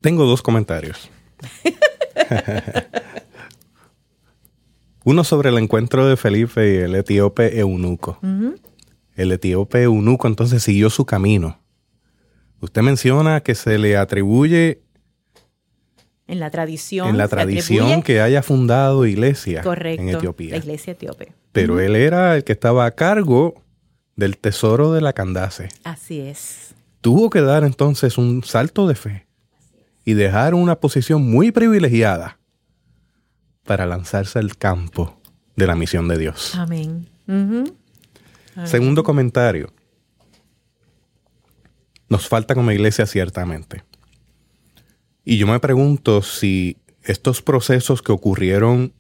Tengo 0.02 0.26
dos 0.26 0.42
comentarios. 0.42 1.10
Uno 5.04 5.24
sobre 5.24 5.50
el 5.50 5.58
encuentro 5.58 6.06
de 6.06 6.16
Felipe 6.16 6.74
y 6.74 6.78
el 6.78 6.96
etíope 6.96 7.60
eunuco. 7.60 8.20
El 9.16 9.32
etíope 9.32 9.84
eunuco 9.84 10.28
entonces 10.28 10.62
siguió 10.62 10.90
su 10.90 11.06
camino. 11.06 11.60
Usted 12.60 12.84
menciona 12.84 13.42
que 13.42 13.56
se 13.56 13.80
le 13.80 13.98
atribuye 13.98 14.82
en 16.28 16.40
la 16.40 16.52
tradición. 16.52 17.10
En 17.10 17.18
la 17.18 17.28
tradición 17.28 18.04
que 18.04 18.22
haya 18.22 18.44
fundado 18.44 19.06
iglesia 19.06 19.64
en 19.66 20.10
Etiopía. 20.10 20.52
La 20.52 20.58
iglesia 20.58 20.92
etíope. 20.94 21.34
Pero 21.52 21.80
él 21.80 21.96
era 21.96 22.36
el 22.36 22.44
que 22.44 22.54
estaba 22.54 22.86
a 22.86 22.92
cargo 22.92 23.56
del 24.16 24.38
tesoro 24.38 24.94
de 24.94 25.02
la 25.02 25.14
Candace. 25.14 25.70
Así 25.84 26.20
es. 26.22 26.76
Tuvo 27.02 27.30
que 27.32 27.42
dar 27.42 27.64
entonces 27.64 28.18
un 28.20 28.44
salto 28.44 28.88
de 28.88 28.96
fe 28.96 29.28
y 30.06 30.14
dejar 30.14 30.54
una 30.54 30.80
posición 30.80 31.30
muy 31.30 31.52
privilegiada 31.52 32.38
para 33.66 33.86
lanzarse 33.86 34.40
al 34.40 34.58
campo 34.58 35.20
de 35.56 35.68
la 35.68 35.76
misión 35.76 36.08
de 36.08 36.18
Dios. 36.18 36.56
Amén. 36.56 37.10
Segundo 38.66 39.04
comentario. 39.04 39.72
Nos 42.10 42.28
falta 42.28 42.56
como 42.56 42.72
iglesia 42.72 43.06
ciertamente. 43.06 43.84
Y 45.24 45.38
yo 45.38 45.48
me 45.48 45.60
pregunto 45.60 46.22
si 46.22 46.78
estos 47.04 47.42
procesos 47.42 48.02
que 48.02 48.12
ocurrieron 48.12 48.94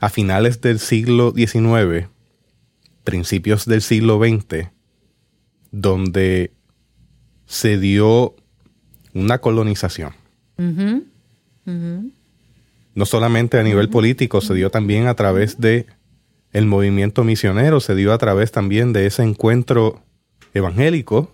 a 0.00 0.08
finales 0.08 0.60
del 0.60 0.78
siglo 0.78 1.32
XIX, 1.34 2.08
principios 3.04 3.66
del 3.66 3.82
siglo 3.82 4.18
XX, 4.18 4.68
donde 5.70 6.52
se 7.46 7.78
dio 7.78 8.36
una 9.12 9.38
colonización 9.38 10.14
no 12.98 13.06
solamente 13.06 13.60
a 13.60 13.62
nivel 13.62 13.88
político, 13.88 14.40
se 14.40 14.54
dio 14.54 14.72
también 14.72 15.06
a 15.06 15.14
través 15.14 15.60
de 15.60 15.86
el 16.50 16.66
movimiento 16.66 17.22
misionero, 17.22 17.78
se 17.78 17.94
dio 17.94 18.12
a 18.12 18.18
través 18.18 18.50
también 18.50 18.92
de 18.92 19.06
ese 19.06 19.22
encuentro 19.22 20.02
evangélico. 20.52 21.30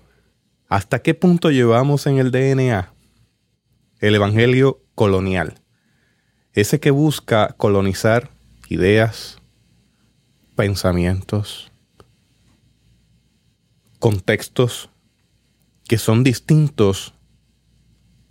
¿Hasta 0.68 0.98
qué 0.98 1.14
punto 1.14 1.50
llevamos 1.50 2.06
en 2.06 2.18
el 2.18 2.30
DNA 2.30 2.92
el 3.98 4.14
evangelio 4.14 4.82
colonial? 4.94 5.54
Ese 6.52 6.80
que 6.80 6.90
busca 6.90 7.54
colonizar 7.56 8.28
ideas, 8.68 9.38
pensamientos, 10.56 11.72
contextos 13.98 14.90
que 15.88 15.96
son 15.96 16.24
distintos 16.24 17.14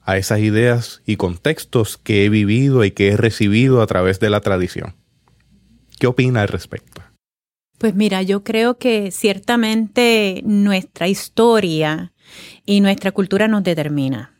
a 0.06 0.18
esas 0.18 0.39
ideas 0.39 1.01
y 1.06 1.16
contextos 1.16 1.97
que 1.97 2.26
he 2.26 2.30
vivido 2.30 2.84
y 2.84 2.91
que 2.91 3.10
he 3.10 3.18
recibido 3.18 3.82
a 3.82 3.88
través 3.88 4.20
de 4.20 4.30
la 4.30 4.41
tradición. 4.41 4.95
¿Qué 5.99 6.08
opina 6.08 6.41
al 6.41 6.47
respecto? 6.47 7.01
Pues 7.78 7.95
mira, 7.95 8.22
yo 8.22 8.43
creo 8.43 8.78
que 8.78 9.12
ciertamente 9.12 10.41
nuestra 10.45 11.08
historia 11.08 12.14
y 12.66 12.82
nuestra 12.82 13.12
cultura 13.12 13.47
nos 13.47 13.64
determina. 13.64 14.34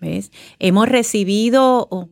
¿ves? 0.00 0.32
Hemos 0.58 0.88
recibido 0.88 2.10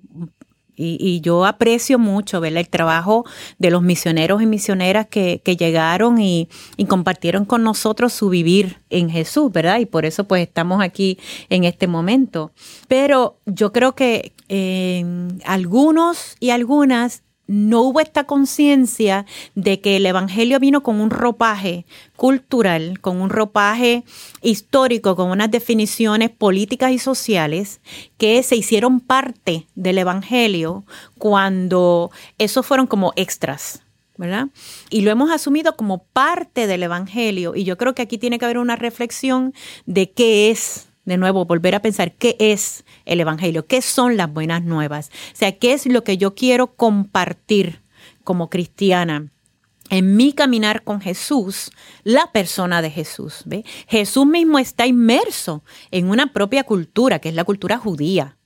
y, 0.76 1.20
yo 1.20 1.46
aprecio 1.46 1.98
mucho 1.98 2.40
ver 2.40 2.56
el 2.56 2.68
trabajo 2.68 3.24
de 3.58 3.70
los 3.70 3.82
misioneros 3.82 4.42
y 4.42 4.46
misioneras 4.46 5.06
que, 5.06 5.40
llegaron 5.58 6.20
y, 6.20 6.48
compartieron 6.88 7.44
con 7.44 7.62
nosotros 7.62 8.12
su 8.12 8.28
vivir 8.28 8.80
en 8.90 9.10
Jesús, 9.10 9.50
¿verdad? 9.50 9.78
Y 9.78 9.86
por 9.86 10.04
eso 10.04 10.24
pues 10.24 10.42
estamos 10.42 10.82
aquí 10.82 11.18
en 11.48 11.64
este 11.64 11.86
momento. 11.86 12.52
Pero 12.88 13.38
yo 13.46 13.72
creo 13.72 13.94
que 13.94 14.32
eh, 14.48 15.04
algunos 15.44 16.36
y 16.40 16.50
algunas 16.50 17.22
no 17.46 17.82
hubo 17.82 18.00
esta 18.00 18.24
conciencia 18.24 19.26
de 19.54 19.80
que 19.80 19.96
el 19.96 20.06
Evangelio 20.06 20.58
vino 20.58 20.82
con 20.82 21.00
un 21.00 21.10
ropaje 21.10 21.86
cultural, 22.16 23.00
con 23.00 23.20
un 23.20 23.30
ropaje 23.30 24.04
histórico, 24.42 25.16
con 25.16 25.30
unas 25.30 25.50
definiciones 25.50 26.30
políticas 26.30 26.92
y 26.92 26.98
sociales 26.98 27.80
que 28.18 28.42
se 28.42 28.56
hicieron 28.56 29.00
parte 29.00 29.66
del 29.74 29.98
Evangelio 29.98 30.84
cuando 31.18 32.10
esos 32.38 32.66
fueron 32.66 32.86
como 32.86 33.12
extras. 33.16 33.82
¿verdad? 34.18 34.46
Y 34.88 35.02
lo 35.02 35.10
hemos 35.10 35.30
asumido 35.30 35.76
como 35.76 36.04
parte 36.04 36.66
del 36.66 36.82
Evangelio. 36.82 37.54
Y 37.54 37.64
yo 37.64 37.76
creo 37.76 37.94
que 37.94 38.00
aquí 38.00 38.16
tiene 38.16 38.38
que 38.38 38.46
haber 38.46 38.56
una 38.56 38.74
reflexión 38.74 39.52
de 39.84 40.10
qué 40.10 40.50
es 40.50 40.88
de 41.06 41.16
nuevo, 41.16 41.46
volver 41.46 41.74
a 41.74 41.80
pensar 41.80 42.12
qué 42.12 42.36
es 42.38 42.84
el 43.06 43.20
Evangelio, 43.20 43.66
qué 43.66 43.80
son 43.80 44.16
las 44.16 44.30
buenas 44.30 44.62
nuevas, 44.62 45.10
o 45.32 45.36
sea, 45.36 45.52
qué 45.52 45.72
es 45.72 45.86
lo 45.86 46.04
que 46.04 46.18
yo 46.18 46.34
quiero 46.34 46.74
compartir 46.74 47.80
como 48.24 48.50
cristiana 48.50 49.30
en 49.88 50.16
mi 50.16 50.32
caminar 50.32 50.82
con 50.82 51.00
Jesús, 51.00 51.70
la 52.02 52.32
persona 52.32 52.82
de 52.82 52.90
Jesús. 52.90 53.42
¿ve? 53.46 53.64
Jesús 53.86 54.26
mismo 54.26 54.58
está 54.58 54.86
inmerso 54.86 55.62
en 55.92 56.10
una 56.10 56.32
propia 56.32 56.64
cultura, 56.64 57.20
que 57.20 57.28
es 57.28 57.34
la 57.34 57.44
cultura 57.44 57.78
judía, 57.78 58.36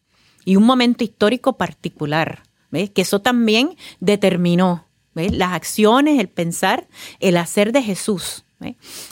y 0.45 0.57
un 0.57 0.65
momento 0.65 1.03
histórico 1.03 1.57
particular, 1.57 2.43
¿ve? 2.71 2.93
que 2.93 3.03
eso 3.03 3.21
también 3.21 3.77
determinó 4.01 4.87
las 5.15 5.53
acciones, 5.53 6.21
el 6.21 6.29
pensar, 6.29 6.89
el 7.21 7.37
hacer 7.37 7.73
de 7.73 7.83
Jesús. 7.83 8.45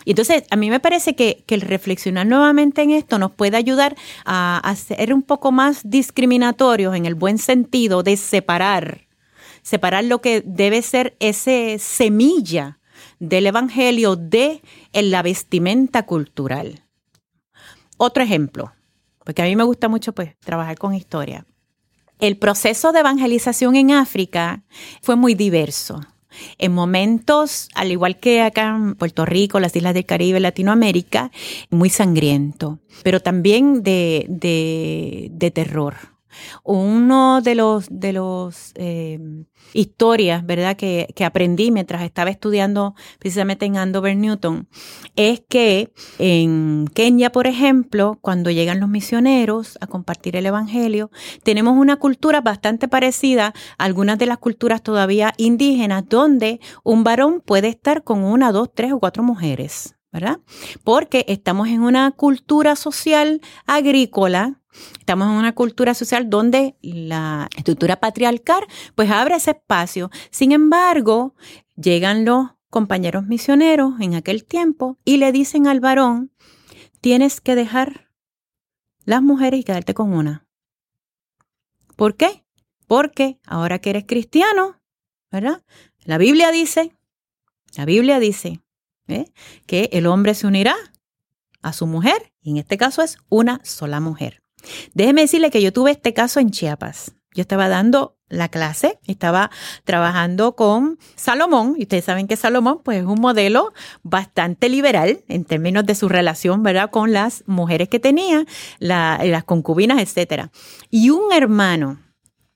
Y 0.05 0.11
entonces, 0.11 0.45
a 0.51 0.57
mí 0.57 0.71
me 0.71 0.81
parece 0.81 1.15
que, 1.15 1.45
el 1.49 1.61
reflexionar 1.63 2.27
nuevamente 2.27 2.83
en 2.83 2.91
esto 2.91 3.19
nos 3.19 3.33
puede 3.33 3.57
ayudar 3.57 3.97
a, 4.25 4.75
ser 4.77 5.15
un 5.15 5.23
poco 5.23 5.51
más 5.53 5.89
discriminatorios 5.89 6.95
en 6.95 7.07
el 7.07 7.15
buen 7.15 7.39
sentido 7.39 8.03
de 8.03 8.17
separar, 8.17 9.07
separar 9.63 10.05
lo 10.05 10.21
que 10.21 10.43
debe 10.45 10.83
ser 10.83 11.17
ese 11.21 11.79
semilla 11.79 12.79
del 13.19 13.47
evangelio 13.47 14.17
de 14.17 14.63
la 14.93 15.23
vestimenta 15.23 16.05
cultural. 16.05 16.85
Otro 17.97 18.23
ejemplo, 18.23 18.73
porque 19.25 19.43
a 19.43 19.47
mí 19.47 19.57
me 19.57 19.65
gusta 19.65 19.89
mucho 19.89 20.13
pues 20.13 20.37
trabajar 20.41 20.79
con 20.79 20.95
historia. 20.95 21.47
El 22.21 22.37
proceso 22.37 22.93
de 22.93 23.01
evangelización 23.01 23.77
en 23.77 23.93
África 23.93 24.63
fue 25.03 25.17
muy 25.17 25.35
diverso. 25.35 26.01
En 26.59 26.72
momentos, 26.72 27.68
al 27.74 27.91
igual 27.91 28.18
que 28.18 28.43
acá 28.43 28.68
en 28.68 28.95
Puerto 28.95 29.24
Rico, 29.24 29.61
las 29.61 29.74
islas 29.74 29.95
del 29.95 30.07
Caribe, 30.07 30.41
Latinoamérica, 30.41 31.30
muy 31.70 31.91
sangriento, 31.91 32.78
pero 33.03 33.20
también 33.20 33.82
de, 33.82 34.26
de, 34.28 35.28
de 35.32 35.51
terror. 35.51 36.18
Uno 36.64 37.41
de 37.41 37.55
los, 37.55 37.87
de 37.91 38.12
los 38.12 38.72
eh, 38.74 39.18
historias, 39.72 40.45
¿verdad?, 40.45 40.76
que, 40.76 41.09
que, 41.14 41.24
aprendí 41.24 41.70
mientras 41.70 42.03
estaba 42.03 42.31
estudiando 42.31 42.95
precisamente 43.18 43.66
en 43.66 43.76
Andover, 43.76 44.16
Newton, 44.16 44.68
es 45.16 45.43
que 45.49 45.93
en 46.18 46.87
Kenia, 46.95 47.31
por 47.31 47.47
ejemplo, 47.47 48.18
cuando 48.20 48.51
llegan 48.51 48.81
los 48.81 48.89
misioneros 48.89 49.79
a 49.81 49.87
compartir 49.87 50.37
el 50.37 50.47
Evangelio, 50.47 51.11
tenemos 51.43 51.76
una 51.76 51.97
cultura 51.97 52.41
bastante 52.41 52.89
parecida 52.89 53.55
a 53.79 53.85
algunas 53.85 54.18
de 54.18 54.26
las 54.26 54.39
culturas 54.39 54.83
todavía 54.83 55.33
indígenas, 55.37 56.05
donde 56.09 56.61
un 56.85 57.05
varón 57.05 57.43
puede 57.45 57.68
estar 57.68 58.05
con 58.05 58.24
una, 58.24 58.53
dos, 58.53 58.70
tres 58.74 58.93
o 58.93 59.01
cuatro 59.01 59.22
mujeres. 59.22 59.98
¿Verdad? 60.13 60.41
Porque 60.85 61.25
estamos 61.29 61.69
en 61.69 61.83
una 61.83 62.11
cultura 62.13 62.77
social 62.77 63.41
agrícola, 63.67 64.61
estamos 64.99 65.29
en 65.29 65.35
una 65.35 65.55
cultura 65.55 65.95
social 65.95 66.31
donde 66.31 66.77
la 66.81 67.49
estructura 67.57 68.01
patriarcal 68.01 68.65
pues 68.95 69.11
abre 69.11 69.37
ese 69.37 69.51
espacio. 69.53 70.11
Sin 70.31 70.53
embargo, 70.53 71.35
llegan 71.77 72.25
los 72.25 72.51
compañeros 72.71 73.27
misioneros 73.27 74.01
en 74.01 74.15
aquel 74.15 74.45
tiempo 74.45 74.99
y 75.05 75.19
le 75.19 75.33
dicen 75.33 75.67
al 75.67 75.81
varón, 75.81 76.33
tienes 77.01 77.41
que 77.41 77.55
dejar 77.55 78.11
las 79.05 79.23
mujeres 79.23 79.61
y 79.61 79.65
quedarte 79.65 79.95
con 79.95 80.13
una. 80.13 80.47
¿Por 81.97 82.17
qué? 82.17 82.45
Porque 82.87 83.39
ahora 83.47 83.81
que 83.81 83.91
eres 83.91 84.05
cristiano, 84.07 84.81
¿verdad? 85.31 85.63
La 86.05 86.17
Biblia 86.17 86.51
dice, 86.51 86.93
la 87.77 87.85
Biblia 87.85 88.19
dice 88.19 88.61
¿eh? 89.09 89.33
que 89.67 89.89
el 89.93 90.07
hombre 90.07 90.35
se 90.35 90.47
unirá 90.47 90.77
a 91.63 91.73
su 91.73 91.87
mujer, 91.87 92.33
y 92.41 92.51
en 92.51 92.57
este 92.59 92.77
caso 92.79 93.03
es 93.03 93.19
una 93.29 93.61
sola 93.65 94.01
mujer. 94.01 94.43
Déjeme 94.95 95.23
decirle 95.23 95.51
que 95.51 95.63
yo 95.63 95.73
tuve 95.73 95.91
este 95.93 96.15
caso 96.15 96.41
en 96.41 96.51
Chiapas. 96.51 97.13
Yo 97.35 97.43
estaba 97.43 97.69
dando 97.69 98.17
la 98.29 98.49
clase, 98.49 98.99
estaba 99.07 99.51
trabajando 99.85 100.55
con 100.55 100.99
Salomón, 101.17 101.75
y 101.79 101.83
ustedes 101.83 102.05
saben 102.05 102.27
que 102.27 102.37
Salomón 102.37 102.81
pues, 102.85 102.99
es 102.99 103.05
un 103.05 103.21
modelo 103.21 103.73
bastante 104.03 104.69
liberal 104.69 105.25
en 105.29 105.45
términos 105.45 105.87
de 105.87 105.95
su 105.95 106.09
relación, 106.09 106.63
¿verdad?, 106.63 106.91
con 106.91 107.13
las 107.13 107.45
mujeres 107.47 107.89
que 107.89 108.01
tenía, 108.01 108.45
las 108.79 109.45
concubinas, 109.45 110.01
etc. 110.01 110.47
Y 110.91 111.11
un 111.11 111.33
hermano, 111.33 112.01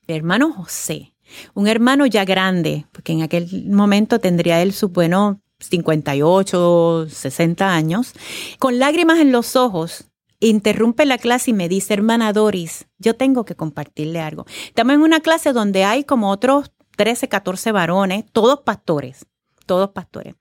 hermano 0.07 0.51
José, 0.53 1.13
un 1.53 1.67
hermano 1.67 2.05
ya 2.05 2.25
grande, 2.25 2.85
porque 2.91 3.13
en 3.13 3.21
aquel 3.21 3.69
momento 3.69 4.19
tendría 4.19 4.61
él 4.61 4.73
sus 4.73 4.91
buenos 4.91 5.37
58, 5.69 7.07
60 7.09 7.73
años, 7.73 8.13
con 8.59 8.79
lágrimas 8.79 9.19
en 9.19 9.31
los 9.31 9.55
ojos, 9.55 10.09
interrumpe 10.39 11.05
la 11.05 11.17
clase 11.17 11.51
y 11.51 11.53
me 11.53 11.69
dice, 11.69 11.93
hermana 11.93 12.33
Doris, 12.33 12.87
yo 12.97 13.15
tengo 13.15 13.45
que 13.45 13.55
compartirle 13.55 14.19
algo. 14.19 14.45
Estamos 14.67 14.93
en 14.93 15.01
una 15.01 15.21
clase 15.21 15.53
donde 15.53 15.85
hay 15.85 16.03
como 16.03 16.29
otros 16.29 16.71
13, 16.97 17.29
14 17.29 17.71
varones, 17.71 18.25
todos 18.31 18.61
pastores, 18.61 19.25
todos 19.65 19.89
pastores. 19.91 20.35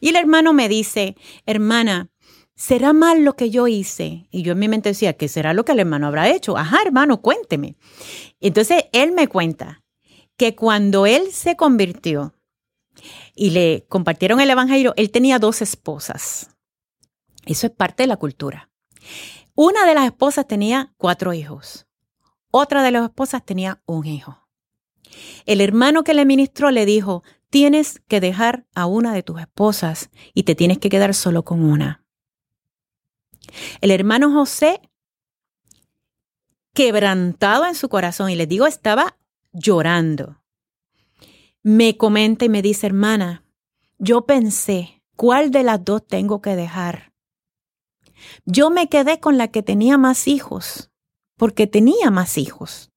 Y 0.00 0.10
el 0.10 0.16
hermano 0.16 0.52
me 0.52 0.68
dice, 0.68 1.16
hermana, 1.44 2.08
¿será 2.54 2.92
mal 2.92 3.24
lo 3.24 3.36
que 3.36 3.50
yo 3.50 3.68
hice? 3.68 4.28
Y 4.30 4.42
yo 4.42 4.52
en 4.52 4.58
mi 4.58 4.68
mente 4.68 4.90
decía, 4.90 5.14
¿qué 5.14 5.28
será 5.28 5.52
lo 5.52 5.64
que 5.64 5.72
el 5.72 5.80
hermano 5.80 6.06
habrá 6.06 6.28
hecho? 6.28 6.56
Ajá, 6.56 6.78
hermano, 6.84 7.20
cuénteme. 7.20 7.76
Entonces 8.40 8.84
él 8.92 9.12
me 9.12 9.28
cuenta 9.28 9.82
que 10.36 10.54
cuando 10.54 11.04
él 11.04 11.32
se 11.32 11.56
convirtió, 11.56 12.32
y 13.38 13.50
le 13.50 13.86
compartieron 13.88 14.40
el 14.40 14.50
Evangelio, 14.50 14.94
él 14.96 15.12
tenía 15.12 15.38
dos 15.38 15.62
esposas. 15.62 16.50
Eso 17.46 17.68
es 17.68 17.72
parte 17.72 18.02
de 18.02 18.08
la 18.08 18.16
cultura. 18.16 18.68
Una 19.54 19.86
de 19.86 19.94
las 19.94 20.06
esposas 20.06 20.48
tenía 20.48 20.92
cuatro 20.96 21.32
hijos. 21.32 21.86
Otra 22.50 22.82
de 22.82 22.90
las 22.90 23.04
esposas 23.04 23.44
tenía 23.46 23.80
un 23.86 24.06
hijo. 24.06 24.48
El 25.46 25.60
hermano 25.60 26.02
que 26.02 26.14
le 26.14 26.24
ministró 26.24 26.72
le 26.72 26.84
dijo, 26.84 27.22
tienes 27.48 28.02
que 28.08 28.20
dejar 28.20 28.66
a 28.74 28.86
una 28.86 29.14
de 29.14 29.22
tus 29.22 29.40
esposas 29.40 30.10
y 30.34 30.42
te 30.42 30.56
tienes 30.56 30.78
que 30.78 30.90
quedar 30.90 31.14
solo 31.14 31.44
con 31.44 31.62
una. 31.62 32.04
El 33.80 33.92
hermano 33.92 34.32
José, 34.32 34.80
quebrantado 36.74 37.66
en 37.66 37.76
su 37.76 37.88
corazón, 37.88 38.30
y 38.30 38.34
les 38.34 38.48
digo, 38.48 38.66
estaba 38.66 39.16
llorando 39.52 40.37
me 41.68 41.98
comenta 41.98 42.46
y 42.46 42.48
me 42.48 42.62
dice, 42.62 42.86
hermana, 42.86 43.44
yo 43.98 44.24
pensé, 44.24 45.02
¿cuál 45.16 45.50
de 45.50 45.62
las 45.62 45.84
dos 45.84 46.06
tengo 46.06 46.40
que 46.40 46.56
dejar? 46.56 47.12
Yo 48.46 48.70
me 48.70 48.88
quedé 48.88 49.20
con 49.20 49.36
la 49.36 49.48
que 49.48 49.62
tenía 49.62 49.98
más 49.98 50.28
hijos, 50.28 50.90
porque 51.36 51.66
tenía 51.66 52.10
más 52.10 52.38
hijos, 52.38 52.90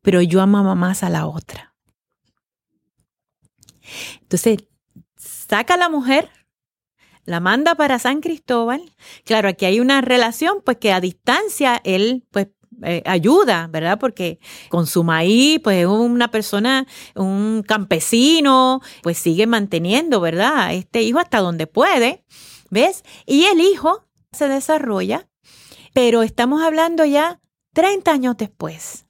pero 0.00 0.22
yo 0.22 0.40
amaba 0.40 0.74
más 0.74 1.02
a 1.02 1.10
la 1.10 1.26
otra. 1.26 1.76
Entonces, 4.22 4.66
saca 5.16 5.74
a 5.74 5.76
la 5.76 5.90
mujer, 5.90 6.30
la 7.26 7.38
manda 7.38 7.74
para 7.74 7.98
San 7.98 8.22
Cristóbal. 8.22 8.94
Claro, 9.26 9.50
aquí 9.50 9.66
hay 9.66 9.78
una 9.78 10.00
relación, 10.00 10.62
pues 10.64 10.78
que 10.78 10.90
a 10.90 11.02
distancia 11.02 11.82
él, 11.84 12.26
pues 12.30 12.48
eh, 12.82 13.02
ayuda, 13.06 13.68
¿verdad? 13.68 13.98
Porque 13.98 14.38
con 14.68 14.86
su 14.86 15.04
maíz, 15.04 15.60
pues 15.62 15.86
una 15.86 16.30
persona, 16.30 16.86
un 17.14 17.62
campesino, 17.66 18.80
pues 19.02 19.18
sigue 19.18 19.46
manteniendo, 19.46 20.20
¿verdad? 20.20 20.74
Este 20.74 21.02
hijo 21.02 21.18
hasta 21.18 21.38
donde 21.40 21.66
puede, 21.66 22.24
¿ves? 22.70 23.02
Y 23.26 23.44
el 23.44 23.60
hijo 23.60 24.06
se 24.32 24.48
desarrolla, 24.48 25.28
pero 25.92 26.22
estamos 26.22 26.62
hablando 26.62 27.04
ya 27.04 27.40
30 27.74 28.12
años 28.12 28.36
después. 28.36 29.06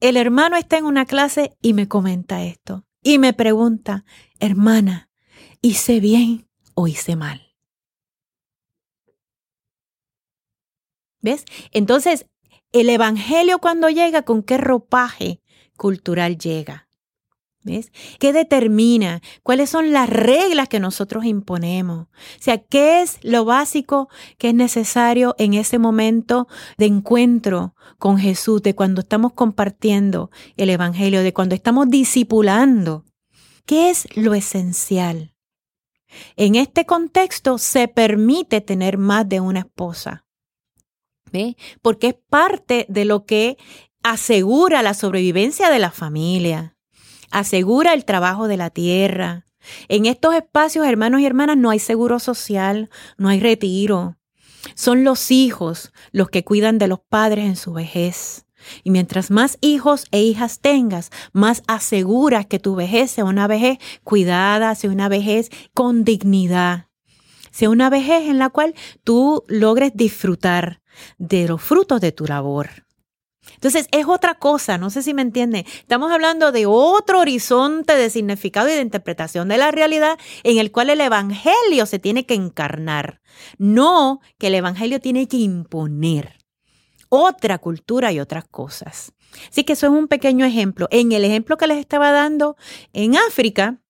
El 0.00 0.16
hermano 0.16 0.56
está 0.56 0.78
en 0.78 0.84
una 0.84 1.06
clase 1.06 1.56
y 1.60 1.72
me 1.72 1.88
comenta 1.88 2.44
esto 2.44 2.84
y 3.02 3.18
me 3.18 3.32
pregunta, 3.32 4.04
hermana, 4.38 5.10
¿hice 5.60 5.98
bien 5.98 6.48
o 6.74 6.86
hice 6.86 7.16
mal? 7.16 7.47
¿Ves? 11.20 11.44
Entonces, 11.72 12.26
el 12.72 12.88
Evangelio 12.90 13.58
cuando 13.58 13.88
llega, 13.88 14.22
¿con 14.22 14.42
qué 14.42 14.58
ropaje 14.58 15.40
cultural 15.76 16.38
llega? 16.38 16.88
¿Ves? 17.64 17.92
¿Qué 18.18 18.32
determina? 18.32 19.20
¿Cuáles 19.42 19.68
son 19.70 19.92
las 19.92 20.08
reglas 20.08 20.68
que 20.68 20.78
nosotros 20.78 21.24
imponemos? 21.24 22.06
O 22.06 22.40
sea, 22.40 22.58
¿qué 22.58 23.02
es 23.02 23.18
lo 23.22 23.44
básico 23.44 24.08
que 24.38 24.50
es 24.50 24.54
necesario 24.54 25.34
en 25.38 25.54
ese 25.54 25.78
momento 25.78 26.46
de 26.76 26.86
encuentro 26.86 27.74
con 27.98 28.18
Jesús, 28.18 28.62
de 28.62 28.74
cuando 28.74 29.00
estamos 29.00 29.32
compartiendo 29.32 30.30
el 30.56 30.70
Evangelio, 30.70 31.22
de 31.22 31.32
cuando 31.32 31.54
estamos 31.54 31.90
discipulando? 31.90 33.04
¿Qué 33.66 33.90
es 33.90 34.06
lo 34.16 34.34
esencial? 34.34 35.34
En 36.36 36.54
este 36.54 36.86
contexto 36.86 37.58
se 37.58 37.88
permite 37.88 38.60
tener 38.60 38.98
más 38.98 39.28
de 39.28 39.40
una 39.40 39.60
esposa. 39.60 40.24
Porque 41.82 42.08
es 42.08 42.14
parte 42.28 42.86
de 42.88 43.04
lo 43.04 43.24
que 43.24 43.56
asegura 44.02 44.82
la 44.82 44.94
sobrevivencia 44.94 45.70
de 45.70 45.78
la 45.78 45.90
familia, 45.90 46.76
asegura 47.30 47.94
el 47.94 48.04
trabajo 48.04 48.48
de 48.48 48.56
la 48.56 48.70
tierra. 48.70 49.46
En 49.88 50.06
estos 50.06 50.34
espacios, 50.34 50.86
hermanos 50.86 51.20
y 51.20 51.26
hermanas, 51.26 51.56
no 51.56 51.70
hay 51.70 51.78
seguro 51.78 52.18
social, 52.18 52.90
no 53.16 53.28
hay 53.28 53.40
retiro. 53.40 54.16
Son 54.74 55.04
los 55.04 55.30
hijos 55.30 55.92
los 56.12 56.30
que 56.30 56.44
cuidan 56.44 56.78
de 56.78 56.88
los 56.88 57.00
padres 57.00 57.44
en 57.44 57.56
su 57.56 57.72
vejez. 57.72 58.46
Y 58.82 58.90
mientras 58.90 59.30
más 59.30 59.58
hijos 59.60 60.06
e 60.10 60.22
hijas 60.22 60.60
tengas, 60.60 61.10
más 61.32 61.62
aseguras 61.66 62.46
que 62.46 62.58
tu 62.58 62.74
vejez 62.74 63.10
sea 63.10 63.24
una 63.24 63.46
vejez 63.46 63.78
cuidada, 64.04 64.74
sea 64.74 64.90
una 64.90 65.08
vejez 65.08 65.50
con 65.74 66.04
dignidad, 66.04 66.88
sea 67.50 67.70
una 67.70 67.88
vejez 67.88 68.28
en 68.28 68.38
la 68.38 68.50
cual 68.50 68.74
tú 69.04 69.44
logres 69.48 69.92
disfrutar 69.94 70.80
de 71.18 71.48
los 71.48 71.62
frutos 71.62 72.00
de 72.00 72.12
tu 72.12 72.26
labor. 72.26 72.68
Entonces 73.54 73.88
es 73.92 74.06
otra 74.06 74.34
cosa, 74.34 74.78
no 74.78 74.90
sé 74.90 75.02
si 75.02 75.14
me 75.14 75.22
entienden. 75.22 75.64
Estamos 75.66 76.12
hablando 76.12 76.52
de 76.52 76.66
otro 76.66 77.20
horizonte 77.20 77.96
de 77.96 78.10
significado 78.10 78.68
y 78.68 78.72
de 78.72 78.82
interpretación 78.82 79.48
de 79.48 79.58
la 79.58 79.70
realidad 79.70 80.18
en 80.42 80.58
el 80.58 80.70
cual 80.70 80.90
el 80.90 81.00
Evangelio 81.00 81.86
se 81.86 81.98
tiene 81.98 82.26
que 82.26 82.34
encarnar, 82.34 83.20
no 83.56 84.20
que 84.38 84.48
el 84.48 84.54
Evangelio 84.56 85.00
tiene 85.00 85.28
que 85.28 85.38
imponer 85.38 86.36
otra 87.08 87.58
cultura 87.58 88.12
y 88.12 88.20
otras 88.20 88.44
cosas. 88.44 89.12
Así 89.50 89.64
que 89.64 89.74
eso 89.74 89.86
es 89.86 89.92
un 89.92 90.08
pequeño 90.08 90.44
ejemplo. 90.44 90.88
En 90.90 91.12
el 91.12 91.24
ejemplo 91.24 91.56
que 91.56 91.66
les 91.66 91.78
estaba 91.78 92.12
dando 92.12 92.56
en 92.92 93.16
África, 93.16 93.80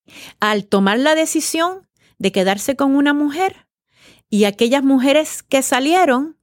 al 0.41 0.67
tomar 0.67 0.99
la 0.99 1.15
decisión 1.15 1.89
de 2.19 2.33
quedarse 2.33 2.77
con 2.77 2.97
una 2.97 3.13
mujer 3.13 3.67
y 4.31 4.45
aquellas 4.45 4.83
mujeres 4.83 5.43
que 5.43 5.63
salieron, 5.63 6.38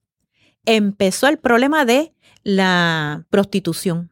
empezó 0.65 1.27
el 1.27 1.37
problema 1.37 1.85
de 1.85 2.13
la 2.43 3.25
prostitución. 3.29 4.11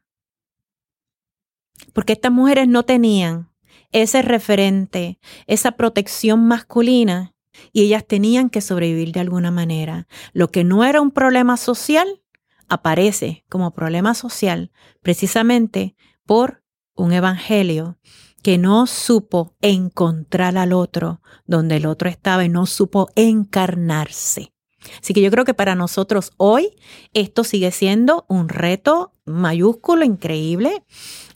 Porque 1.94 2.14
estas 2.14 2.32
mujeres 2.32 2.68
no 2.68 2.84
tenían 2.84 3.52
ese 3.92 4.22
referente, 4.22 5.20
esa 5.48 5.74
protección 5.74 6.48
masculina, 6.48 7.34
y 7.72 7.84
ellas 7.84 8.06
tenían 8.06 8.50
que 8.50 8.62
sobrevivir 8.62 9.12
de 9.12 9.20
alguna 9.20 9.52
manera. 9.52 10.08
Lo 10.34 10.50
que 10.50 10.64
no 10.64 10.84
era 10.84 11.02
un 11.02 11.12
problema 11.12 11.58
social 11.58 12.22
aparece 12.68 13.46
como 13.50 13.74
problema 13.74 14.16
social 14.16 14.72
precisamente 15.02 15.96
por 16.26 16.64
un 16.96 17.14
evangelio 17.14 17.98
que 18.42 18.58
no 18.58 18.88
supo 18.88 19.56
encontrar 19.62 20.58
al 20.58 20.74
otro 20.74 21.22
donde 21.46 21.78
el 21.78 21.86
otro 21.86 22.10
estaba 22.10 22.44
y 22.44 22.50
no 22.50 22.66
supo 22.66 23.10
encarnarse. 23.16 24.53
Así 25.02 25.14
que 25.14 25.22
yo 25.22 25.32
creo 25.32 25.46
que 25.46 25.54
para 25.54 25.76
nosotros 25.76 26.32
hoy 26.38 26.76
esto 27.14 27.44
sigue 27.44 27.72
siendo 27.72 28.26
un 28.28 28.50
reto 28.50 29.12
mayúsculo, 29.26 30.04
increíble, 30.04 30.84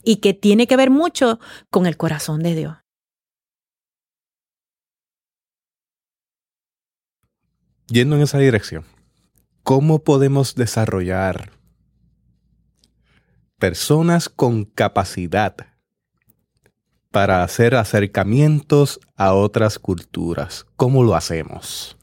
y 0.04 0.16
que 0.16 0.34
tiene 0.34 0.66
que 0.66 0.76
ver 0.76 0.90
mucho 0.90 1.38
con 1.70 1.86
el 1.86 1.96
corazón 1.96 2.42
de 2.42 2.54
Dios. 2.54 2.76
Yendo 7.88 8.16
en 8.16 8.22
esa 8.22 8.38
dirección, 8.38 8.84
¿cómo 9.62 10.04
podemos 10.04 10.54
desarrollar 10.54 11.52
personas 13.58 14.28
con 14.28 14.64
capacidad 14.64 15.56
para 17.10 17.42
hacer 17.42 17.74
acercamientos 17.74 19.00
a 19.16 19.34
otras 19.34 19.78
culturas? 19.78 20.66
¿Cómo 20.76 21.02
lo 21.02 21.16
hacemos? 21.16 21.97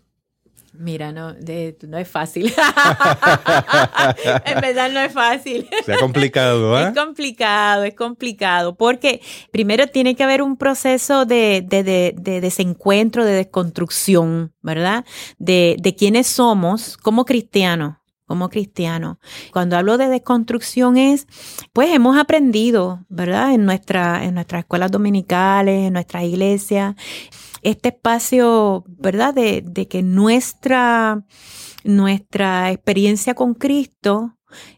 Mira, 0.78 1.11
no, 1.11 1.34
no 1.34 1.97
es 1.97 2.07
fácil. 2.07 2.45
en 4.45 4.61
verdad 4.61 4.91
no 4.91 4.99
es 4.99 5.13
fácil. 5.13 5.67
Se 5.86 5.93
ha 5.93 5.99
complicado, 5.99 6.80
¿eh? 6.80 6.89
Es 6.89 6.95
complicado, 6.95 7.84
es 7.84 7.95
complicado, 7.95 8.76
porque 8.76 9.21
primero 9.51 9.88
tiene 9.88 10.15
que 10.15 10.23
haber 10.23 10.41
un 10.41 10.57
proceso 10.57 11.26
de, 11.26 11.63
de, 11.67 12.41
desencuentro, 12.41 13.26
de 13.26 13.34
desconstrucción, 13.34 14.53
¿verdad? 14.61 15.05
De, 15.38 15.76
de 15.80 15.95
quiénes 15.95 16.28
somos 16.28 16.97
como 16.97 17.26
cristianos 17.26 17.95
como 18.28 18.49
cristianos. 18.49 19.17
Cuando 19.53 19.78
hablo 19.78 19.97
de 19.97 20.07
desconstrucción 20.07 20.97
es, 20.97 21.28
pues 21.73 21.93
hemos 21.93 22.17
aprendido, 22.17 23.05
¿verdad? 23.07 23.53
En, 23.53 23.65
nuestra, 23.65 24.23
en 24.23 24.34
nuestras 24.34 24.61
escuelas 24.61 24.91
dominicales, 24.91 25.88
en 25.88 25.93
nuestras 25.93 26.23
iglesias, 26.23 26.95
este 27.66 27.89
espacio, 27.89 28.86
¿verdad? 28.88 29.34
De, 29.34 29.88
que 29.89 30.03
nuestra, 30.03 31.26
nuestra 31.84 32.72
experiencia 32.72 33.34
con 33.34 33.55
Cristo 33.55 34.38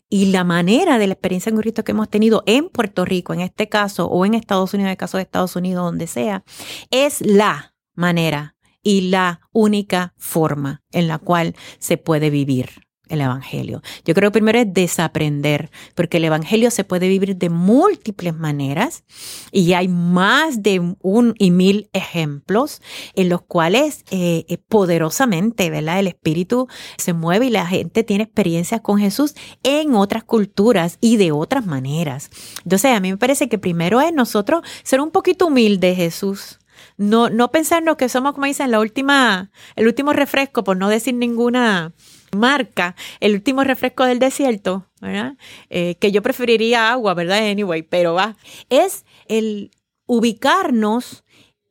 y 0.10 0.28
la 0.28 0.46
manera 0.46 0.98
de 0.98 1.08
la 1.08 1.14
experiencia 1.14 1.52
con 1.52 1.62
Cristo 1.62 1.84
que 1.84 1.92
hemos 1.92 2.10
tenido 2.10 2.44
en 2.46 2.70
Puerto 2.70 3.04
Rico, 3.04 3.34
en 3.34 3.42
este 3.42 3.68
caso, 3.68 4.08
o 4.08 4.26
en 4.26 4.34
Estados 4.34 4.74
Unidos, 4.74 4.88
en 4.88 4.92
el 4.92 4.98
caso 4.98 5.18
de 5.18 5.24
Estados 5.24 5.58
Unidos, 5.58 5.84
donde 5.84 6.08
sea, 6.08 6.46
es 6.90 7.20
la 7.20 7.76
manera 7.94 8.56
y 8.82 9.10
la 9.10 9.42
única 9.52 10.14
forma 10.18 10.82
en 10.92 11.10
la 11.10 11.20
cual 11.20 11.56
se 11.80 11.98
puede 11.98 12.30
vivir 12.30 12.87
el 13.10 13.22
Evangelio. 13.22 13.82
Yo 14.05 14.14
creo 14.14 14.30
que 14.30 14.34
primero 14.34 14.60
es 14.60 14.74
desaprender, 14.74 15.70
porque 15.95 16.18
el 16.18 16.26
Evangelio 16.26 16.72
se 16.72 16.84
puede 16.84 17.08
vivir 17.08 17.36
de 17.36 17.49
múltiples 17.49 18.36
maneras 18.36 19.03
y 19.51 19.74
hay 19.74 19.88
más 19.88 20.64
de 20.64 20.95
un 21.01 21.36
y 21.38 21.51
mil 21.51 21.89
ejemplos 21.93 22.82
en 23.16 23.30
los 23.30 23.41
cuales 23.41 24.03
eh, 24.12 24.45
eh, 24.47 24.58
poderosamente, 24.58 25.70
¿verdad? 25.70 25.99
El 25.99 26.08
Espíritu 26.08 26.68
se 26.97 27.14
mueve 27.14 27.47
y 27.47 27.49
la 27.49 27.66
gente 27.66 28.03
tiene 28.03 28.24
experiencias 28.24 28.82
con 28.82 28.99
Jesús 28.99 29.36
en 29.64 29.95
otras 29.95 30.24
culturas 30.24 30.97
y 31.01 31.18
de 31.18 31.32
otras 31.32 31.66
maneras. 31.66 32.30
Entonces, 32.64 32.95
a 32.95 32.99
mí 32.99 33.12
me 33.12 33.18
parece 33.18 33.49
que 33.49 33.58
primero 33.58 34.01
es 34.01 34.14
nosotros 34.14 34.64
ser 34.84 35.01
un 35.01 35.12
poquito 35.12 35.47
humildes, 35.47 35.97
Jesús. 35.97 36.60
No, 36.97 37.30
no 37.30 37.51
pensarnos 37.51 37.97
que 37.97 38.10
somos, 38.10 38.34
como 38.34 38.45
dicen, 38.45 38.72
la 38.72 38.80
última, 38.80 39.51
el 39.76 39.88
último 39.88 40.14
refresco, 40.14 40.64
por 40.64 40.78
no 40.78 40.89
decir 40.89 41.14
ninguna 41.14 41.93
marca 42.36 42.95
el 43.19 43.34
último 43.34 43.63
refresco 43.63 44.05
del 44.05 44.19
desierto, 44.19 44.88
¿verdad? 45.01 45.36
Eh, 45.69 45.95
que 45.95 46.11
yo 46.11 46.21
preferiría 46.21 46.91
agua, 46.91 47.13
¿verdad? 47.13 47.49
Anyway, 47.49 47.84
pero 47.84 48.13
va. 48.13 48.36
Es 48.69 49.05
el 49.28 49.71
ubicarnos 50.05 51.23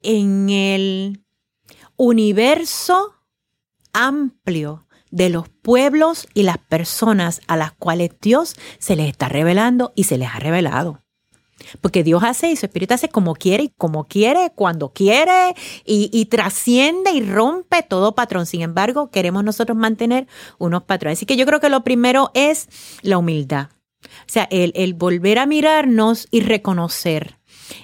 en 0.02 0.50
el 0.50 1.24
universo 1.96 3.14
amplio 3.92 4.86
de 5.10 5.30
los 5.30 5.48
pueblos 5.48 6.28
y 6.34 6.42
las 6.42 6.58
personas 6.58 7.40
a 7.46 7.56
las 7.56 7.72
cuales 7.72 8.10
Dios 8.20 8.56
se 8.78 8.96
les 8.96 9.08
está 9.08 9.28
revelando 9.28 9.92
y 9.96 10.04
se 10.04 10.18
les 10.18 10.28
ha 10.28 10.38
revelado. 10.38 11.05
Porque 11.80 12.04
Dios 12.04 12.22
hace 12.22 12.50
y 12.50 12.56
su 12.56 12.66
Espíritu 12.66 12.94
hace 12.94 13.08
como 13.08 13.34
quiere 13.34 13.64
y 13.64 13.68
como 13.76 14.04
quiere, 14.04 14.52
cuando 14.54 14.90
quiere 14.90 15.54
y, 15.84 16.26
trasciende 16.26 17.12
y 17.12 17.22
rompe 17.22 17.82
todo 17.82 18.14
patrón. 18.14 18.46
Sin 18.46 18.62
embargo, 18.62 19.10
queremos 19.10 19.42
nosotros 19.42 19.76
mantener 19.76 20.26
unos 20.58 20.82
patrones. 20.82 21.18
Así 21.18 21.26
que 21.26 21.36
yo 21.36 21.46
creo 21.46 21.60
que 21.60 21.70
lo 21.70 21.82
primero 21.82 22.30
es 22.34 22.68
la 23.02 23.18
humildad. 23.18 23.68
O 24.04 24.28
sea, 24.28 24.46
el, 24.50 24.72
el 24.76 24.94
volver 24.94 25.38
a 25.38 25.46
mirarnos 25.46 26.28
y 26.30 26.40
reconocer 26.40 27.38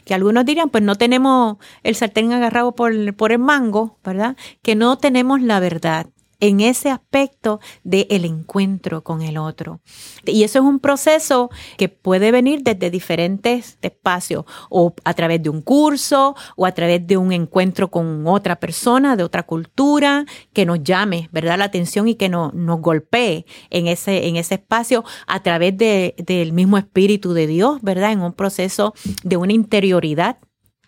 que 0.04 0.14
algunos 0.14 0.44
dirían, 0.44 0.70
pues 0.70 0.84
no 0.84 0.94
tenemos 0.94 1.56
el 1.82 1.96
sartén 1.96 2.32
agarrado 2.32 2.74
por, 2.74 3.14
por 3.14 3.32
el 3.32 3.38
mango, 3.38 3.98
¿verdad? 4.04 4.36
Que 4.62 4.76
no 4.76 4.96
tenemos 4.98 5.42
la 5.42 5.58
verdad 5.58 6.06
en 6.42 6.60
ese 6.60 6.90
aspecto 6.90 7.60
del 7.84 8.06
el 8.10 8.24
encuentro 8.24 9.04
con 9.04 9.22
el 9.22 9.38
otro. 9.38 9.80
Y 10.26 10.42
eso 10.42 10.58
es 10.58 10.64
un 10.64 10.80
proceso 10.80 11.50
que 11.78 11.88
puede 11.88 12.32
venir 12.32 12.62
desde 12.62 12.90
diferentes 12.90 13.78
espacios, 13.80 14.44
o 14.68 14.92
a 15.04 15.14
través 15.14 15.40
de 15.42 15.50
un 15.50 15.62
curso, 15.62 16.34
o 16.56 16.66
a 16.66 16.72
través 16.72 17.06
de 17.06 17.16
un 17.16 17.32
encuentro 17.32 17.90
con 17.90 18.26
otra 18.26 18.56
persona 18.56 19.14
de 19.14 19.22
otra 19.22 19.44
cultura, 19.44 20.26
que 20.52 20.66
nos 20.66 20.82
llame, 20.82 21.28
¿verdad?, 21.30 21.58
la 21.58 21.64
atención 21.64 22.08
y 22.08 22.16
que 22.16 22.28
nos 22.28 22.52
golpee 22.80 23.46
en 23.70 23.86
ese, 23.86 24.26
en 24.26 24.34
ese 24.34 24.56
espacio 24.56 25.04
a 25.28 25.42
través 25.44 25.76
del 25.78 26.52
mismo 26.52 26.76
Espíritu 26.76 27.34
de 27.34 27.46
Dios, 27.46 27.80
¿verdad?, 27.82 28.10
en 28.10 28.20
un 28.20 28.32
proceso 28.32 28.94
de 29.22 29.36
una 29.36 29.52
interioridad 29.52 30.38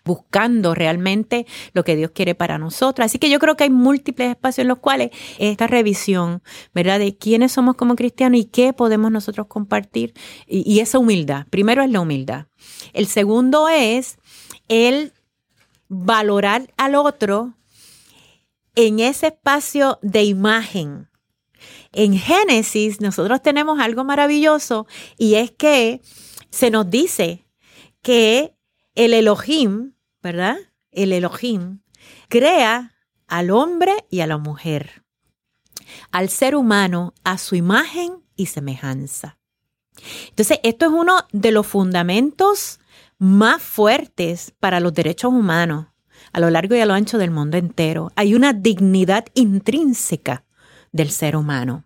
buscando 0.05 0.75
realmente 0.75 1.47
lo 1.73 1.83
que 1.83 1.95
Dios 1.95 2.11
quiere 2.11 2.35
para 2.35 2.57
nosotros. 2.57 3.05
Así 3.05 3.19
que 3.19 3.29
yo 3.29 3.39
creo 3.39 3.57
que 3.57 3.65
hay 3.65 3.69
múltiples 3.69 4.29
espacios 4.29 4.59
en 4.59 4.67
los 4.69 4.77
cuales 4.77 5.09
esta 5.39 5.67
revisión, 5.67 6.41
¿verdad? 6.73 6.99
De 6.99 7.17
quiénes 7.17 7.51
somos 7.51 7.75
como 7.75 7.95
cristianos 7.95 8.39
y 8.39 8.45
qué 8.45 8.71
podemos 8.71 9.11
nosotros 9.11 9.47
compartir 9.47 10.13
y, 10.47 10.79
esa 10.79 10.99
humildad. 10.99 11.47
Primero 11.49 11.81
es 11.81 11.89
la 11.89 12.01
humildad. 12.01 12.45
El 12.93 13.07
segundo 13.07 13.67
es 13.67 14.17
el 14.67 15.13
valorar 15.87 16.71
al 16.77 16.95
otro 16.95 17.55
en 18.75 18.99
ese 18.99 19.27
espacio 19.27 19.99
de 20.01 20.23
imagen. 20.23 21.09
En 21.91 22.17
Génesis 22.17 23.01
nosotros 23.01 23.41
tenemos 23.41 23.79
algo 23.79 24.03
maravilloso 24.03 24.85
y 25.17 25.35
es 25.35 25.51
que 25.51 26.01
se 26.51 26.69
nos 26.69 26.89
dice 26.89 27.47
que 28.01 28.53
el 28.95 29.13
Elohim, 29.13 29.94
¿verdad? 30.25 30.57
El 30.89 31.13
Elohim 31.13 31.81
crea 32.29 32.95
al 33.27 33.51
hombre 33.51 33.93
y 34.09 34.21
a 34.21 34.27
la 34.27 34.39
mujer, 34.39 35.03
al 36.11 36.29
ser 36.29 36.55
humano 36.55 37.13
a 37.23 37.37
su 37.37 37.53
imagen 37.53 38.23
y 38.35 38.47
semejanza. 38.47 39.37
Entonces, 40.29 40.59
esto 40.63 40.87
es 40.87 40.91
uno 40.91 41.27
de 41.31 41.51
los 41.51 41.67
fundamentos 41.67 42.79
más 43.19 43.61
fuertes 43.61 44.51
para 44.59 44.79
los 44.79 44.95
derechos 44.95 45.31
humanos 45.31 45.85
a 46.33 46.39
lo 46.39 46.49
largo 46.49 46.73
y 46.73 46.79
a 46.79 46.87
lo 46.87 46.95
ancho 46.95 47.19
del 47.19 47.29
mundo 47.29 47.57
entero. 47.57 48.11
Hay 48.15 48.33
una 48.33 48.51
dignidad 48.51 49.25
intrínseca 49.35 50.43
del 50.91 51.11
ser 51.11 51.35
humano. 51.35 51.85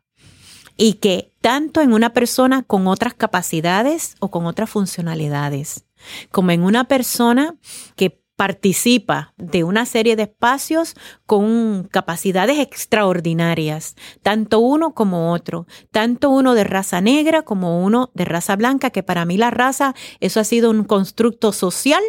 Y 0.78 0.94
que 0.94 1.34
tanto 1.42 1.82
en 1.82 1.92
una 1.92 2.14
persona 2.14 2.64
con 2.64 2.88
otras 2.88 3.14
capacidades 3.14 4.16
o 4.22 4.32
con 4.32 4.46
otras 4.46 4.70
funcionalidades, 4.70 5.84
como 6.32 6.52
en 6.52 6.64
una 6.64 6.86
persona 6.86 7.56
que 7.98 8.20
participa 8.40 9.34
de 9.36 9.66
una 9.66 9.86
serie 9.86 10.16
de 10.16 10.24
espacios 10.24 10.96
con 11.26 11.90
capacidades 11.92 12.58
extraordinarias, 12.60 13.98
tanto 14.24 14.60
uno 14.60 14.94
como 14.94 15.34
otro, 15.34 15.68
tanto 15.92 16.30
uno 16.30 16.56
de 16.56 16.64
raza 16.64 17.02
negra 17.02 17.42
como 17.42 17.84
uno 17.84 18.12
de 18.14 18.24
raza 18.24 18.56
blanca, 18.56 18.92
que 18.92 19.04
para 19.04 19.26
mí 19.26 19.36
la 19.36 19.52
raza, 19.52 19.94
eso 20.22 20.40
ha 20.40 20.46
sido 20.46 20.70
un 20.70 20.86
constructo 20.86 21.52
social 21.52 22.02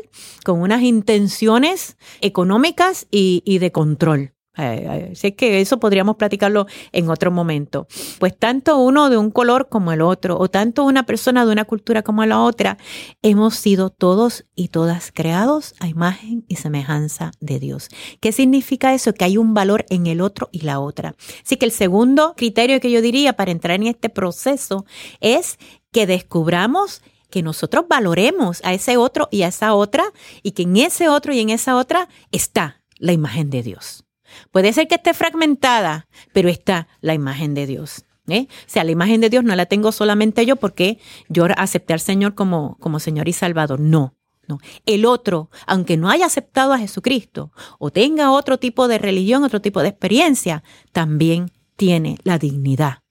con 0.45 0.63
unas 0.63 0.83
intenciones 0.83 1.97
económicas 2.21 3.09
y, 3.11 3.43
y 3.45 3.59
de 3.59 3.73
control. 3.73 4.33
Eh, 4.61 5.13
sé 5.15 5.35
que 5.35 5.61
eso 5.61 5.81
podríamos 5.81 6.17
platicarlo 6.17 6.67
en 6.93 7.11
otro 7.11 7.31
momento. 7.31 7.87
Pues 8.19 8.37
tanto 8.37 8.79
uno 8.79 9.11
de 9.11 9.17
un 9.17 9.31
color 9.31 9.69
como 9.69 9.93
el 9.93 10.03
otro, 10.03 10.39
o 10.39 10.49
tanto 10.49 10.85
una 10.85 11.05
persona 11.05 11.45
de 11.45 11.53
una 11.53 11.65
cultura 11.65 12.03
como 12.03 12.25
la 12.25 12.41
otra, 12.41 12.79
hemos 13.23 13.57
sido 13.57 13.91
todos 13.91 14.45
y 14.55 14.69
todas 14.69 15.13
creados 15.13 15.75
a 15.81 15.89
imagen 15.89 16.45
y 16.49 16.57
semejanza 16.57 17.33
de 17.41 17.59
Dios. 17.59 17.89
¿Qué 18.21 18.33
significa 18.33 18.95
eso? 18.95 19.15
Que 19.15 19.25
hay 19.25 19.37
un 19.37 19.55
valor 19.55 19.87
en 19.91 20.07
el 20.07 20.21
otro 20.21 20.49
y 20.53 20.61
la 20.61 20.81
otra. 20.81 21.15
Así 21.45 21.57
que 21.57 21.67
el 21.67 21.73
segundo 21.73 22.35
criterio 22.37 22.81
que 22.81 22.91
yo 22.91 23.03
diría 23.03 23.35
para 23.35 23.51
entrar 23.51 23.77
en 23.77 23.87
este 23.87 24.09
proceso 24.09 24.85
es 25.21 25.59
que 25.93 26.07
descubramos 26.07 27.03
que 27.31 27.43
nosotros 27.43 27.87
valoremos 27.89 28.61
a 28.65 28.75
ese 28.75 28.97
otro 28.97 29.29
y 29.31 29.43
a 29.43 29.49
esa 29.49 29.75
otra 29.75 30.05
y 30.43 30.53
que 30.53 30.63
en 30.63 30.77
ese 30.77 31.09
otro 31.09 31.33
y 31.33 31.41
en 31.41 31.51
esa 31.51 31.77
otra 31.77 32.09
está 32.33 32.83
la 32.99 33.13
imagen 33.13 33.51
de 33.51 33.63
Dios. 33.63 34.05
Puede 34.51 34.73
ser 34.73 34.89
que 34.89 34.97
esté 34.97 35.15
fragmentada, 35.15 36.09
pero 36.33 36.49
está 36.49 36.89
la 37.01 37.15
imagen 37.15 37.55
de 37.55 37.67
Dios. 37.67 38.05
¿eh? 38.29 38.47
O 38.51 38.69
sea, 38.69 38.85
la 38.85 38.91
imagen 38.91 39.21
de 39.21 39.31
Dios 39.31 39.45
no 39.45 39.55
la 39.57 39.67
tengo 39.67 39.93
solamente 39.93 40.47
yo 40.47 40.57
porque 40.57 40.99
yo 41.29 41.47
acepté 41.57 41.93
al 41.93 42.01
Señor 42.01 42.35
como, 42.35 42.77
como 42.79 43.01
Señor 43.01 43.29
y 43.29 43.33
Salvador. 43.33 43.81
No, 43.81 44.15
no. 44.49 44.59
El 44.87 45.07
otro, 45.07 45.51
aunque 45.67 45.97
no 45.97 46.11
haya 46.11 46.27
aceptado 46.27 46.73
a 46.73 46.79
Jesucristo 46.79 47.53
o 47.79 47.91
tenga 47.91 48.33
otro 48.33 48.59
tipo 48.59 48.89
de 48.89 48.99
religión, 48.99 49.45
otro 49.45 49.61
tipo 49.61 49.83
de 49.83 49.89
experiencia, 49.89 50.63
también 50.93 51.51
tiene 51.77 52.19
la 52.25 52.39
dignidad 52.39 53.03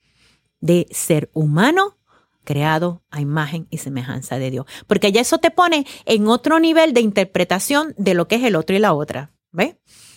de 0.62 0.88
ser 0.92 1.30
humano 1.34 1.98
creado 2.44 3.04
a 3.12 3.22
imagen 3.22 3.68
y 3.70 3.78
semejanza 3.78 4.40
de 4.40 4.52
Dios. 4.52 4.66
Porque 4.88 5.12
ya 5.12 5.22
eso 5.22 5.38
te 5.38 5.52
pone 5.52 5.86
en 6.06 6.28
otro 6.28 6.60
nivel 6.60 6.94
de 6.94 7.02
interpretación 7.02 7.94
de 7.98 8.16
lo 8.16 8.28
que 8.28 8.36
es 8.36 8.44
el 8.44 8.56
otro 8.56 8.76
y 8.76 8.80
la 8.80 8.94
otra. 8.94 9.34
¿Ves? 9.52 9.76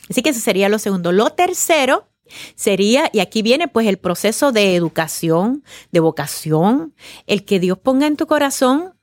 Así 0.08 0.22
que 0.22 0.30
eso 0.30 0.40
sería 0.40 0.68
lo 0.68 0.78
segundo. 0.78 1.12
Lo 1.12 1.30
tercero 1.30 2.08
sería, 2.54 3.10
y 3.12 3.20
aquí 3.20 3.42
viene 3.42 3.68
pues 3.68 3.86
el 3.86 3.98
proceso 3.98 4.52
de 4.52 4.74
educación, 4.74 5.64
de 5.90 6.00
vocación, 6.00 6.94
el 7.26 7.44
que 7.44 7.60
Dios 7.60 7.78
ponga 7.78 8.06
en 8.06 8.16
tu 8.16 8.26
corazón, 8.26 8.94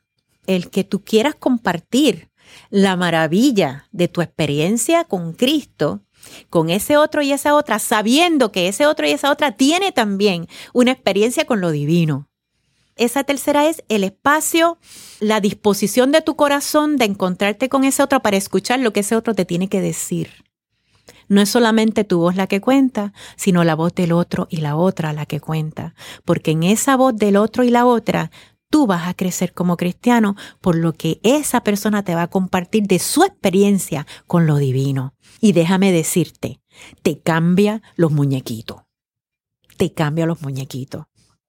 el 0.48 0.70
que 0.70 0.84
tú 0.84 1.04
quieras 1.04 1.36
compartir 1.36 2.30
la 2.70 2.96
maravilla 2.96 3.88
de 3.92 4.08
tu 4.08 4.22
experiencia 4.22 5.04
con 5.04 5.34
Cristo, 5.34 6.02
con 6.50 6.70
ese 6.70 6.98
otro 6.98 7.22
y 7.22 7.32
esa 7.32 7.56
otra, 7.56 7.80
sabiendo 7.80 8.52
que 8.52 8.68
ese 8.68 8.86
otro 8.86 9.08
y 9.08 9.12
esa 9.12 9.32
otra 9.32 9.54
tiene 9.54 9.92
también 9.92 10.48
una 10.74 10.92
experiencia 10.92 11.46
con 11.46 11.62
lo 11.62 11.72
divino. 11.72 12.28
Esa 12.96 13.24
tercera 13.24 13.68
es 13.68 13.84
el 13.88 14.04
espacio, 14.04 14.78
la 15.22 15.40
disposición 15.40 16.12
de 16.12 16.22
tu 16.22 16.36
corazón 16.36 16.98
de 16.98 17.06
encontrarte 17.06 17.70
con 17.70 17.86
ese 17.86 18.04
otro 18.04 18.22
para 18.22 18.36
escuchar 18.36 18.80
lo 18.80 18.92
que 18.92 19.00
ese 19.02 19.16
otro 19.16 19.34
te 19.34 19.46
tiene 19.46 19.70
que 19.70 19.80
decir. 19.80 20.49
No 21.30 21.42
es 21.42 21.50
solamente 21.50 22.04
tu 22.04 22.20
voz 22.20 22.36
la 22.36 22.48
que 22.48 22.60
cuenta, 22.60 23.14
sino 23.38 23.64
la 23.64 23.76
voz 23.76 23.94
del 23.94 24.12
otro 24.12 24.48
y 24.50 24.58
la 24.58 24.76
otra 24.76 25.14
la 25.14 25.26
que 25.26 25.40
cuenta, 25.40 25.94
porque 26.26 26.52
en 26.52 26.64
esa 26.64 26.98
voz 26.98 27.16
del 27.16 27.38
otro 27.38 27.64
y 27.64 27.70
la 27.70 27.86
otra 27.86 28.32
tú 28.70 28.88
vas 28.88 29.08
a 29.08 29.14
crecer 29.14 29.54
como 29.54 29.78
cristiano 29.78 30.36
por 30.60 30.76
lo 30.76 30.94
que 30.94 31.20
esa 31.24 31.62
persona 31.62 32.04
te 32.04 32.16
va 32.16 32.24
a 32.24 32.30
compartir 32.30 32.84
de 32.88 33.00
su 33.00 33.24
experiencia 33.24 34.06
con 34.28 34.48
lo 34.48 34.58
divino. 34.58 35.14
Y 35.40 35.54
déjame 35.54 35.92
decirte, 35.92 36.60
te 37.02 37.20
cambia 37.20 37.82
los 37.96 38.12
muñequitos. 38.12 38.82
Te 39.78 39.94
cambia 39.94 40.26
los 40.26 40.42
muñequitos. 40.42 41.06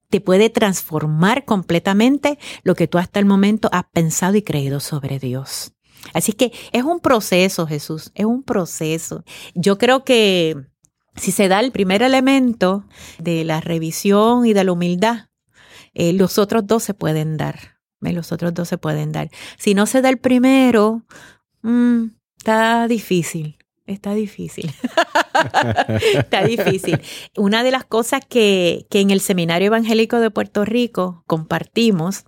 Te 0.09 0.21
puede 0.21 0.51
transformar 0.51 1.45
completamente 1.45 2.39
lo 2.65 2.75
que 2.75 2.89
tú 2.89 2.99
hasta 2.99 3.19
el 3.19 3.27
momento 3.27 3.69
has 3.73 3.85
pensado 3.93 4.37
y 4.37 4.43
creído 4.43 4.81
sobre 4.81 5.19
Dios. 5.19 5.73
Así 6.15 6.33
que 6.33 6.53
es 6.73 6.83
un 6.83 7.01
proceso, 7.01 7.67
Jesús, 7.67 8.11
es 8.15 8.25
un 8.25 8.43
proceso. 8.43 9.25
Yo 9.55 9.79
creo 9.79 10.05
que 10.05 10.57
si 11.17 11.33
se 11.33 11.49
da 11.49 11.61
el 11.61 11.73
primer 11.73 12.03
elemento 12.03 12.85
de 13.19 13.45
la 13.45 13.61
revisión 13.61 14.47
y 14.47 14.53
de 14.53 14.65
la 14.65 14.73
humildad, 14.73 15.29
eh, 15.95 16.13
los 16.13 16.39
otros 16.39 16.67
dos 16.67 16.83
se 16.83 16.95
pueden 16.95 17.37
dar. 17.37 17.81
Los 18.01 18.33
otros 18.33 18.55
dos 18.55 18.69
se 18.69 18.79
pueden 18.79 19.13
dar. 19.13 19.31
Si 19.59 19.75
no 19.75 19.87
se 19.87 20.01
da 20.01 20.09
el 20.09 20.19
primero, 20.19 21.05
mm, 21.63 22.05
está 22.39 22.89
difícil. 22.89 23.59
Está 23.87 24.15
difícil. 24.15 24.73
está 26.15 26.45
difícil. 26.45 27.01
Una 27.37 27.63
de 27.63 27.73
las 27.73 27.85
cosas 27.85 28.23
que, 28.27 28.87
que 28.89 29.01
en 29.01 29.11
el 29.11 29.21
Seminario 29.21 29.67
Evangélico 29.67 30.21
de 30.21 30.31
Puerto 30.31 30.65
Rico 30.65 31.25
compartimos 31.27 32.25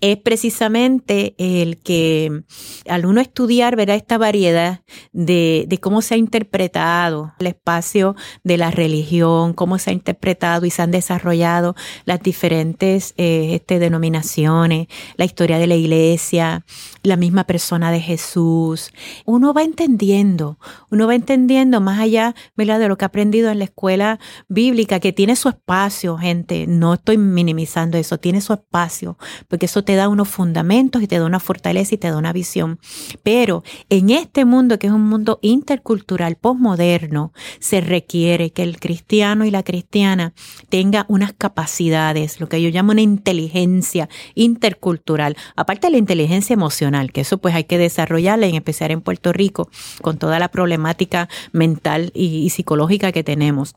es 0.00 0.16
precisamente 0.16 1.34
el 1.38 1.78
que 1.78 2.42
al 2.88 3.06
uno 3.06 3.20
estudiar 3.20 3.76
verá 3.76 3.94
esta 3.94 4.18
variedad 4.18 4.80
de, 5.12 5.78
cómo 5.80 6.02
se 6.02 6.14
ha 6.14 6.16
interpretado 6.16 7.32
el 7.38 7.48
espacio 7.48 8.16
de 8.44 8.56
la 8.56 8.70
religión, 8.70 9.54
cómo 9.54 9.78
se 9.78 9.90
ha 9.90 9.92
interpretado 9.92 10.66
y 10.66 10.70
se 10.70 10.82
han 10.82 10.90
desarrollado 10.90 11.74
las 12.04 12.22
diferentes 12.22 13.14
eh, 13.16 13.54
este, 13.54 13.78
denominaciones, 13.78 14.88
la 15.16 15.24
historia 15.24 15.58
de 15.58 15.66
la 15.66 15.76
iglesia, 15.76 16.64
la 17.02 17.16
misma 17.16 17.44
persona 17.44 17.90
de 17.90 18.00
Jesús. 18.00 18.90
Uno 19.24 19.54
va 19.54 19.62
entendiendo, 19.62 20.58
uno 20.90 21.06
va 21.06 21.14
entendiendo 21.14 21.80
más 21.80 21.98
allá 22.00 22.34
de 22.56 22.88
lo 22.88 22.96
que 22.96 23.04
ha 23.04 23.08
aprendido 23.08 23.50
en 23.50 23.58
la 23.58 23.64
escuela 23.64 24.18
bíblica, 24.48 25.00
que 25.00 25.12
tiene 25.12 25.36
su 25.36 25.48
espacio, 25.48 26.16
gente. 26.18 26.66
No 26.66 26.94
estoy 26.94 27.18
minimizando 27.18 27.98
eso, 27.98 28.18
tiene 28.18 28.40
su 28.40 28.52
espacio, 28.52 29.16
porque 29.60 29.66
eso 29.66 29.84
te 29.84 29.94
da 29.94 30.08
unos 30.08 30.26
fundamentos 30.26 31.02
y 31.02 31.06
te 31.06 31.18
da 31.18 31.26
una 31.26 31.38
fortaleza 31.38 31.94
y 31.94 31.98
te 31.98 32.08
da 32.08 32.16
una 32.16 32.32
visión. 32.32 32.78
Pero 33.22 33.62
en 33.90 34.08
este 34.08 34.46
mundo, 34.46 34.78
que 34.78 34.86
es 34.86 34.92
un 34.94 35.06
mundo 35.06 35.38
intercultural, 35.42 36.36
postmoderno, 36.36 37.34
se 37.58 37.82
requiere 37.82 38.52
que 38.52 38.62
el 38.62 38.80
cristiano 38.80 39.44
y 39.44 39.50
la 39.50 39.62
cristiana 39.62 40.32
tenga 40.70 41.04
unas 41.08 41.34
capacidades, 41.34 42.40
lo 42.40 42.48
que 42.48 42.62
yo 42.62 42.70
llamo 42.70 42.92
una 42.92 43.02
inteligencia 43.02 44.08
intercultural, 44.34 45.36
aparte 45.56 45.88
de 45.88 45.90
la 45.90 45.98
inteligencia 45.98 46.54
emocional 46.54 47.12
que 47.12 47.20
eso 47.20 47.36
pues 47.36 47.54
hay 47.54 47.64
que 47.64 47.76
desarrollarla, 47.76 48.46
en 48.46 48.54
especial 48.54 48.92
en 48.92 49.02
Puerto 49.02 49.30
Rico, 49.34 49.68
con 50.00 50.16
toda 50.16 50.38
la 50.38 50.48
problemática 50.48 51.28
mental 51.52 52.12
y 52.14 52.48
psicológica 52.48 53.12
que 53.12 53.24
tenemos. 53.24 53.74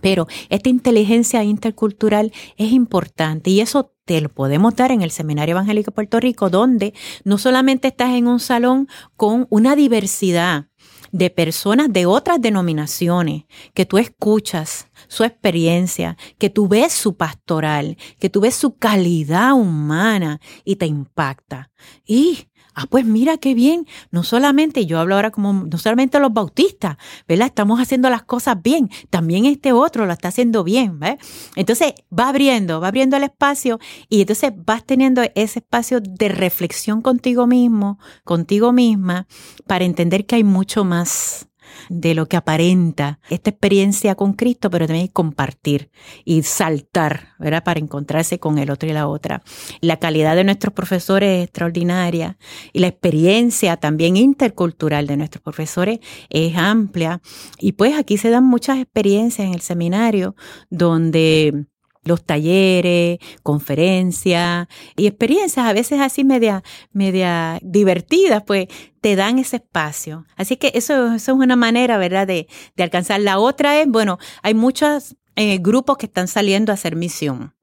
Pero 0.00 0.26
esta 0.48 0.68
inteligencia 0.68 1.44
intercultural 1.44 2.32
es 2.56 2.72
importante 2.72 3.50
y 3.50 3.60
eso 3.60 3.92
te 4.04 4.20
lo 4.20 4.30
podemos 4.30 4.74
dar 4.74 4.90
en 4.90 5.02
el 5.02 5.10
Seminario 5.10 5.52
Evangélico 5.52 5.90
de 5.90 5.94
Puerto 5.94 6.18
Rico, 6.18 6.48
donde 6.48 6.94
no 7.24 7.36
solamente 7.36 7.88
estás 7.88 8.14
en 8.14 8.26
un 8.26 8.40
salón 8.40 8.88
con 9.16 9.46
una 9.50 9.76
diversidad 9.76 10.66
de 11.12 11.30
personas 11.30 11.92
de 11.92 12.06
otras 12.06 12.40
denominaciones, 12.40 13.44
que 13.74 13.86
tú 13.86 13.98
escuchas 13.98 14.88
su 15.08 15.24
experiencia, 15.24 16.16
que 16.38 16.50
tú 16.50 16.68
ves 16.68 16.92
su 16.92 17.16
pastoral, 17.16 17.96
que 18.18 18.30
tú 18.30 18.40
ves 18.40 18.54
su 18.54 18.76
calidad 18.76 19.54
humana 19.54 20.40
y 20.64 20.76
te 20.76 20.86
impacta. 20.86 21.70
Y 22.06 22.47
Ah, 22.80 22.86
pues 22.88 23.04
mira 23.04 23.38
qué 23.38 23.54
bien. 23.54 23.88
No 24.12 24.22
solamente, 24.22 24.86
yo 24.86 25.00
hablo 25.00 25.16
ahora 25.16 25.32
como, 25.32 25.52
no 25.52 25.78
solamente 25.78 26.20
los 26.20 26.32
bautistas, 26.32 26.96
¿verdad? 27.26 27.48
Estamos 27.48 27.80
haciendo 27.80 28.08
las 28.08 28.22
cosas 28.22 28.62
bien. 28.62 28.88
También 29.10 29.46
este 29.46 29.72
otro 29.72 30.06
lo 30.06 30.12
está 30.12 30.28
haciendo 30.28 30.62
bien, 30.62 31.00
¿ves? 31.00 31.16
Entonces 31.56 31.94
va 32.16 32.28
abriendo, 32.28 32.80
va 32.80 32.86
abriendo 32.86 33.16
el 33.16 33.24
espacio 33.24 33.80
y 34.08 34.20
entonces 34.20 34.52
vas 34.64 34.84
teniendo 34.84 35.22
ese 35.34 35.58
espacio 35.58 36.00
de 36.00 36.28
reflexión 36.28 37.02
contigo 37.02 37.48
mismo, 37.48 37.98
contigo 38.22 38.72
misma, 38.72 39.26
para 39.66 39.84
entender 39.84 40.24
que 40.24 40.36
hay 40.36 40.44
mucho 40.44 40.84
más 40.84 41.47
de 41.88 42.14
lo 42.14 42.26
que 42.26 42.36
aparenta 42.36 43.20
esta 43.28 43.50
experiencia 43.50 44.14
con 44.14 44.32
Cristo, 44.32 44.70
pero 44.70 44.86
también 44.86 45.08
compartir 45.08 45.90
y 46.24 46.42
saltar, 46.42 47.34
¿verdad? 47.38 47.64
Para 47.64 47.80
encontrarse 47.80 48.38
con 48.38 48.58
el 48.58 48.70
otro 48.70 48.88
y 48.88 48.92
la 48.92 49.08
otra. 49.08 49.42
La 49.80 49.98
calidad 49.98 50.36
de 50.36 50.44
nuestros 50.44 50.74
profesores 50.74 51.38
es 51.38 51.44
extraordinaria 51.44 52.38
y 52.72 52.80
la 52.80 52.88
experiencia 52.88 53.76
también 53.76 54.16
intercultural 54.16 55.06
de 55.06 55.16
nuestros 55.16 55.42
profesores 55.42 56.00
es 56.30 56.56
amplia. 56.56 57.20
Y 57.58 57.72
pues 57.72 57.96
aquí 57.96 58.18
se 58.18 58.30
dan 58.30 58.44
muchas 58.44 58.78
experiencias 58.78 59.46
en 59.46 59.54
el 59.54 59.60
seminario 59.60 60.34
donde 60.70 61.66
los 62.08 62.24
talleres, 62.24 63.18
conferencias 63.42 64.66
y 64.96 65.06
experiencias 65.06 65.66
a 65.66 65.72
veces 65.72 66.00
así 66.00 66.24
media, 66.24 66.64
media 66.92 67.58
divertidas, 67.62 68.42
pues 68.44 68.66
te 69.00 69.14
dan 69.14 69.38
ese 69.38 69.56
espacio. 69.56 70.26
Así 70.36 70.56
que 70.56 70.72
eso, 70.74 71.14
es 71.14 71.28
una 71.28 71.56
manera, 71.56 71.98
¿verdad?, 71.98 72.26
de, 72.26 72.48
de 72.74 72.82
alcanzar. 72.82 73.20
La 73.20 73.38
otra 73.38 73.80
es, 73.80 73.86
bueno, 73.86 74.18
hay 74.42 74.54
muchas 74.54 75.16
eh, 75.36 75.58
grupos 75.58 75.98
que 75.98 76.06
están 76.06 76.26
saliendo 76.26 76.72
a 76.72 76.74
hacer 76.74 76.96
misión. 76.96 77.54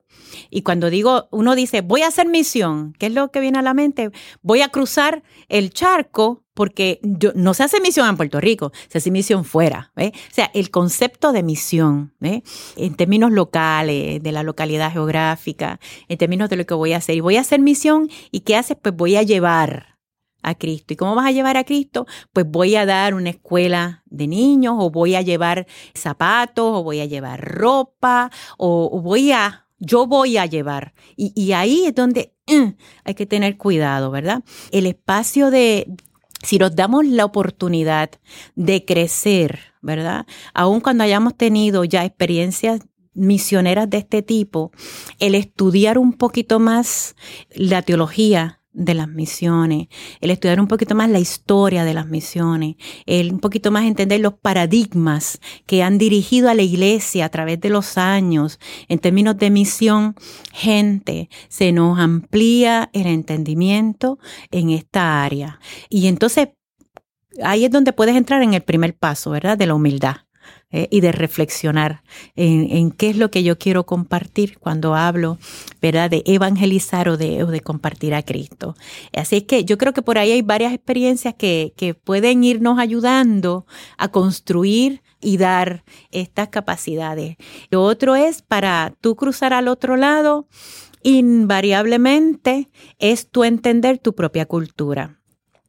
Y 0.49 0.61
cuando 0.61 0.89
digo, 0.89 1.27
uno 1.31 1.55
dice, 1.55 1.81
voy 1.81 2.03
a 2.03 2.07
hacer 2.07 2.27
misión, 2.27 2.93
¿qué 2.99 3.07
es 3.07 3.13
lo 3.13 3.31
que 3.31 3.41
viene 3.41 3.59
a 3.59 3.61
la 3.61 3.73
mente? 3.73 4.11
Voy 4.41 4.61
a 4.61 4.69
cruzar 4.69 5.23
el 5.49 5.71
charco 5.71 6.44
porque 6.55 6.99
yo, 7.03 7.31
no 7.35 7.53
se 7.53 7.63
hace 7.63 7.79
misión 7.79 8.09
en 8.09 8.17
Puerto 8.17 8.41
Rico, 8.41 8.71
se 8.87 8.97
hace 8.97 9.11
misión 9.11 9.45
fuera. 9.45 9.91
O 9.95 10.01
sea, 10.31 10.49
el 10.55 10.71
concepto 10.71 11.31
de 11.31 11.43
misión, 11.43 12.13
en 12.21 12.95
términos 12.95 13.31
locales, 13.31 14.23
de 14.23 14.31
la 14.31 14.41
localidad 14.41 14.91
geográfica, 14.91 15.79
en 16.07 16.17
términos 16.17 16.49
de 16.49 16.55
lo 16.55 16.65
que 16.65 16.73
voy 16.73 16.93
a 16.93 16.97
hacer. 16.97 17.15
Y 17.15 17.19
voy 17.19 17.35
a 17.35 17.41
hacer 17.41 17.59
misión 17.59 18.09
y 18.31 18.39
¿qué 18.39 18.55
haces? 18.55 18.77
Pues 18.81 18.95
voy 18.95 19.17
a 19.17 19.21
llevar 19.21 19.99
a 20.41 20.55
Cristo. 20.55 20.93
¿Y 20.93 20.95
cómo 20.95 21.13
vas 21.13 21.25
a 21.25 21.31
llevar 21.31 21.57
a 21.57 21.65
Cristo? 21.65 22.07
Pues 22.31 22.49
voy 22.49 22.75
a 22.75 22.85
dar 22.85 23.15
una 23.15 23.31
escuela 23.31 24.03
de 24.05 24.27
niños 24.27 24.75
o 24.79 24.89
voy 24.89 25.15
a 25.15 25.21
llevar 25.21 25.67
zapatos 25.93 26.65
o 26.65 26.83
voy 26.83 27.01
a 27.01 27.05
llevar 27.05 27.41
ropa 27.43 28.31
o 28.57 29.01
voy 29.01 29.31
a 29.31 29.65
yo 29.77 30.07
voy 30.07 30.37
a 30.37 30.45
llevar. 30.45 30.93
Y, 31.17 31.51
ahí 31.51 31.85
es 31.85 31.93
donde 31.93 32.33
mm, 32.47 32.69
hay 33.03 33.13
que 33.13 33.25
tener 33.25 33.57
cuidado, 33.57 34.09
¿verdad? 34.09 34.43
El 34.71 34.85
espacio 34.85 35.51
de, 35.51 35.87
si 36.45 36.59
nos 36.59 36.75
damos 36.75 37.05
la 37.05 37.25
oportunidad 37.25 38.11
de 38.55 38.85
crecer, 38.85 39.59
¿verdad? 39.81 40.25
Aun 40.53 40.79
cuando 40.79 41.03
hayamos 41.03 41.35
tenido 41.35 41.83
ya 41.83 42.05
experiencias 42.05 42.81
misioneras 43.13 43.89
de 43.89 43.97
este 43.97 44.21
tipo, 44.21 44.71
el 45.19 45.35
estudiar 45.35 45.97
un 45.97 46.13
poquito 46.13 46.59
más 46.59 47.15
la 47.49 47.81
teología 47.81 48.61
de 48.75 48.93
las 48.93 49.07
misiones, 49.07 49.87
el 50.21 50.31
estudiar 50.31 50.59
un 50.59 50.67
poquito 50.67 50.93
más 50.95 51.09
la 51.09 51.19
historia 51.19 51.83
de 51.85 51.93
las 51.93 52.07
misiones, 52.07 52.75
el 53.05 53.31
un 53.31 53.39
poquito 53.39 53.71
más 53.71 53.85
entender 53.85 54.19
los 54.19 54.33
paradigmas 54.33 55.39
que 55.65 55.81
han 55.81 55.97
dirigido 55.97 56.49
a 56.49 56.53
la 56.53 56.61
iglesia 56.61 57.25
a 57.25 57.29
través 57.29 57.59
de 57.61 57.69
los 57.69 57.97
años 57.97 58.59
en 58.89 58.99
términos 58.99 59.37
de 59.37 59.49
misión, 59.49 60.15
gente, 60.53 61.29
se 61.47 61.71
nos 61.71 61.99
amplía 61.99 62.89
el 62.93 63.07
entendimiento 63.07 64.19
en 64.51 64.69
esta 64.69 65.23
área. 65.23 65.59
Y 65.89 66.07
entonces 66.07 66.49
ahí 67.43 67.65
es 67.65 67.71
donde 67.71 67.93
puedes 67.93 68.15
entrar 68.15 68.41
en 68.41 68.53
el 68.53 68.61
primer 68.61 68.95
paso, 68.95 69.31
¿verdad? 69.31 69.57
De 69.57 69.67
la 69.67 69.75
humildad. 69.75 70.24
Eh, 70.75 70.89
y 70.91 70.99
de 70.99 71.13
reflexionar 71.13 72.03
en, 72.35 72.91
qué 72.91 73.09
es 73.09 73.15
lo 73.15 73.31
que 73.31 73.43
yo 73.43 73.57
quiero 73.57 73.85
compartir 73.85 74.59
cuando 74.59 74.93
hablo, 74.93 75.37
¿verdad? 75.81 76.09
De 76.09 76.21
evangelizar 76.25 77.07
o 77.07 77.15
de, 77.15 77.45
de 77.45 77.61
compartir 77.61 78.13
a 78.13 78.23
Cristo. 78.23 78.75
Así 79.15 79.37
es 79.37 79.43
que 79.43 79.63
yo 79.63 79.77
creo 79.77 79.93
que 79.93 80.01
por 80.01 80.17
ahí 80.17 80.33
hay 80.33 80.41
varias 80.41 80.73
experiencias 80.73 81.33
que, 81.35 81.73
que 81.77 81.93
pueden 81.93 82.43
irnos 82.43 82.77
ayudando 82.77 83.65
a 83.97 84.09
construir 84.09 85.01
y 85.21 85.37
dar 85.37 85.85
estas 86.11 86.49
capacidades. 86.49 87.37
Lo 87.69 87.81
otro 87.81 88.17
es 88.17 88.41
para 88.41 88.93
tú 88.99 89.15
cruzar 89.15 89.53
al 89.53 89.69
otro 89.69 89.95
lado, 89.95 90.45
invariablemente 91.03 92.69
es 92.99 93.29
tu 93.29 93.45
entender 93.45 93.97
tu 93.97 94.13
propia 94.13 94.45
cultura. 94.45 95.21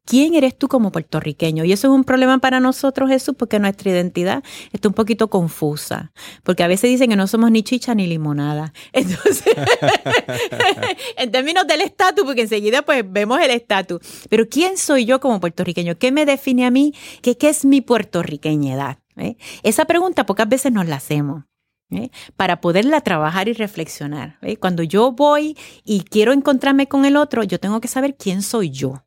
¿Quién 0.07 0.35
eres 0.35 0.57
tú 0.57 0.69
como 0.69 0.93
puertorriqueño? 0.93 1.65
Y 1.65 1.73
eso 1.73 1.89
es 1.89 1.93
un 1.93 2.05
problema 2.05 2.39
para 2.39 2.61
nosotros, 2.61 3.11
Jesús, 3.11 3.35
porque 3.37 3.59
nuestra 3.59 3.91
identidad 3.91 4.45
está 4.73 4.87
un 4.87 4.95
poquito 4.95 5.29
confusa. 5.29 6.13
Porque 6.45 6.63
a 6.63 6.69
veces 6.69 6.89
dicen 6.89 7.11
que 7.11 7.17
no 7.17 7.27
somos 7.27 7.51
ni 7.51 7.65
chicha 7.65 7.93
ni 7.93 8.07
limonada. 8.07 8.73
Entonces, 8.93 9.53
en 11.17 11.33
términos 11.33 11.67
del 11.67 11.81
estatus, 11.81 12.25
porque 12.25 12.43
enseguida 12.43 12.83
pues 12.83 13.05
vemos 13.05 13.41
el 13.41 13.51
estatus. 13.51 13.99
Pero 14.31 14.49
¿quién 14.49 14.79
soy 14.79 15.07
yo 15.07 15.19
como 15.19 15.41
puertorriqueño? 15.41 15.99
¿Qué 15.99 16.13
me 16.13 16.25
define 16.25 16.67
a 16.67 16.71
mí? 16.71 16.95
¿Qué, 17.21 17.37
es 17.41 17.65
mi 17.65 17.81
puertorriqueñidad? 17.81 18.99
¿Eh? 19.17 19.37
Esa 19.65 19.87
pregunta 19.87 20.25
pocas 20.25 20.49
veces 20.49 20.71
nos 20.71 20.87
la 20.87 20.97
hacemos. 20.97 21.45
¿eh? 21.91 22.11
para 22.37 22.61
poderla 22.61 23.01
trabajar 23.01 23.49
y 23.49 23.53
reflexionar. 23.53 24.39
¿eh? 24.43 24.57
Cuando 24.57 24.83
yo 24.83 25.13
voy 25.13 25.57
y 25.85 26.03
quiero 26.03 26.33
encontrarme 26.33 26.87
con 26.89 27.05
el 27.05 27.17
otro, 27.17 27.43
yo 27.43 27.61
tengo 27.61 27.81
que 27.81 27.89
saber 27.89 28.17
quién 28.17 28.43
soy 28.43 28.71
yo. 28.71 29.06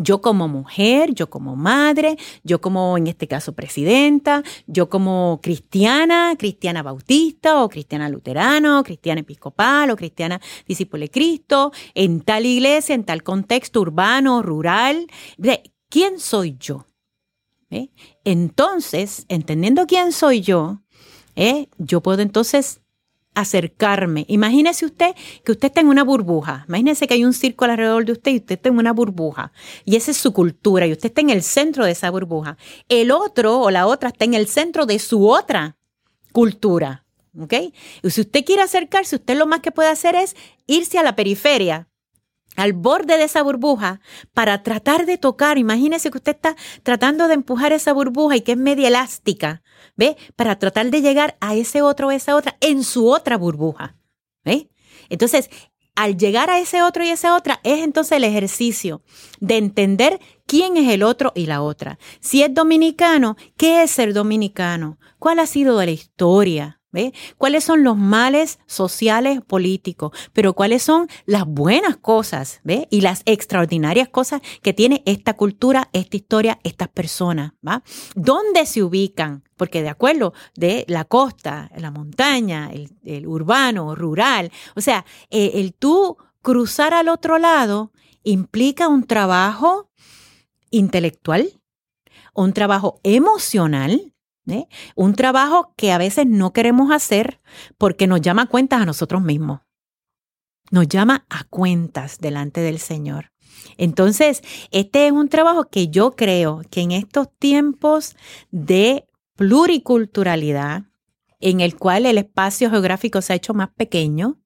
Yo 0.00 0.20
como 0.20 0.46
mujer, 0.46 1.12
yo 1.12 1.28
como 1.28 1.56
madre, 1.56 2.16
yo 2.44 2.60
como 2.60 2.96
en 2.96 3.08
este 3.08 3.26
caso 3.26 3.52
presidenta, 3.52 4.44
yo 4.68 4.88
como 4.88 5.40
cristiana, 5.42 6.36
cristiana 6.38 6.84
bautista 6.84 7.64
o 7.64 7.68
cristiana 7.68 8.08
luterana 8.08 8.78
o 8.78 8.84
cristiana 8.84 9.22
episcopal 9.22 9.90
o 9.90 9.96
cristiana 9.96 10.40
discípula 10.68 11.02
de 11.02 11.10
Cristo, 11.10 11.72
en 11.94 12.20
tal 12.20 12.46
iglesia, 12.46 12.94
en 12.94 13.02
tal 13.02 13.24
contexto 13.24 13.80
urbano, 13.80 14.40
rural. 14.40 15.08
¿Quién 15.90 16.20
soy 16.20 16.56
yo? 16.60 16.86
Entonces, 18.24 19.26
entendiendo 19.28 19.86
quién 19.86 20.12
soy 20.12 20.40
yo, 20.40 20.80
¿eh? 21.34 21.68
yo 21.78 22.02
puedo 22.02 22.22
entonces 22.22 22.80
acercarme. 23.40 24.24
Imagínese 24.28 24.86
usted 24.86 25.14
que 25.44 25.52
usted 25.52 25.68
está 25.68 25.80
en 25.80 25.88
una 25.88 26.04
burbuja. 26.04 26.64
Imagínese 26.68 27.06
que 27.06 27.14
hay 27.14 27.24
un 27.24 27.32
círculo 27.32 27.72
alrededor 27.72 28.04
de 28.04 28.12
usted 28.12 28.32
y 28.32 28.36
usted 28.38 28.56
está 28.56 28.68
en 28.68 28.78
una 28.78 28.92
burbuja. 28.92 29.52
Y 29.84 29.96
esa 29.96 30.10
es 30.10 30.16
su 30.16 30.32
cultura 30.32 30.86
y 30.86 30.92
usted 30.92 31.08
está 31.08 31.20
en 31.20 31.30
el 31.30 31.42
centro 31.42 31.84
de 31.84 31.92
esa 31.92 32.10
burbuja. 32.10 32.56
El 32.88 33.10
otro 33.10 33.60
o 33.60 33.70
la 33.70 33.86
otra 33.86 34.10
está 34.10 34.24
en 34.24 34.34
el 34.34 34.48
centro 34.48 34.86
de 34.86 34.98
su 34.98 35.28
otra 35.28 35.76
cultura. 36.32 37.04
¿Ok? 37.38 37.54
Y 38.02 38.10
si 38.10 38.22
usted 38.22 38.44
quiere 38.44 38.62
acercarse, 38.62 39.16
usted 39.16 39.36
lo 39.36 39.46
más 39.46 39.60
que 39.60 39.70
puede 39.70 39.90
hacer 39.90 40.16
es 40.16 40.34
irse 40.66 40.98
a 40.98 41.02
la 41.02 41.14
periferia 41.14 41.88
al 42.58 42.72
borde 42.72 43.16
de 43.16 43.24
esa 43.24 43.42
burbuja 43.42 44.00
para 44.34 44.62
tratar 44.64 45.06
de 45.06 45.16
tocar. 45.16 45.58
Imagínese 45.58 46.10
que 46.10 46.18
usted 46.18 46.34
está 46.34 46.56
tratando 46.82 47.28
de 47.28 47.34
empujar 47.34 47.72
esa 47.72 47.92
burbuja 47.92 48.36
y 48.36 48.40
que 48.40 48.52
es 48.52 48.58
media 48.58 48.88
elástica, 48.88 49.62
¿ve? 49.96 50.16
Para 50.34 50.58
tratar 50.58 50.90
de 50.90 51.00
llegar 51.00 51.36
a 51.40 51.54
ese 51.54 51.82
otro 51.82 52.08
o 52.08 52.10
esa 52.10 52.34
otra 52.34 52.56
en 52.60 52.82
su 52.82 53.08
otra 53.08 53.36
burbuja, 53.36 53.96
¿ve? 54.44 54.68
Entonces, 55.08 55.50
al 55.94 56.16
llegar 56.16 56.50
a 56.50 56.58
ese 56.58 56.82
otro 56.82 57.04
y 57.04 57.10
esa 57.10 57.36
otra, 57.36 57.60
es 57.62 57.82
entonces 57.82 58.16
el 58.16 58.24
ejercicio 58.24 59.02
de 59.38 59.56
entender 59.56 60.18
quién 60.46 60.76
es 60.76 60.92
el 60.92 61.04
otro 61.04 61.32
y 61.36 61.46
la 61.46 61.62
otra. 61.62 61.98
Si 62.20 62.42
es 62.42 62.52
dominicano, 62.52 63.36
¿qué 63.56 63.84
es 63.84 63.92
ser 63.92 64.12
dominicano? 64.12 64.98
¿Cuál 65.20 65.38
ha 65.38 65.46
sido 65.46 65.76
la 65.76 65.90
historia? 65.90 66.77
¿Cuáles 67.36 67.64
son 67.64 67.84
los 67.84 67.96
males 67.96 68.58
sociales 68.66 69.40
políticos? 69.46 70.12
Pero 70.32 70.54
cuáles 70.54 70.82
son 70.82 71.08
las 71.26 71.44
buenas 71.44 71.96
cosas, 71.96 72.60
¿ve? 72.64 72.88
Y 72.90 73.02
las 73.02 73.22
extraordinarias 73.26 74.08
cosas 74.08 74.40
que 74.62 74.72
tiene 74.72 75.02
esta 75.04 75.34
cultura, 75.34 75.90
esta 75.92 76.16
historia, 76.16 76.58
estas 76.64 76.88
personas, 76.88 77.52
¿va? 77.66 77.82
¿Dónde 78.14 78.64
se 78.64 78.82
ubican? 78.82 79.44
Porque 79.56 79.82
de 79.82 79.90
acuerdo 79.90 80.32
de 80.54 80.84
la 80.88 81.04
costa, 81.04 81.70
la 81.76 81.90
montaña, 81.90 82.70
el, 82.72 83.26
urbano, 83.26 83.94
rural, 83.94 84.50
o 84.74 84.80
sea, 84.80 85.04
eh, 85.30 85.52
el 85.54 85.74
tú 85.74 86.16
cruzar 86.42 86.94
al 86.94 87.08
otro 87.08 87.38
lado 87.38 87.92
implica 88.22 88.88
un 88.88 89.04
trabajo 89.04 89.90
intelectual, 90.70 91.60
un 92.34 92.52
trabajo 92.52 93.00
emocional, 93.02 94.14
¿eh? 94.50 94.66
Un 94.94 95.14
trabajo 95.14 95.72
que 95.76 95.92
a 95.92 95.98
veces 95.98 96.26
no 96.26 96.52
queremos 96.52 96.90
hacer 96.92 97.40
porque 97.76 98.06
nos 98.06 98.20
llama 98.20 98.42
a 98.42 98.46
cuentas 98.46 98.82
a 98.82 98.86
nosotros 98.86 99.22
mismos. 99.22 99.60
Nos 100.70 100.88
llama 100.88 101.26
a 101.30 101.44
cuentas 101.44 102.18
delante 102.18 102.60
del 102.60 102.78
Señor. 102.78 103.32
Entonces, 103.76 104.42
este 104.70 105.06
es 105.06 105.12
un 105.12 105.28
trabajo 105.28 105.68
que 105.68 105.88
yo 105.88 106.12
creo 106.12 106.62
que 106.70 106.82
en 106.82 106.92
estos 106.92 107.28
tiempos 107.38 108.16
de 108.50 109.06
pluriculturalidad, 109.36 110.84
en 111.40 111.60
el 111.60 111.76
cual 111.76 112.06
el 112.06 112.18
espacio 112.18 112.70
geográfico 112.70 113.22
se 113.22 113.32
ha 113.32 113.36
hecho 113.36 113.54
más 113.54 113.70
pequeño, 113.70 114.40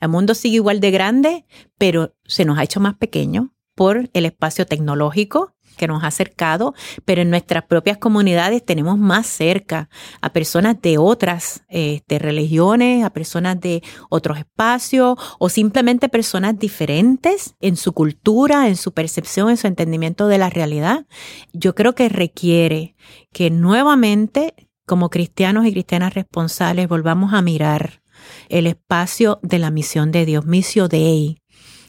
el 0.00 0.08
mundo 0.08 0.34
sigue 0.34 0.56
igual 0.56 0.80
de 0.80 0.90
grande, 0.90 1.46
pero 1.78 2.14
se 2.24 2.44
nos 2.44 2.58
ha 2.58 2.64
hecho 2.64 2.80
más 2.80 2.96
pequeño 2.96 3.54
por 3.74 4.10
el 4.12 4.26
espacio 4.26 4.66
tecnológico, 4.66 5.54
que 5.74 5.86
nos 5.86 6.04
ha 6.04 6.08
acercado, 6.08 6.74
pero 7.04 7.22
en 7.22 7.30
nuestras 7.30 7.64
propias 7.64 7.98
comunidades 7.98 8.64
tenemos 8.64 8.98
más 8.98 9.26
cerca 9.26 9.88
a 10.20 10.32
personas 10.32 10.80
de 10.80 10.98
otras 10.98 11.64
este, 11.68 12.18
religiones, 12.18 13.04
a 13.04 13.10
personas 13.10 13.60
de 13.60 13.82
otros 14.10 14.38
espacios 14.38 15.16
o 15.38 15.48
simplemente 15.48 16.08
personas 16.08 16.58
diferentes 16.58 17.54
en 17.60 17.76
su 17.76 17.92
cultura, 17.92 18.68
en 18.68 18.76
su 18.76 18.92
percepción, 18.92 19.50
en 19.50 19.56
su 19.56 19.66
entendimiento 19.66 20.28
de 20.28 20.38
la 20.38 20.50
realidad. 20.50 21.06
Yo 21.52 21.74
creo 21.74 21.94
que 21.94 22.08
requiere 22.08 22.96
que 23.32 23.50
nuevamente, 23.50 24.54
como 24.86 25.10
cristianos 25.10 25.66
y 25.66 25.72
cristianas 25.72 26.14
responsables, 26.14 26.88
volvamos 26.88 27.32
a 27.34 27.42
mirar 27.42 28.02
el 28.48 28.66
espacio 28.66 29.38
de 29.42 29.58
la 29.58 29.70
misión 29.70 30.12
de 30.12 30.24
Dios, 30.24 30.46
misio 30.46 30.88
Dei. 30.88 31.38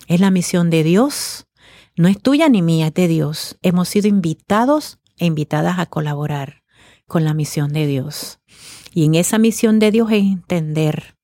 Es 0.07 0.19
la 0.19 0.31
misión 0.31 0.69
de 0.69 0.83
Dios 0.83 1.45
no 1.95 2.07
es 2.07 2.21
tuya 2.21 2.49
ni 2.49 2.61
mía, 2.61 2.87
es 2.87 2.93
de 2.93 3.07
Dios. 3.07 3.57
Hemos 3.61 3.89
sido 3.89 4.07
invitados 4.07 4.99
e 5.17 5.25
invitadas 5.25 5.79
a 5.79 5.85
colaborar 5.85 6.63
con 7.07 7.23
la 7.23 7.33
misión 7.33 7.71
de 7.71 7.87
Dios. 7.87 8.39
Y 8.93 9.05
en 9.05 9.15
esa 9.15 9.37
misión 9.37 9.79
de 9.79 9.91
Dios 9.91 10.11
es 10.11 10.23
entender 10.23 11.17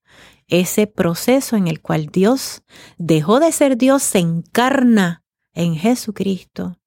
ese 0.47 0.85
proceso 0.87 1.55
en 1.55 1.67
el 1.67 1.81
cual 1.81 2.07
Dios 2.07 2.63
dejó 2.97 3.39
de 3.39 3.51
ser 3.51 3.77
Dios, 3.77 4.03
se 4.03 4.19
encarna 4.19 5.23
en 5.53 5.75
Jesucristo. 5.75 6.77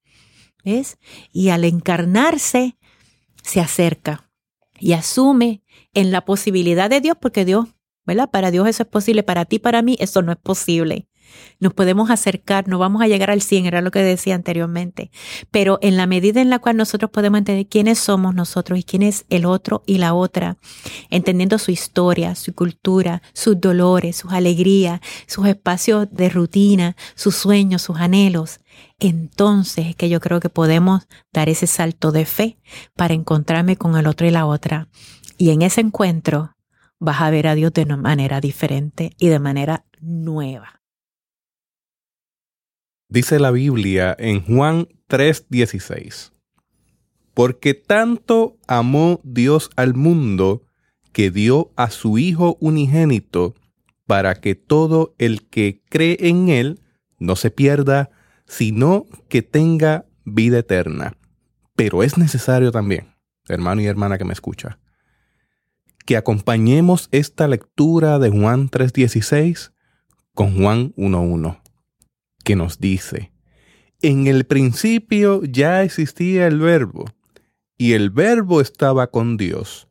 ¿Ves? 0.63 0.97
Y 1.31 1.49
al 1.49 1.63
encarnarse, 1.63 2.77
se 3.43 3.59
acerca. 3.59 4.31
y 4.77 4.91
asume 4.91 5.63
en 5.93 6.11
la 6.11 6.25
posibilidad 6.25 6.89
de 6.89 6.99
Dios, 6.99 7.15
porque 7.21 7.45
Dios, 7.45 7.67
¿verdad? 8.05 8.29
Para 8.29 8.51
Dios 8.51 8.67
eso 8.67 8.83
es 8.83 8.89
posible, 8.89 9.23
para 9.23 9.45
ti, 9.45 9.57
para 9.57 9.81
mí, 9.81 9.95
eso 9.99 10.21
no 10.21 10.33
es 10.33 10.37
posible. 10.37 11.07
Nos 11.59 11.73
podemos 11.73 12.09
acercar, 12.09 12.67
no 12.67 12.79
vamos 12.79 13.01
a 13.01 13.07
llegar 13.07 13.31
al 13.31 13.41
100, 13.41 13.65
era 13.65 13.81
lo 13.81 13.91
que 13.91 13.99
decía 13.99 14.35
anteriormente, 14.35 15.11
pero 15.51 15.79
en 15.81 15.97
la 15.97 16.07
medida 16.07 16.41
en 16.41 16.49
la 16.49 16.59
cual 16.59 16.77
nosotros 16.77 17.11
podemos 17.11 17.39
entender 17.39 17.67
quiénes 17.67 17.99
somos 17.99 18.35
nosotros 18.35 18.79
y 18.79 18.83
quién 18.83 19.01
es 19.03 19.25
el 19.29 19.45
otro 19.45 19.83
y 19.85 19.97
la 19.97 20.13
otra, 20.13 20.57
entendiendo 21.09 21.57
su 21.57 21.71
historia, 21.71 22.35
su 22.35 22.53
cultura, 22.53 23.21
sus 23.33 23.59
dolores, 23.59 24.17
sus 24.17 24.31
alegrías, 24.31 25.01
sus 25.27 25.47
espacios 25.47 26.07
de 26.11 26.29
rutina, 26.29 26.95
sus 27.15 27.35
sueños, 27.35 27.81
sus 27.81 27.97
anhelos, 27.97 28.59
entonces 28.99 29.87
es 29.87 29.95
que 29.95 30.09
yo 30.09 30.19
creo 30.19 30.39
que 30.39 30.49
podemos 30.49 31.07
dar 31.33 31.49
ese 31.49 31.67
salto 31.67 32.11
de 32.11 32.25
fe 32.25 32.57
para 32.95 33.13
encontrarme 33.13 33.77
con 33.77 33.95
el 33.97 34.07
otro 34.07 34.27
y 34.27 34.31
la 34.31 34.45
otra. 34.45 34.87
Y 35.37 35.49
en 35.49 35.61
ese 35.61 35.81
encuentro 35.81 36.55
vas 36.99 37.21
a 37.21 37.29
ver 37.29 37.47
a 37.47 37.55
Dios 37.55 37.73
de 37.73 37.83
una 37.83 37.97
manera 37.97 38.39
diferente 38.39 39.11
y 39.19 39.27
de 39.27 39.39
manera 39.39 39.85
nueva. 39.99 40.81
Dice 43.07 43.39
la 43.39 43.51
Biblia 43.51 44.15
en 44.17 44.43
Juan 44.43 44.87
3:16, 45.07 46.33
porque 47.35 47.75
tanto 47.75 48.57
amó 48.67 49.21
Dios 49.23 49.69
al 49.75 49.93
mundo 49.93 50.63
que 51.11 51.29
dio 51.29 51.71
a 51.75 51.91
su 51.91 52.17
Hijo 52.17 52.57
unigénito 52.59 53.53
para 54.07 54.35
que 54.35 54.55
todo 54.55 55.13
el 55.19 55.47
que 55.47 55.83
cree 55.87 56.17
en 56.21 56.49
Él 56.49 56.81
no 57.19 57.35
se 57.35 57.51
pierda, 57.51 58.09
sino 58.47 59.05
que 59.29 59.43
tenga 59.43 60.05
vida 60.25 60.59
eterna. 60.59 61.15
Pero 61.75 62.01
es 62.01 62.17
necesario 62.17 62.71
también, 62.71 63.15
hermano 63.47 63.81
y 63.81 63.85
hermana 63.85 64.17
que 64.17 64.25
me 64.25 64.33
escucha, 64.33 64.79
que 66.05 66.17
acompañemos 66.17 67.07
esta 67.11 67.47
lectura 67.47 68.17
de 68.17 68.31
Juan 68.31 68.69
3:16 68.69 69.73
con 70.33 70.59
Juan 70.59 70.91
1:1 70.97 71.64
que 72.45 72.55
nos 72.55 72.79
dice, 72.79 73.33
en 74.01 74.27
el 74.27 74.45
principio 74.45 75.43
ya 75.43 75.83
existía 75.83 76.47
el 76.47 76.59
verbo, 76.59 77.05
y 77.77 77.93
el 77.93 78.11
verbo 78.11 78.61
estaba 78.61 79.07
con 79.07 79.35
Dios, 79.35 79.89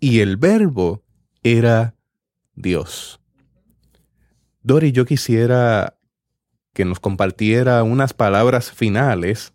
y 0.00 0.20
el 0.20 0.36
verbo 0.36 1.04
era 1.42 1.94
Dios. 2.54 3.20
Dori, 4.62 4.92
yo 4.92 5.06
quisiera 5.06 5.96
que 6.72 6.84
nos 6.84 6.98
compartiera 6.98 7.82
unas 7.84 8.12
palabras 8.12 8.72
finales 8.72 9.54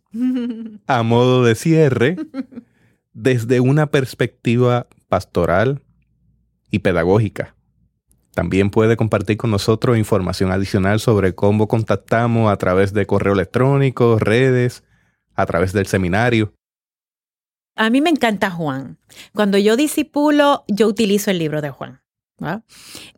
a 0.87 1.03
modo 1.03 1.43
de 1.43 1.55
cierre 1.55 2.15
desde 3.13 3.59
una 3.59 3.91
perspectiva 3.91 4.87
pastoral 5.09 5.83
y 6.71 6.79
pedagógica. 6.79 7.55
También 8.33 8.69
puede 8.69 8.95
compartir 8.95 9.37
con 9.37 9.51
nosotros 9.51 9.97
información 9.97 10.51
adicional 10.51 10.99
sobre 10.99 11.33
cómo 11.33 11.67
contactamos 11.67 12.51
a 12.51 12.57
través 12.57 12.93
de 12.93 13.05
correo 13.05 13.33
electrónico, 13.33 14.19
redes, 14.19 14.83
a 15.35 15.45
través 15.45 15.73
del 15.73 15.87
seminario. 15.87 16.53
A 17.75 17.89
mí 17.89 18.01
me 18.01 18.09
encanta 18.09 18.51
Juan. 18.51 18.97
Cuando 19.33 19.57
yo 19.57 19.77
disipulo, 19.77 20.65
yo 20.67 20.87
utilizo 20.87 21.31
el 21.31 21.39
libro 21.39 21.61
de 21.61 21.69
Juan. 21.69 22.01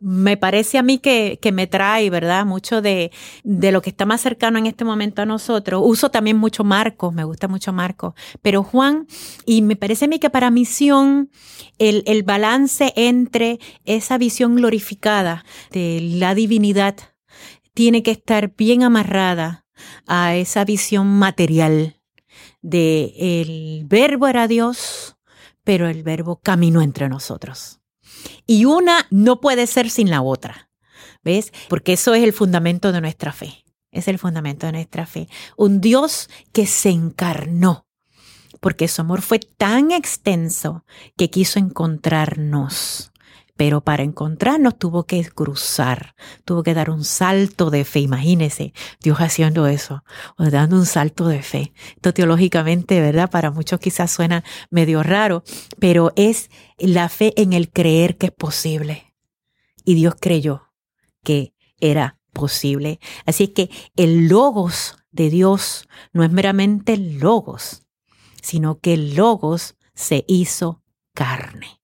Me 0.00 0.36
parece 0.36 0.78
a 0.78 0.82
mí 0.82 0.98
que, 0.98 1.38
que, 1.40 1.52
me 1.52 1.66
trae, 1.66 2.10
¿verdad? 2.10 2.44
Mucho 2.44 2.82
de, 2.82 3.10
de, 3.44 3.72
lo 3.72 3.82
que 3.82 3.90
está 3.90 4.06
más 4.06 4.20
cercano 4.20 4.58
en 4.58 4.66
este 4.66 4.84
momento 4.84 5.22
a 5.22 5.26
nosotros. 5.26 5.82
Uso 5.84 6.10
también 6.10 6.36
mucho 6.36 6.64
Marcos, 6.64 7.12
me 7.12 7.24
gusta 7.24 7.48
mucho 7.48 7.72
Marcos, 7.72 8.14
pero 8.42 8.62
Juan, 8.62 9.06
y 9.46 9.62
me 9.62 9.76
parece 9.76 10.06
a 10.06 10.08
mí 10.08 10.18
que 10.18 10.30
para 10.30 10.50
misión, 10.50 11.30
el, 11.78 12.02
el 12.06 12.22
balance 12.22 12.92
entre 12.96 13.58
esa 13.84 14.18
visión 14.18 14.56
glorificada 14.56 15.44
de 15.70 16.00
la 16.00 16.34
divinidad 16.34 16.96
tiene 17.74 18.02
que 18.02 18.10
estar 18.10 18.54
bien 18.56 18.82
amarrada 18.82 19.66
a 20.06 20.34
esa 20.36 20.64
visión 20.64 21.06
material 21.06 21.96
de 22.62 23.14
el 23.18 23.84
verbo 23.86 24.28
era 24.28 24.46
Dios, 24.48 25.16
pero 25.64 25.88
el 25.88 26.02
verbo 26.02 26.40
caminó 26.40 26.80
entre 26.80 27.08
nosotros. 27.08 27.81
Y 28.46 28.64
una 28.64 29.06
no 29.10 29.40
puede 29.40 29.66
ser 29.66 29.90
sin 29.90 30.10
la 30.10 30.22
otra. 30.22 30.70
¿Ves? 31.22 31.52
Porque 31.68 31.92
eso 31.92 32.14
es 32.14 32.22
el 32.24 32.32
fundamento 32.32 32.92
de 32.92 33.00
nuestra 33.00 33.32
fe. 33.32 33.64
Es 33.90 34.08
el 34.08 34.18
fundamento 34.18 34.66
de 34.66 34.72
nuestra 34.72 35.06
fe. 35.06 35.28
Un 35.56 35.80
Dios 35.80 36.28
que 36.52 36.66
se 36.66 36.90
encarnó. 36.90 37.86
Porque 38.60 38.88
su 38.88 39.02
amor 39.02 39.22
fue 39.22 39.38
tan 39.38 39.90
extenso 39.90 40.84
que 41.16 41.30
quiso 41.30 41.58
encontrarnos 41.58 43.11
pero 43.56 43.82
para 43.82 44.02
encontrarnos 44.02 44.78
tuvo 44.78 45.04
que 45.04 45.24
cruzar, 45.24 46.14
tuvo 46.44 46.62
que 46.62 46.74
dar 46.74 46.90
un 46.90 47.04
salto 47.04 47.70
de 47.70 47.84
fe. 47.84 48.00
Imagínese 48.00 48.72
Dios 49.00 49.18
haciendo 49.18 49.66
eso, 49.66 50.04
o 50.38 50.44
dando 50.44 50.76
un 50.76 50.86
salto 50.86 51.28
de 51.28 51.42
fe. 51.42 51.72
Esto 51.96 52.14
teológicamente, 52.14 53.00
¿verdad? 53.00 53.30
Para 53.30 53.50
muchos 53.50 53.80
quizás 53.80 54.10
suena 54.10 54.44
medio 54.70 55.02
raro, 55.02 55.42
pero 55.78 56.12
es 56.16 56.50
la 56.78 57.08
fe 57.08 57.32
en 57.36 57.52
el 57.52 57.70
creer 57.70 58.16
que 58.16 58.26
es 58.26 58.32
posible. 58.32 59.14
Y 59.84 59.94
Dios 59.94 60.14
creyó 60.18 60.72
que 61.22 61.54
era 61.78 62.18
posible. 62.32 63.00
Así 63.26 63.48
que 63.48 63.70
el 63.96 64.28
logos 64.28 64.96
de 65.10 65.28
Dios 65.30 65.88
no 66.12 66.24
es 66.24 66.30
meramente 66.30 66.96
logos, 66.96 67.82
sino 68.40 68.78
que 68.78 68.94
el 68.94 69.14
logos 69.14 69.76
se 69.94 70.24
hizo 70.26 70.82
carne. 71.14 71.81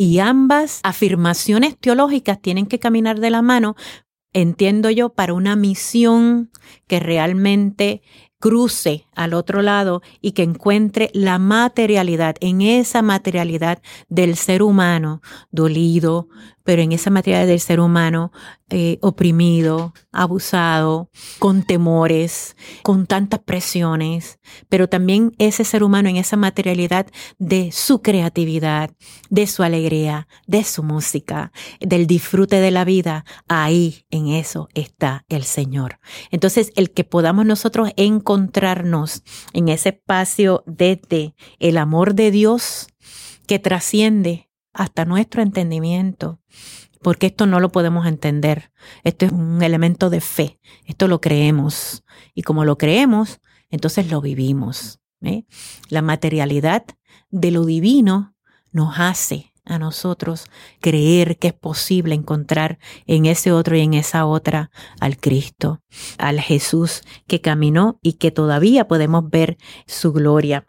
Y 0.00 0.20
ambas 0.20 0.78
afirmaciones 0.84 1.76
teológicas 1.76 2.40
tienen 2.40 2.66
que 2.66 2.78
caminar 2.78 3.18
de 3.18 3.30
la 3.30 3.42
mano, 3.42 3.74
entiendo 4.32 4.90
yo, 4.90 5.08
para 5.08 5.34
una 5.34 5.56
misión 5.56 6.52
que 6.86 7.00
realmente 7.00 8.02
cruce 8.38 9.07
al 9.18 9.34
otro 9.34 9.62
lado 9.62 10.00
y 10.20 10.32
que 10.32 10.44
encuentre 10.44 11.10
la 11.12 11.38
materialidad, 11.38 12.36
en 12.40 12.62
esa 12.62 13.02
materialidad 13.02 13.82
del 14.08 14.36
ser 14.36 14.62
humano 14.62 15.20
dolido, 15.50 16.28
pero 16.62 16.82
en 16.82 16.92
esa 16.92 17.08
materialidad 17.08 17.48
del 17.48 17.60
ser 17.60 17.80
humano 17.80 18.30
eh, 18.68 18.98
oprimido, 19.00 19.94
abusado, 20.12 21.08
con 21.38 21.62
temores, 21.62 22.54
con 22.82 23.06
tantas 23.06 23.40
presiones, 23.40 24.38
pero 24.68 24.86
también 24.86 25.32
ese 25.38 25.64
ser 25.64 25.82
humano 25.82 26.10
en 26.10 26.16
esa 26.16 26.36
materialidad 26.36 27.06
de 27.38 27.72
su 27.72 28.02
creatividad, 28.02 28.90
de 29.30 29.46
su 29.46 29.62
alegría, 29.62 30.28
de 30.46 30.62
su 30.62 30.82
música, 30.82 31.52
del 31.80 32.06
disfrute 32.06 32.60
de 32.60 32.70
la 32.70 32.84
vida, 32.84 33.24
ahí 33.48 34.04
en 34.10 34.28
eso 34.28 34.68
está 34.74 35.24
el 35.30 35.44
Señor. 35.44 35.98
Entonces, 36.30 36.70
el 36.76 36.90
que 36.90 37.04
podamos 37.04 37.46
nosotros 37.46 37.88
encontrarnos 37.96 39.07
en 39.52 39.68
ese 39.68 39.90
espacio 39.90 40.62
desde 40.66 41.34
el 41.58 41.78
amor 41.78 42.14
de 42.14 42.30
Dios 42.30 42.88
que 43.46 43.58
trasciende 43.58 44.50
hasta 44.72 45.04
nuestro 45.04 45.42
entendimiento, 45.42 46.40
porque 47.02 47.26
esto 47.26 47.46
no 47.46 47.60
lo 47.60 47.70
podemos 47.70 48.06
entender. 48.06 48.70
Esto 49.04 49.26
es 49.26 49.32
un 49.32 49.62
elemento 49.62 50.10
de 50.10 50.20
fe, 50.20 50.60
esto 50.84 51.08
lo 51.08 51.20
creemos 51.20 52.04
y 52.34 52.42
como 52.42 52.64
lo 52.64 52.78
creemos, 52.78 53.40
entonces 53.70 54.10
lo 54.10 54.20
vivimos. 54.20 55.00
¿eh? 55.22 55.44
La 55.88 56.02
materialidad 56.02 56.84
de 57.30 57.50
lo 57.50 57.64
divino 57.64 58.34
nos 58.72 58.98
hace 58.98 59.47
a 59.68 59.78
nosotros 59.78 60.46
creer 60.80 61.38
que 61.38 61.48
es 61.48 61.54
posible 61.54 62.14
encontrar 62.14 62.78
en 63.06 63.26
ese 63.26 63.52
otro 63.52 63.76
y 63.76 63.80
en 63.80 63.94
esa 63.94 64.26
otra 64.26 64.70
al 65.00 65.18
Cristo, 65.18 65.80
al 66.18 66.40
Jesús 66.40 67.02
que 67.26 67.40
caminó 67.40 67.98
y 68.02 68.14
que 68.14 68.30
todavía 68.30 68.88
podemos 68.88 69.28
ver 69.30 69.58
su 69.86 70.12
gloria. 70.12 70.66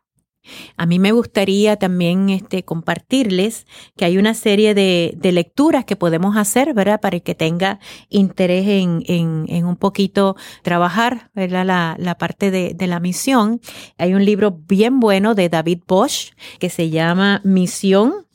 A 0.78 0.86
mí 0.86 1.00
me 1.00 1.12
gustaría 1.12 1.76
también 1.76 2.30
este, 2.30 2.64
compartirles 2.64 3.66
que 3.96 4.06
hay 4.06 4.18
una 4.18 4.34
serie 4.34 4.74
de, 4.74 5.18
lecturas 5.32 5.86
que 5.86 5.96
podemos 5.96 6.38
hacer, 6.38 6.74
¿verdad? 6.74 7.00
Para 7.02 7.18
el 7.18 7.24
que 7.24 7.36
tenga 7.36 7.80
interés 8.10 8.68
en, 8.68 9.04
en, 9.06 9.66
un 9.66 9.76
poquito 9.76 10.36
trabajar, 10.64 11.30
¿verdad? 11.36 11.66
La, 11.66 11.96
la 12.00 12.18
parte 12.18 12.52
de, 12.52 12.74
de, 12.74 12.88
la 12.88 13.00
misión. 13.00 13.62
Hay 13.98 14.14
un 14.14 14.26
libro 14.26 14.52
bien 14.52 15.00
bueno 15.00 15.36
de 15.36 15.50
David 15.50 15.82
Bosch 15.88 16.32
que 16.60 16.70
se 16.70 16.90
llama 16.90 17.42
Misión 17.44 18.26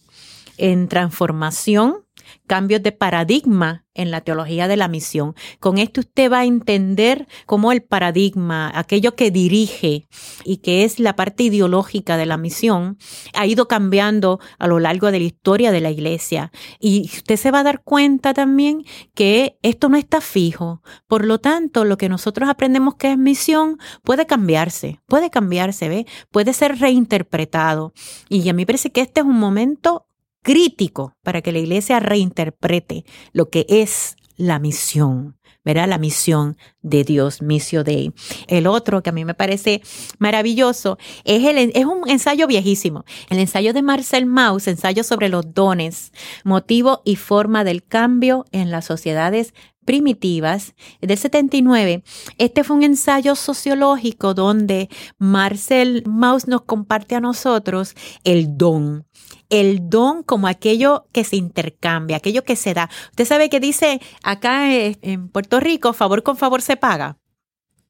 en 0.59 0.89
Transformación 0.89 2.05
cambios 2.47 2.83
de 2.83 2.93
paradigma 2.93 3.85
en 3.95 4.11
la 4.11 4.23
teología 4.23 4.67
de 4.67 4.77
la 4.77 4.89
misión. 4.89 5.35
Con 5.61 5.79
esto 5.79 6.01
usted 6.01 6.31
va 6.31 6.41
a 6.41 6.45
entender 6.45 7.29
cómo 7.47 7.71
el 7.71 7.83
paradigma, 7.83 8.71
aquello 8.75 9.15
que 9.15 9.31
dirige 9.31 10.09
y 10.45 10.57
que 10.59 10.85
es 10.85 10.99
la 10.99 11.15
parte 11.15 11.45
ideológica 11.45 12.17
de 12.17 12.27
la 12.27 12.37
misión, 12.37 12.99
ha 13.35 13.47
ido 13.47 13.69
cambiando 13.69 14.41
a 14.59 14.67
lo 14.67 14.81
largo 14.81 15.11
de 15.11 15.21
la 15.21 15.27
historia 15.27 15.71
de 15.71 15.81
la 15.81 15.91
iglesia. 15.91 16.51
Y 16.81 17.03
usted 17.05 17.37
se 17.37 17.51
va 17.51 17.61
a 17.61 17.65
dar 17.65 17.83
cuenta 17.83 18.35
también 18.35 18.85
que 19.15 19.59
esto 19.63 19.89
no 19.89 19.97
está 19.97 20.21
fijo. 20.21 20.83
Por 21.07 21.25
lo 21.25 21.39
tanto, 21.39 21.85
lo 21.85 21.97
que 21.97 22.09
nosotros 22.09 22.49
aprendemos 22.49 22.97
que 22.97 23.13
es 23.13 23.19
misión 23.19 23.79
puede 24.03 24.27
cambiarse, 24.27 25.01
puede 25.07 25.31
cambiarse, 25.31 25.89
¿ve? 25.89 26.07
Puede 26.31 26.53
ser 26.53 26.79
reinterpretado. 26.79 27.93
Y 28.29 28.49
a 28.49 28.53
mí 28.53 28.67
parece 28.67 28.91
que 28.91 29.03
este 29.03 29.21
es 29.21 29.27
un 29.27 29.39
momento 29.39 30.09
crítico 30.45 31.17
para 31.25 31.43
que 31.43 31.51
la 31.51 31.59
iglesia 31.59 31.99
reinterprete 31.99 33.05
lo 33.33 33.49
que 33.49 33.67
es 33.69 34.15
la 34.37 34.61
misión. 34.61 35.37
¿verdad? 35.65 35.89
La 35.89 35.97
misión 35.97 36.59
de 36.83 37.05
Dios, 37.05 37.41
Misio 37.41 37.85
Dei. 37.85 38.13
El 38.49 38.67
otro 38.67 39.03
que 39.03 39.09
a 39.09 39.15
mí 39.15 39.25
me 39.25 39.33
parece 39.33 39.81
maravilloso 40.19 40.99
es, 41.25 41.43
el, 41.43 41.73
es 41.75 41.87
un 41.87 42.07
ensayo 42.07 42.47
viejísimo, 42.47 43.07
el 43.31 43.39
ensayo 43.39 43.73
de 43.73 43.81
Marcel 43.81 44.27
Mauss, 44.27 44.69
ensayo 44.69 45.03
sobre 45.03 45.31
los 45.31 45.55
dones, 45.55 46.13
motivo 46.45 47.01
y 47.07 47.17
forma 47.17 47.65
del 47.65 47.83
cambio 47.83 48.45
en 48.53 48.71
las 48.71 48.85
sociedades 48.85 49.55
primitivas 49.87 50.75
del 51.01 51.17
79. 51.17 52.03
Este 52.39 52.65
fue 52.65 52.77
un 52.77 52.85
ensayo 52.85 53.35
sociológico 53.35 54.35
donde 54.35 54.89
Marcel 55.19 56.03
Mauss 56.07 56.47
nos 56.47 56.63
comparte 56.63 57.15
a 57.15 57.21
nosotros 57.21 57.95
el 58.25 58.59
don 58.59 59.07
el 59.51 59.89
don 59.89 60.23
como 60.23 60.47
aquello 60.47 61.07
que 61.13 61.25
se 61.25 61.37
intercambia, 61.37 62.17
aquello 62.17 62.45
que 62.45 62.57
se 62.57 62.75
da. 62.75 62.91
Usted 63.11 63.25
sabe 63.25 63.51
que 63.51 63.61
dice 63.61 64.01
acá 64.23 64.73
eh, 64.73 64.99
en 65.03 65.29
Puerto 65.29 65.61
Rico, 65.61 65.93
favor 65.93 66.23
con 66.23 66.37
favor 66.37 66.63
se 66.63 66.77
paga. 66.77 67.19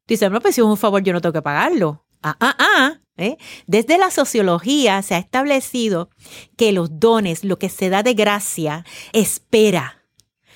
Dice, 0.07 0.29
no, 0.29 0.41
pues 0.41 0.55
si 0.55 0.61
es 0.61 0.67
un 0.67 0.77
favor 0.77 1.03
yo 1.03 1.13
no 1.13 1.21
tengo 1.21 1.33
que 1.33 1.43
pagarlo. 1.43 2.05
Ah, 2.23 2.37
ah, 2.41 2.57
ah. 2.59 3.01
¿eh? 3.17 3.37
Desde 3.67 3.99
la 3.99 4.11
sociología 4.11 5.03
se 5.03 5.15
ha 5.15 5.19
establecido 5.19 6.11
que 6.57 6.73
los 6.73 6.99
dones, 6.99 7.45
lo 7.45 7.59
que 7.59 7.69
se 7.69 7.89
da 7.89 8.03
de 8.03 8.15
gracia, 8.15 8.85
espera 9.13 10.05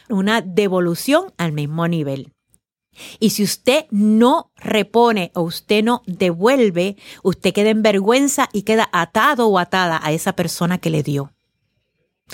una 0.09 0.41
devolución 0.41 1.33
al 1.37 1.53
mismo 1.53 1.87
nivel. 1.89 2.33
Y 3.19 3.31
si 3.31 3.43
usted 3.43 3.87
no 3.91 4.53
repone 4.57 5.31
o 5.35 5.43
usted 5.43 5.85
no 5.85 6.03
devuelve, 6.07 6.97
usted 7.23 7.53
queda 7.53 7.71
en 7.71 7.83
vergüenza 7.83 8.49
y 8.53 8.63
queda 8.63 8.89
atado 8.93 9.49
o 9.49 9.59
atada 9.59 10.01
a 10.03 10.13
esa 10.13 10.35
persona 10.35 10.79
que 10.79 10.91
le 10.91 11.03
dio. 11.03 11.33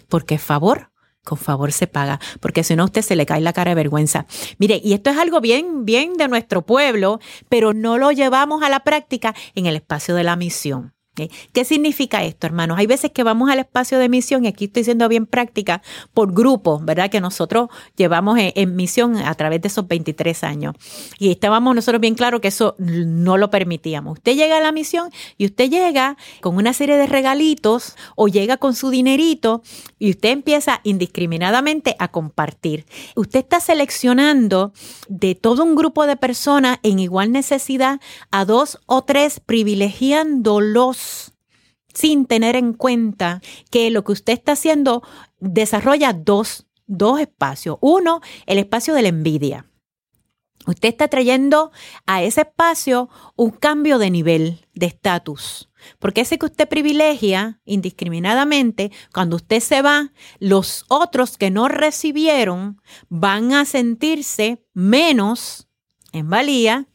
Porque 0.09 0.39
favor, 0.39 0.91
con 1.24 1.39
favor 1.39 1.73
se 1.73 1.86
paga, 1.86 2.20
porque 2.41 2.65
si 2.65 2.77
no 2.77 2.82
a 2.82 2.86
usted 2.86 3.03
se 3.03 3.16
le 3.16 3.27
cae 3.27 3.41
la 3.41 3.53
cara 3.53 3.70
de 3.70 3.77
vergüenza. 3.77 4.27
Mire, 4.59 4.81
y 4.82 4.93
esto 4.93 5.11
es 5.11 5.19
algo 5.19 5.41
bien, 5.41 5.85
bien 5.85 6.15
de 6.15 6.28
nuestro 6.28 6.62
pueblo, 6.62 7.20
pero 7.49 7.73
no 7.73 7.99
lo 7.99 8.12
llevamos 8.12 8.62
a 8.62 8.69
la 8.69 8.81
práctica 8.81 9.35
en 9.55 9.66
el 9.66 9.77
espacio 9.77 10.15
de 10.15 10.24
la 10.24 10.36
misión. 10.36 10.94
¿Qué 11.15 11.65
significa 11.65 12.24
esto, 12.24 12.49
hermanos? 12.49 12.77
Hay 12.78 12.86
veces 12.86 13.12
que 13.12 13.23
vamos 13.23 13.49
al 13.49 13.61
espacio 13.61 13.99
de 13.99 14.09
misión, 14.09 14.45
y 14.45 14.49
aquí 14.49 14.65
estoy 14.65 14.82
siendo 14.82 15.09
bien 15.09 15.27
práctica, 15.27 15.81
por 16.12 16.32
grupos, 16.32 16.85
¿verdad? 16.85 17.09
Que 17.09 17.20
nosotros 17.20 17.69
llevamos 17.97 18.39
en, 18.41 18.74
misión 18.74 19.16
a 19.16 19.32
través 19.35 19.62
de 19.62 19.69
esos 19.69 19.86
23 19.86 20.43
años. 20.43 20.74
Y 21.19 21.31
estábamos 21.31 21.74
nosotros 21.74 22.01
bien 22.01 22.16
claros 22.16 22.41
que 22.41 22.49
eso 22.49 22.74
no 22.78 23.36
lo 23.36 23.51
permitíamos. 23.51 24.15
Usted 24.19 24.35
llega 24.35 24.59
a 24.59 24.61
la 24.61 24.73
misión 24.73 25.11
y 25.39 25.47
usted 25.47 25.70
llega 25.70 26.16
con 26.41 26.57
una 26.57 26.73
serie 26.73 26.97
de 26.97 27.07
regalitos 27.07 27.95
o 28.16 28.27
llega 28.27 28.57
con 28.57 28.74
su 28.74 28.91
dinerito 28.91 29.62
y 30.01 30.11
usted 30.11 30.31
empieza 30.31 30.81
indiscriminadamente 30.82 31.95
a 32.01 32.09
compartir. 32.09 32.86
Usted 33.15 33.41
está 33.41 33.61
seleccionando 33.61 34.73
de 35.09 35.36
todo 35.36 35.62
un 35.62 35.77
grupo 35.77 36.07
de 36.07 36.16
personas 36.16 36.78
en 36.82 36.99
igual 36.99 37.31
necesidad 37.31 38.01
a 38.32 38.45
dos 38.45 38.81
o 38.86 39.03
tres 39.03 39.39
privilegiándolos 39.39 41.03
sin 41.93 42.26
tener 42.26 42.56
en 42.56 42.72
cuenta 42.72 43.40
que 43.70 43.90
lo 43.90 44.05
que 44.05 44.12
usted 44.12 44.32
está 44.32 44.52
haciendo 44.52 45.02
desarrolla 45.39 46.12
dos, 46.12 46.66
dos 46.86 47.20
espacios. 47.20 47.78
Uno, 47.81 48.20
el 48.47 48.59
espacio 48.59 48.94
de 48.94 49.02
la 49.02 49.09
envidia. 49.09 49.66
Usted 50.66 50.89
está 50.89 51.09
trayendo 51.09 51.72
a 52.06 52.22
ese 52.22 52.43
espacio 52.43 53.10
un 53.36 53.51
cambio 53.51 53.98
de 53.98 54.10
nivel, 54.10 54.66
de 54.74 54.86
estatus. 54.86 55.68
Porque 55.98 56.22
ese 56.22 56.39
que 56.39 56.47
usted 56.47 56.68
privilegia 56.68 57.60
indiscriminadamente, 57.66 58.90
cuando 59.12 59.36
usted 59.36 59.60
se 59.60 59.82
va, 59.82 60.12
los 60.39 60.86
otros 60.89 61.36
que 61.36 61.51
no 61.51 61.68
recibieron 61.68 62.81
van 63.10 63.52
a 63.52 63.66
sentirse 63.66 64.64
menos 64.72 65.68
en 66.12 66.31
valía 66.31 66.89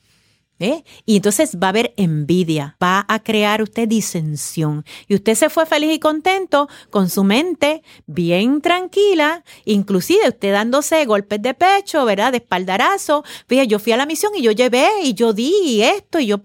¿Eh? 0.62 0.84
Y 1.06 1.16
entonces 1.16 1.58
va 1.58 1.68
a 1.68 1.70
haber 1.70 1.94
envidia, 1.96 2.76
va 2.84 3.06
a 3.08 3.24
crear 3.24 3.62
usted 3.62 3.88
disensión. 3.88 4.84
Y 5.08 5.16
usted 5.16 5.36
se 5.36 5.50
fue 5.50 5.66
feliz 5.66 5.94
y 5.94 6.00
contento 6.00 6.68
con 6.90 7.10
su 7.10 7.24
mente 7.24 7.82
bien 8.08 8.60
tranquila, 8.60 9.46
inclusive 9.64 10.28
usted 10.28 10.52
dándose 10.52 11.06
golpes 11.06 11.42
de 11.42 11.54
pecho, 11.54 12.04
¿verdad? 12.04 12.34
De 12.34 12.40
espaldarazo. 12.40 13.24
Fíjate, 13.48 13.68
yo 13.68 13.80
fui 13.80 13.94
a 13.94 13.98
la 13.98 14.06
misión 14.06 14.34
y 14.36 14.42
yo 14.42 14.52
llevé 14.52 14.90
y 15.04 15.14
yo 15.14 15.32
di 15.32 15.54
y 15.64 15.82
esto 15.82 16.20
y 16.20 16.28
yo... 16.28 16.42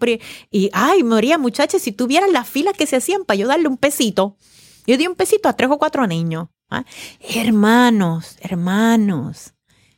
Y, 0.51 0.71
ay, 0.73 1.03
María, 1.03 1.37
muchachas, 1.37 1.83
si 1.83 1.91
tuvieran 1.91 2.33
las 2.33 2.49
filas 2.49 2.77
que 2.77 2.87
se 2.87 2.97
hacían 2.97 3.25
para 3.25 3.39
yo 3.39 3.49
darle 3.49 3.67
un 3.67 3.79
pesito. 3.79 4.37
Yo 4.87 4.97
di 4.97 5.07
un 5.07 5.17
pesito 5.17 5.49
a 5.49 5.55
tres 5.55 5.71
o 5.71 5.79
cuatro 5.79 6.07
niños. 6.07 6.49
¿ah? 6.71 6.85
Hermanos, 7.21 8.37
hermanos, 8.41 9.55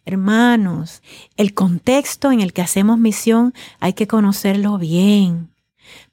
Hermanos, 0.06 1.02
el 1.36 1.52
contexto 1.52 2.30
en 2.30 2.40
el 2.40 2.52
que 2.52 2.62
hacemos 2.62 2.96
misión 2.96 3.52
hay 3.80 3.92
que 3.94 4.06
conocerlo 4.06 4.78
bien, 4.78 5.52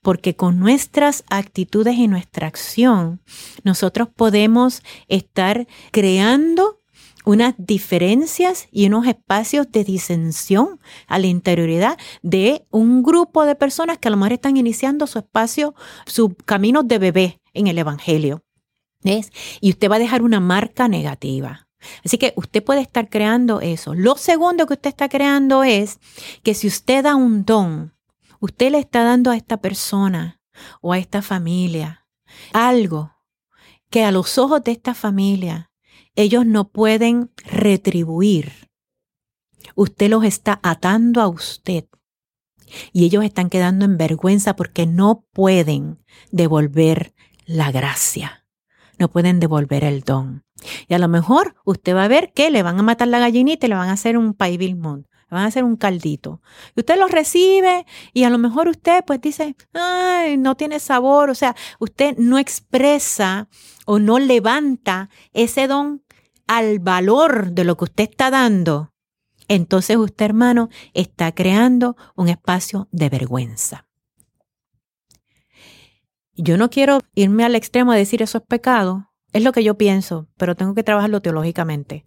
porque 0.02 0.36
con 0.36 0.58
nuestras 0.58 1.24
actitudes 1.30 1.96
y 1.98 2.08
nuestra 2.08 2.48
acción 2.48 3.22
nosotros 3.64 4.08
podemos 4.10 4.82
estar 5.10 5.68
creando 5.92 6.82
unas 7.24 7.54
diferencias 7.60 8.68
y 8.72 8.88
unos 8.88 9.06
espacios 9.06 9.72
de 9.72 9.84
disensión 9.84 10.80
a 11.06 11.20
la 11.20 11.28
interioridad 11.28 12.00
de 12.24 12.66
un 12.72 13.04
grupo 13.04 13.46
de 13.46 13.54
personas 13.54 14.00
que 14.00 14.08
a 14.08 14.12
lo 14.12 14.18
mejor 14.18 14.34
están 14.34 14.58
iniciando 14.58 15.06
su 15.06 15.20
espacio, 15.20 15.76
su 16.08 16.34
camino 16.34 16.82
de 16.82 16.98
bebé 16.98 17.42
en 17.54 17.68
el 17.68 17.78
Evangelio. 17.78 18.44
¿Ves? 19.04 19.32
Y 19.62 19.70
usted 19.70 19.92
va 19.92 19.98
a 19.98 20.00
dejar 20.00 20.24
una 20.24 20.40
marca 20.40 20.88
negativa. 20.88 21.63
Así 22.04 22.18
que 22.18 22.34
usted 22.36 22.64
puede 22.64 22.82
estar 22.82 23.10
creando 23.10 23.62
eso. 23.62 23.94
Lo 23.94 24.16
segundo 24.16 24.66
que 24.66 24.74
usted 24.74 24.90
está 24.90 25.10
creando 25.10 25.64
es 25.64 26.00
que 26.44 26.54
si 26.54 26.68
usted 26.68 27.04
da 27.04 27.16
un 27.16 27.46
don, 27.46 27.94
usted 28.40 28.72
le 28.72 28.80
está 28.80 29.04
dando 29.04 29.32
a 29.32 29.36
esta 29.36 29.58
persona 29.58 30.42
o 30.82 30.94
a 30.94 30.98
esta 30.98 31.22
familia 31.22 32.08
algo 32.52 33.14
que 33.90 34.04
a 34.04 34.12
los 34.12 34.38
ojos 34.38 34.64
de 34.64 34.72
esta 34.72 34.94
familia 34.94 35.72
ellos 36.16 36.46
no 36.46 36.70
pueden 36.70 37.32
retribuir. 37.46 38.70
Usted 39.76 40.10
los 40.10 40.24
está 40.24 40.60
atando 40.64 41.22
a 41.22 41.28
usted 41.28 41.86
y 42.92 43.06
ellos 43.06 43.24
están 43.24 43.50
quedando 43.50 43.86
en 43.86 43.98
vergüenza 43.98 44.56
porque 44.56 44.86
no 44.86 45.26
pueden 45.32 46.04
devolver 46.32 47.14
la 47.46 47.72
gracia, 47.72 48.46
no 48.98 49.10
pueden 49.10 49.40
devolver 49.40 49.84
el 49.84 50.02
don. 50.02 50.43
Y 50.88 50.94
a 50.94 51.00
lo 51.00 51.08
mejor 51.08 51.56
usted 51.66 51.96
va 51.96 52.06
a 52.06 52.08
ver 52.08 52.34
que 52.34 52.52
le 52.52 52.64
van 52.64 52.80
a 52.80 52.84
matar 52.84 53.08
la 53.08 53.20
gallinita 53.20 53.66
y 53.66 53.70
le 53.70 53.76
van 53.76 53.90
a 53.90 53.94
hacer 53.94 54.18
un 54.18 54.34
pay 54.34 54.58
le 54.58 55.36
van 55.36 55.46
a 55.46 55.48
hacer 55.48 55.64
un 55.64 55.78
caldito. 55.78 56.42
Y 56.76 56.82
usted 56.82 56.98
lo 56.98 57.08
recibe 57.08 57.86
y 58.14 58.24
a 58.24 58.30
lo 58.30 58.38
mejor 58.38 58.68
usted 58.68 59.04
pues 59.06 59.20
dice, 59.20 59.56
ay, 59.74 60.38
no 60.38 60.56
tiene 60.56 60.80
sabor. 60.80 61.30
O 61.30 61.36
sea, 61.36 61.56
usted 61.80 62.16
no 62.18 62.38
expresa 62.38 63.48
o 63.86 64.00
no 64.00 64.20
levanta 64.20 65.10
ese 65.34 65.68
don 65.68 66.04
al 66.48 66.80
valor 66.80 67.52
de 67.52 67.64
lo 67.64 67.78
que 67.78 67.86
usted 67.86 68.10
está 68.10 68.30
dando. 68.30 68.94
Entonces 69.48 69.98
usted, 69.98 70.26
hermano, 70.26 70.70
está 70.94 71.32
creando 71.34 71.98
un 72.16 72.30
espacio 72.30 72.88
de 72.92 73.10
vergüenza. 73.10 73.88
Yo 76.36 76.58
no 76.58 76.70
quiero 76.70 77.00
irme 77.14 77.44
al 77.44 77.56
extremo 77.56 77.92
de 77.92 78.00
decir 78.00 78.22
eso 78.22 78.40
es 78.40 78.44
pecado, 78.44 79.13
es 79.34 79.44
lo 79.44 79.52
que 79.52 79.64
yo 79.64 79.78
pienso, 79.78 80.28
pero 80.38 80.56
tengo 80.56 80.76
que 80.76 80.84
trabajarlo 80.84 81.22
teológicamente. 81.22 82.06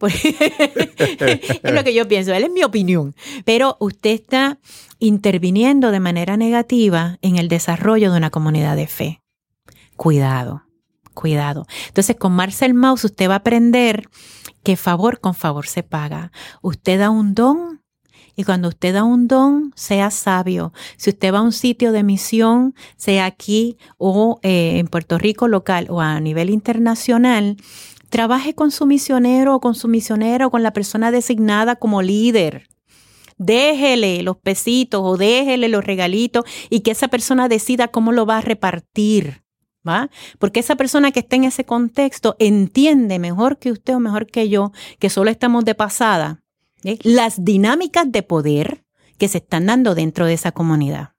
es 0.02 1.72
lo 1.72 1.84
que 1.84 1.94
yo 1.94 2.08
pienso, 2.08 2.34
él 2.34 2.44
es 2.44 2.50
mi 2.50 2.64
opinión. 2.64 3.14
Pero 3.44 3.76
usted 3.80 4.10
está 4.10 4.58
interviniendo 4.98 5.92
de 5.92 6.00
manera 6.00 6.36
negativa 6.36 7.18
en 7.22 7.36
el 7.36 7.48
desarrollo 7.48 8.10
de 8.10 8.18
una 8.18 8.30
comunidad 8.30 8.76
de 8.76 8.88
fe. 8.88 9.22
Cuidado, 9.96 10.64
cuidado. 11.14 11.66
Entonces, 11.88 12.16
con 12.16 12.32
Marcel 12.32 12.74
Mauss 12.74 13.04
usted 13.04 13.28
va 13.28 13.34
a 13.34 13.38
aprender 13.38 14.08
que 14.62 14.76
favor 14.76 15.20
con 15.20 15.34
favor 15.34 15.66
se 15.68 15.84
paga. 15.84 16.32
Usted 16.60 16.98
da 16.98 17.10
un 17.10 17.34
don 17.34 17.82
y 18.36 18.44
cuando 18.44 18.68
usted 18.68 18.92
da 18.92 19.02
un 19.02 19.26
don, 19.26 19.72
sea 19.74 20.10
sabio. 20.10 20.72
Si 20.98 21.10
usted 21.10 21.32
va 21.32 21.38
a 21.38 21.42
un 21.42 21.52
sitio 21.52 21.90
de 21.90 22.02
misión, 22.02 22.74
sea 22.96 23.24
aquí 23.24 23.78
o 23.96 24.38
eh, 24.42 24.78
en 24.78 24.88
Puerto 24.88 25.16
Rico 25.18 25.48
local 25.48 25.86
o 25.88 26.02
a 26.02 26.20
nivel 26.20 26.50
internacional, 26.50 27.56
trabaje 28.10 28.54
con 28.54 28.70
su 28.70 28.84
misionero 28.84 29.54
o 29.54 29.60
con 29.60 29.74
su 29.74 29.88
misionero 29.88 30.48
o 30.48 30.50
con 30.50 30.62
la 30.62 30.74
persona 30.74 31.10
designada 31.10 31.76
como 31.76 32.02
líder. 32.02 32.68
Déjele 33.38 34.22
los 34.22 34.36
pesitos 34.36 35.00
o 35.02 35.16
déjele 35.16 35.68
los 35.68 35.84
regalitos 35.84 36.44
y 36.68 36.80
que 36.80 36.90
esa 36.90 37.08
persona 37.08 37.48
decida 37.48 37.88
cómo 37.88 38.12
lo 38.12 38.26
va 38.26 38.38
a 38.38 38.42
repartir. 38.42 39.42
¿Va? 39.86 40.10
Porque 40.40 40.58
esa 40.58 40.74
persona 40.74 41.12
que 41.12 41.20
está 41.20 41.36
en 41.36 41.44
ese 41.44 41.64
contexto 41.64 42.34
entiende 42.40 43.20
mejor 43.20 43.58
que 43.58 43.70
usted 43.70 43.94
o 43.94 44.00
mejor 44.00 44.26
que 44.26 44.48
yo, 44.48 44.72
que 44.98 45.10
solo 45.10 45.30
estamos 45.30 45.64
de 45.64 45.76
pasada, 45.76 46.42
las 47.02 47.44
dinámicas 47.44 48.10
de 48.10 48.22
poder 48.22 48.84
que 49.18 49.28
se 49.28 49.38
están 49.38 49.66
dando 49.66 49.94
dentro 49.94 50.26
de 50.26 50.34
esa 50.34 50.52
comunidad. 50.52 51.14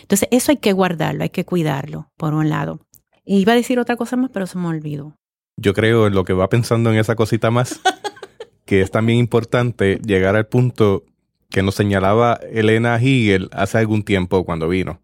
Entonces, 0.00 0.28
eso 0.30 0.52
hay 0.52 0.58
que 0.58 0.72
guardarlo, 0.72 1.22
hay 1.22 1.30
que 1.30 1.44
cuidarlo, 1.44 2.10
por 2.16 2.34
un 2.34 2.48
lado. 2.48 2.80
Iba 3.24 3.52
a 3.52 3.56
decir 3.56 3.78
otra 3.78 3.96
cosa 3.96 4.16
más, 4.16 4.30
pero 4.32 4.46
se 4.46 4.58
me 4.58 4.68
olvidó. 4.68 5.16
Yo 5.56 5.74
creo 5.74 6.06
en 6.06 6.14
lo 6.14 6.24
que 6.24 6.32
va 6.32 6.48
pensando 6.48 6.90
en 6.90 6.98
esa 6.98 7.14
cosita 7.14 7.50
más, 7.50 7.80
que 8.64 8.80
es 8.80 8.90
también 8.90 9.18
importante 9.18 10.00
llegar 10.04 10.34
al 10.34 10.46
punto 10.46 11.04
que 11.50 11.62
nos 11.62 11.74
señalaba 11.74 12.40
Elena 12.50 12.96
Hegel 12.96 13.48
hace 13.52 13.78
algún 13.78 14.02
tiempo 14.02 14.44
cuando 14.44 14.68
vino. 14.68 15.02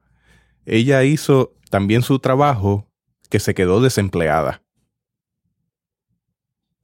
Ella 0.64 1.05
hizo 1.05 1.55
también 1.70 2.02
su 2.02 2.18
trabajo 2.18 2.89
que 3.28 3.39
se 3.39 3.55
quedó 3.55 3.80
desempleada. 3.80 4.62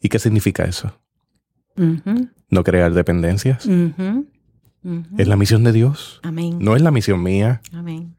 ¿Y 0.00 0.10
qué 0.10 0.18
significa 0.18 0.64
eso? 0.64 1.00
No 1.76 2.64
crear 2.64 2.92
dependencias. 2.92 3.66
Es 5.16 5.28
la 5.28 5.36
misión 5.36 5.64
de 5.64 5.72
Dios. 5.72 6.20
Amén. 6.22 6.58
No 6.60 6.76
es 6.76 6.82
la 6.82 6.90
misión 6.90 7.22
mía. 7.22 7.62
Amén. 7.72 8.14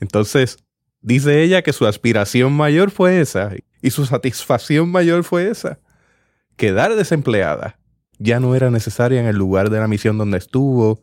Entonces, 0.00 0.58
dice 1.00 1.42
ella 1.42 1.62
que 1.62 1.72
su 1.72 1.86
aspiración 1.86 2.52
mayor 2.52 2.90
fue 2.90 3.20
esa 3.20 3.52
y 3.82 3.90
su 3.90 4.06
satisfacción 4.06 4.90
mayor 4.90 5.24
fue 5.24 5.48
esa. 5.48 5.80
Quedar 6.56 6.94
desempleada 6.94 7.78
ya 8.18 8.40
no 8.40 8.54
era 8.54 8.70
necesaria 8.70 9.20
en 9.20 9.26
el 9.26 9.36
lugar 9.36 9.70
de 9.70 9.78
la 9.78 9.88
misión 9.88 10.18
donde 10.18 10.38
estuvo, 10.38 11.02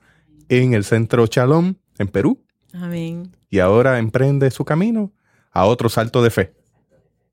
en 0.49 0.73
el 0.73 0.83
centro 0.83 1.25
Chalón, 1.27 1.79
en 1.97 2.07
Perú. 2.09 2.43
Amén. 2.73 3.31
Y 3.49 3.59
ahora 3.59 3.99
emprende 3.99 4.51
su 4.51 4.65
camino 4.65 5.13
a 5.51 5.65
otro 5.65 5.89
salto 5.89 6.21
de 6.21 6.29
fe. 6.29 6.53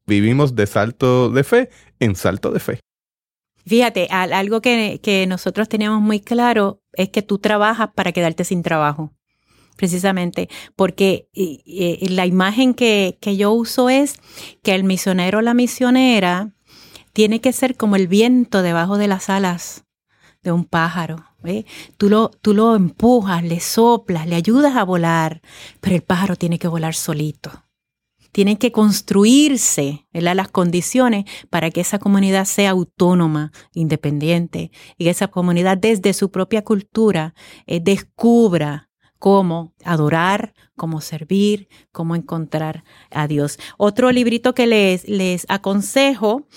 Vivimos 0.07 0.55
de 0.55 0.67
salto 0.67 1.31
de 1.31 1.45
fe 1.45 1.71
en 1.99 2.15
salto 2.15 2.53
de 2.53 2.61
fe. 2.61 2.81
Fíjate, 3.67 4.09
algo 4.11 4.61
que, 4.61 5.01
que 5.03 5.27
nosotros 5.27 5.69
teníamos 5.69 6.01
muy 6.01 6.21
claro 6.21 6.83
es 6.93 7.11
que 7.11 7.23
tú 7.23 7.39
trabajas 7.39 7.91
para 7.95 8.13
quedarte 8.13 8.45
sin 8.45 8.63
trabajo 8.63 9.13
precisamente, 9.77 10.49
porque 10.77 11.29
la 11.35 12.27
imagen 12.27 12.75
que, 12.75 13.19
que, 13.21 13.37
yo 13.37 13.53
uso 13.53 13.89
es 13.89 14.17
que 14.63 14.75
el 14.75 14.85
misionero 14.85 15.39
o 15.39 15.43
la 15.43 15.55
misionera 15.55 16.53
tiene 17.13 17.41
que 17.41 17.53
ser 17.53 17.77
como 17.77 17.97
el 17.97 18.07
viento 18.07 18.63
debajo 18.63 18.97
de 18.99 19.09
las 19.09 19.29
alas 19.29 19.85
de 20.43 20.53
un 20.53 20.65
pájaro. 20.65 21.25
Tú, 21.97 22.09
lo, 22.09 22.29
tú 22.29 22.55
lo 22.55 22.77
empujas, 22.77 23.43
le 23.43 23.59
soplas, 23.59 24.27
le 24.27 24.37
ayudas 24.37 24.77
a 24.77 24.85
volar, 24.85 25.43
pero 25.81 25.97
el 25.97 26.03
pájaro 26.03 26.37
tiene 26.37 26.59
que 26.59 26.69
volar 26.69 26.95
solito 26.95 27.51
tienen 28.33 28.57
que 28.57 28.73
construirse 28.73 30.07
las 30.13 30.49
condiciones 30.49 31.27
para 31.51 31.71
que 31.71 31.83
esa 31.83 31.99
comunidad 31.99 32.47
sea 32.47 32.71
autónoma, 32.71 33.53
independiente, 33.75 34.73
y 34.97 35.05
que 35.05 35.11
esa 35.11 35.29
comunidad 35.29 35.79
desde 35.79 36.15
su 36.15 36.31
propia 36.31 36.65
cultura 36.65 37.35
eh, 37.67 37.81
descubra 37.81 38.91
cómo 39.19 39.73
adorar, 39.85 40.55
cómo 40.75 41.01
servir, 41.01 41.69
cómo 41.93 42.17
encontrar 42.17 42.83
a 43.11 43.29
Dios. 43.29 43.59
Otro 43.77 44.11
librito 44.11 44.55
que 44.55 44.67
les, 44.67 45.07
les 45.09 45.47
aconsejo 45.49 46.49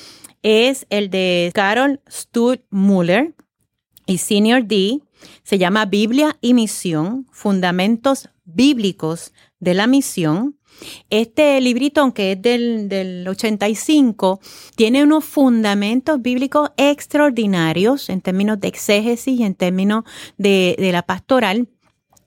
es 0.42 0.88
el 0.90 1.10
de 1.10 1.52
Carol 1.54 2.02
Stud 2.10 2.60
Muller 2.70 3.36
y 4.08 4.18
Senior 4.18 4.66
D. 4.66 5.02
Se 5.44 5.58
llama 5.58 5.86
Biblia 5.86 6.38
y 6.42 6.54
Misión, 6.54 7.28
Fundamentos 7.32 8.30
Bíblicos 8.46 9.34
de 9.60 9.74
la 9.74 9.88
Misión. 9.88 10.55
Este 11.10 11.60
librito, 11.62 12.02
aunque 12.02 12.34
es 12.34 12.42
del, 12.42 13.26
85, 13.28 14.40
tiene 14.76 15.04
unos 15.04 15.26
fundamentos 15.26 16.22
bíblicos 16.22 16.72
extraordinarios 16.78 18.10
en 18.10 18.22
términos 18.22 18.60
de 18.60 18.68
exégesis 18.68 19.40
y 19.40 19.44
en 19.44 19.56
términos 19.56 20.04
de, 20.38 20.76
de 20.78 20.92
la 20.92 21.04
pastoral 21.04 21.68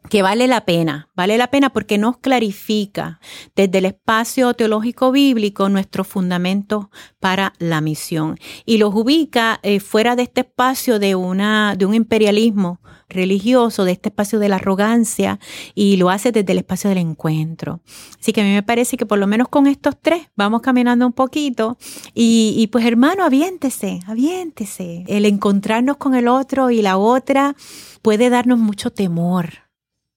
que 0.09 0.23
vale 0.23 0.47
la 0.47 0.65
pena, 0.65 1.09
vale 1.15 1.39
la 1.39 1.51
pena 1.51 1.71
porque 1.71 1.99
nos 1.99 2.19
clarifica 2.19 3.21
desde 3.55 3.79
el 3.79 3.87
espacio 3.87 4.55
teológico 4.55 5.13
bíblico 5.13 5.69
nuestros 5.69 6.07
fundamentos 6.07 6.87
para 7.21 7.53
la 7.59 7.81
misión 7.81 8.39
y 8.65 8.79
los 8.79 8.95
ubica 8.95 9.61
eh, 9.63 9.81
fuera 9.81 10.17
de 10.17 10.23
este 10.23 10.43
espacio 10.43 10.99
de, 10.99 11.15
una, 11.15 11.75
de 11.77 11.87
un 11.87 11.95
imperialismo 11.95 12.81
religioso, 13.09 13.85
de 13.85 13.93
este 13.93 14.09
espacio 14.11 14.39
de 14.39 14.49
la 14.49 14.57
arrogancia 14.57 15.39
y 15.75 15.97
lo 15.97 16.11
hace 16.11 16.33
desde 16.33 16.53
el 16.53 16.59
espacio 16.59 16.91
del 16.91 16.99
encuentro. 16.99 17.81
Así 18.21 18.33
que 18.33 18.41
a 18.41 18.45
mí 18.45 18.51
me 18.51 18.63
parece 18.63 18.97
que 18.97 19.07
por 19.07 19.19
lo 19.19 19.27
menos 19.27 19.49
con 19.49 19.67
estos 19.67 19.97
tres 20.01 20.29
vamos 20.37 20.63
caminando 20.63 21.07
un 21.07 21.13
poquito 21.13 21.79
y, 22.15 22.55
y 22.57 22.67
pues 22.69 22.85
hermano, 22.85 23.25
aviéntese, 23.25 24.01
aviéntese. 24.07 25.05
El 25.07 25.25
encontrarnos 25.25 25.97
con 25.97 26.15
el 26.15 26.29
otro 26.29 26.71
y 26.71 26.83
la 26.83 26.99
otra 26.99 27.57
puede 28.03 28.31
darnos 28.31 28.59
mucho 28.59 28.91
temor 28.91 29.68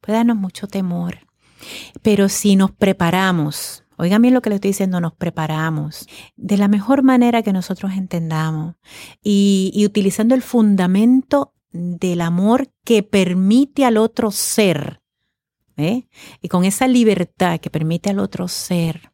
puede 0.01 0.17
darnos 0.17 0.37
mucho 0.37 0.67
temor. 0.67 1.19
Pero 2.01 2.27
si 2.29 2.55
nos 2.55 2.71
preparamos, 2.71 3.83
oigan 3.97 4.21
bien 4.21 4.33
lo 4.33 4.41
que 4.41 4.49
le 4.49 4.55
estoy 4.55 4.71
diciendo, 4.71 4.99
nos 4.99 5.13
preparamos 5.13 6.07
de 6.35 6.57
la 6.57 6.67
mejor 6.67 7.03
manera 7.03 7.43
que 7.43 7.53
nosotros 7.53 7.93
entendamos 7.93 8.75
y, 9.23 9.83
utilizando 9.85 10.35
el 10.35 10.41
fundamento 10.41 11.53
del 11.71 12.21
amor 12.21 12.69
que 12.83 13.03
permite 13.03 13.85
al 13.85 13.97
otro 13.97 14.31
ser, 14.31 15.01
¿eh? 15.77 16.07
y 16.41 16.49
con 16.49 16.65
esa 16.65 16.87
libertad 16.87 17.59
que 17.59 17.69
permite 17.69 18.09
al 18.09 18.19
otro 18.19 18.47
ser, 18.47 19.11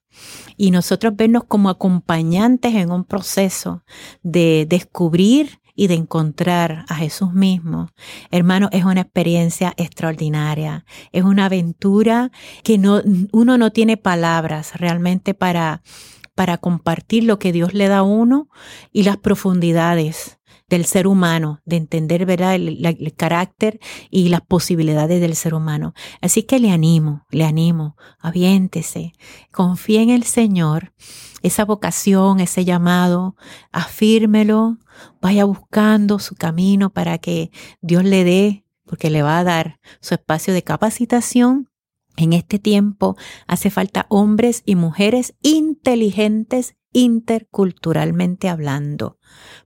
y 0.55 0.71
nosotros 0.71 1.15
vernos 1.15 1.43
como 1.43 1.69
acompañantes 1.69 2.73
en 2.73 2.91
un 2.91 3.03
proceso 3.03 3.83
de 4.23 4.65
descubrir 4.67 5.59
y 5.77 5.87
de 5.87 5.93
encontrar 5.93 6.85
a 6.89 6.95
Jesús 6.95 7.33
mismo, 7.33 7.91
hermano, 8.31 8.67
es 8.71 8.83
una 8.83 9.01
experiencia 9.01 9.75
extraordinaria. 9.77 10.85
Es 11.11 11.23
una 11.23 11.45
aventura 11.45 12.31
que 12.63 12.79
no, 12.79 13.01
uno 13.31 13.59
no 13.59 13.71
tiene 13.71 13.95
palabras 13.95 14.73
realmente 14.75 15.35
para, 15.35 15.83
para 16.33 16.57
compartir 16.57 17.25
lo 17.25 17.37
que 17.37 17.51
Dios 17.51 17.75
le 17.75 17.87
da 17.87 17.99
a 17.99 18.03
uno 18.03 18.49
y 18.91 19.03
las 19.03 19.17
profundidades 19.17 20.39
del 20.67 20.85
ser 20.85 21.05
humano, 21.05 21.61
de 21.63 21.77
entender 21.77 22.25
¿verdad? 22.25 22.55
El, 22.55 22.83
el, 22.83 23.13
carácter 23.15 23.79
y 24.09 24.29
las 24.29 24.41
posibilidades 24.41 25.21
del 25.21 25.35
ser 25.35 25.53
humano. 25.53 25.93
Así 26.21 26.43
que 26.43 26.59
le 26.59 26.71
animo, 26.71 27.25
le 27.29 27.45
animo, 27.45 27.95
aviéntese, 28.19 29.13
confíe 29.51 30.01
en 30.01 30.09
el 30.09 30.23
Señor, 30.23 30.93
esa 31.41 31.65
vocación, 31.65 32.39
ese 32.39 32.65
llamado, 32.65 33.35
afírmelo, 33.71 34.77
vaya 35.21 35.45
buscando 35.45 36.19
su 36.19 36.35
camino 36.35 36.89
para 36.89 37.17
que 37.17 37.51
Dios 37.81 38.03
le 38.03 38.23
dé, 38.23 38.65
porque 38.85 39.09
le 39.09 39.21
va 39.21 39.39
a 39.39 39.43
dar 39.43 39.79
su 39.99 40.15
espacio 40.15 40.53
de 40.53 40.63
capacitación. 40.63 41.69
En 42.15 42.33
este 42.33 42.57
tiempo 42.57 43.15
hace 43.45 43.69
falta 43.69 44.07
hombres 44.09 44.63
y 44.65 44.75
mujeres 44.75 45.35
inteligentes 45.43 46.75
interculturalmente 46.93 48.49
hablando, 48.49 49.19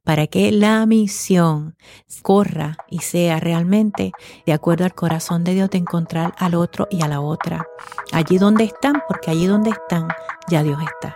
para 0.04 0.28
que 0.28 0.52
la 0.52 0.86
misión 0.86 1.78
corra 2.24 2.76
y 2.90 3.00
sea 3.00 3.40
realmente 3.40 4.12
de 4.46 4.52
acuerdo 4.52 4.84
al 4.84 4.94
corazón 4.94 5.46
de 5.46 5.54
Dios 5.54 5.70
de 5.70 5.78
encontrar 5.78 6.34
al 6.38 6.56
otro 6.56 6.90
y 6.92 7.04
a 7.04 7.08
la 7.08 7.22
otra. 7.22 7.66
Allí 8.12 8.38
donde 8.38 8.66
están, 8.66 8.96
porque 9.08 9.32
allí 9.32 9.46
donde 9.46 9.70
están, 9.70 10.10
ya 10.50 10.62
Dios 10.62 10.80
está. 10.82 11.16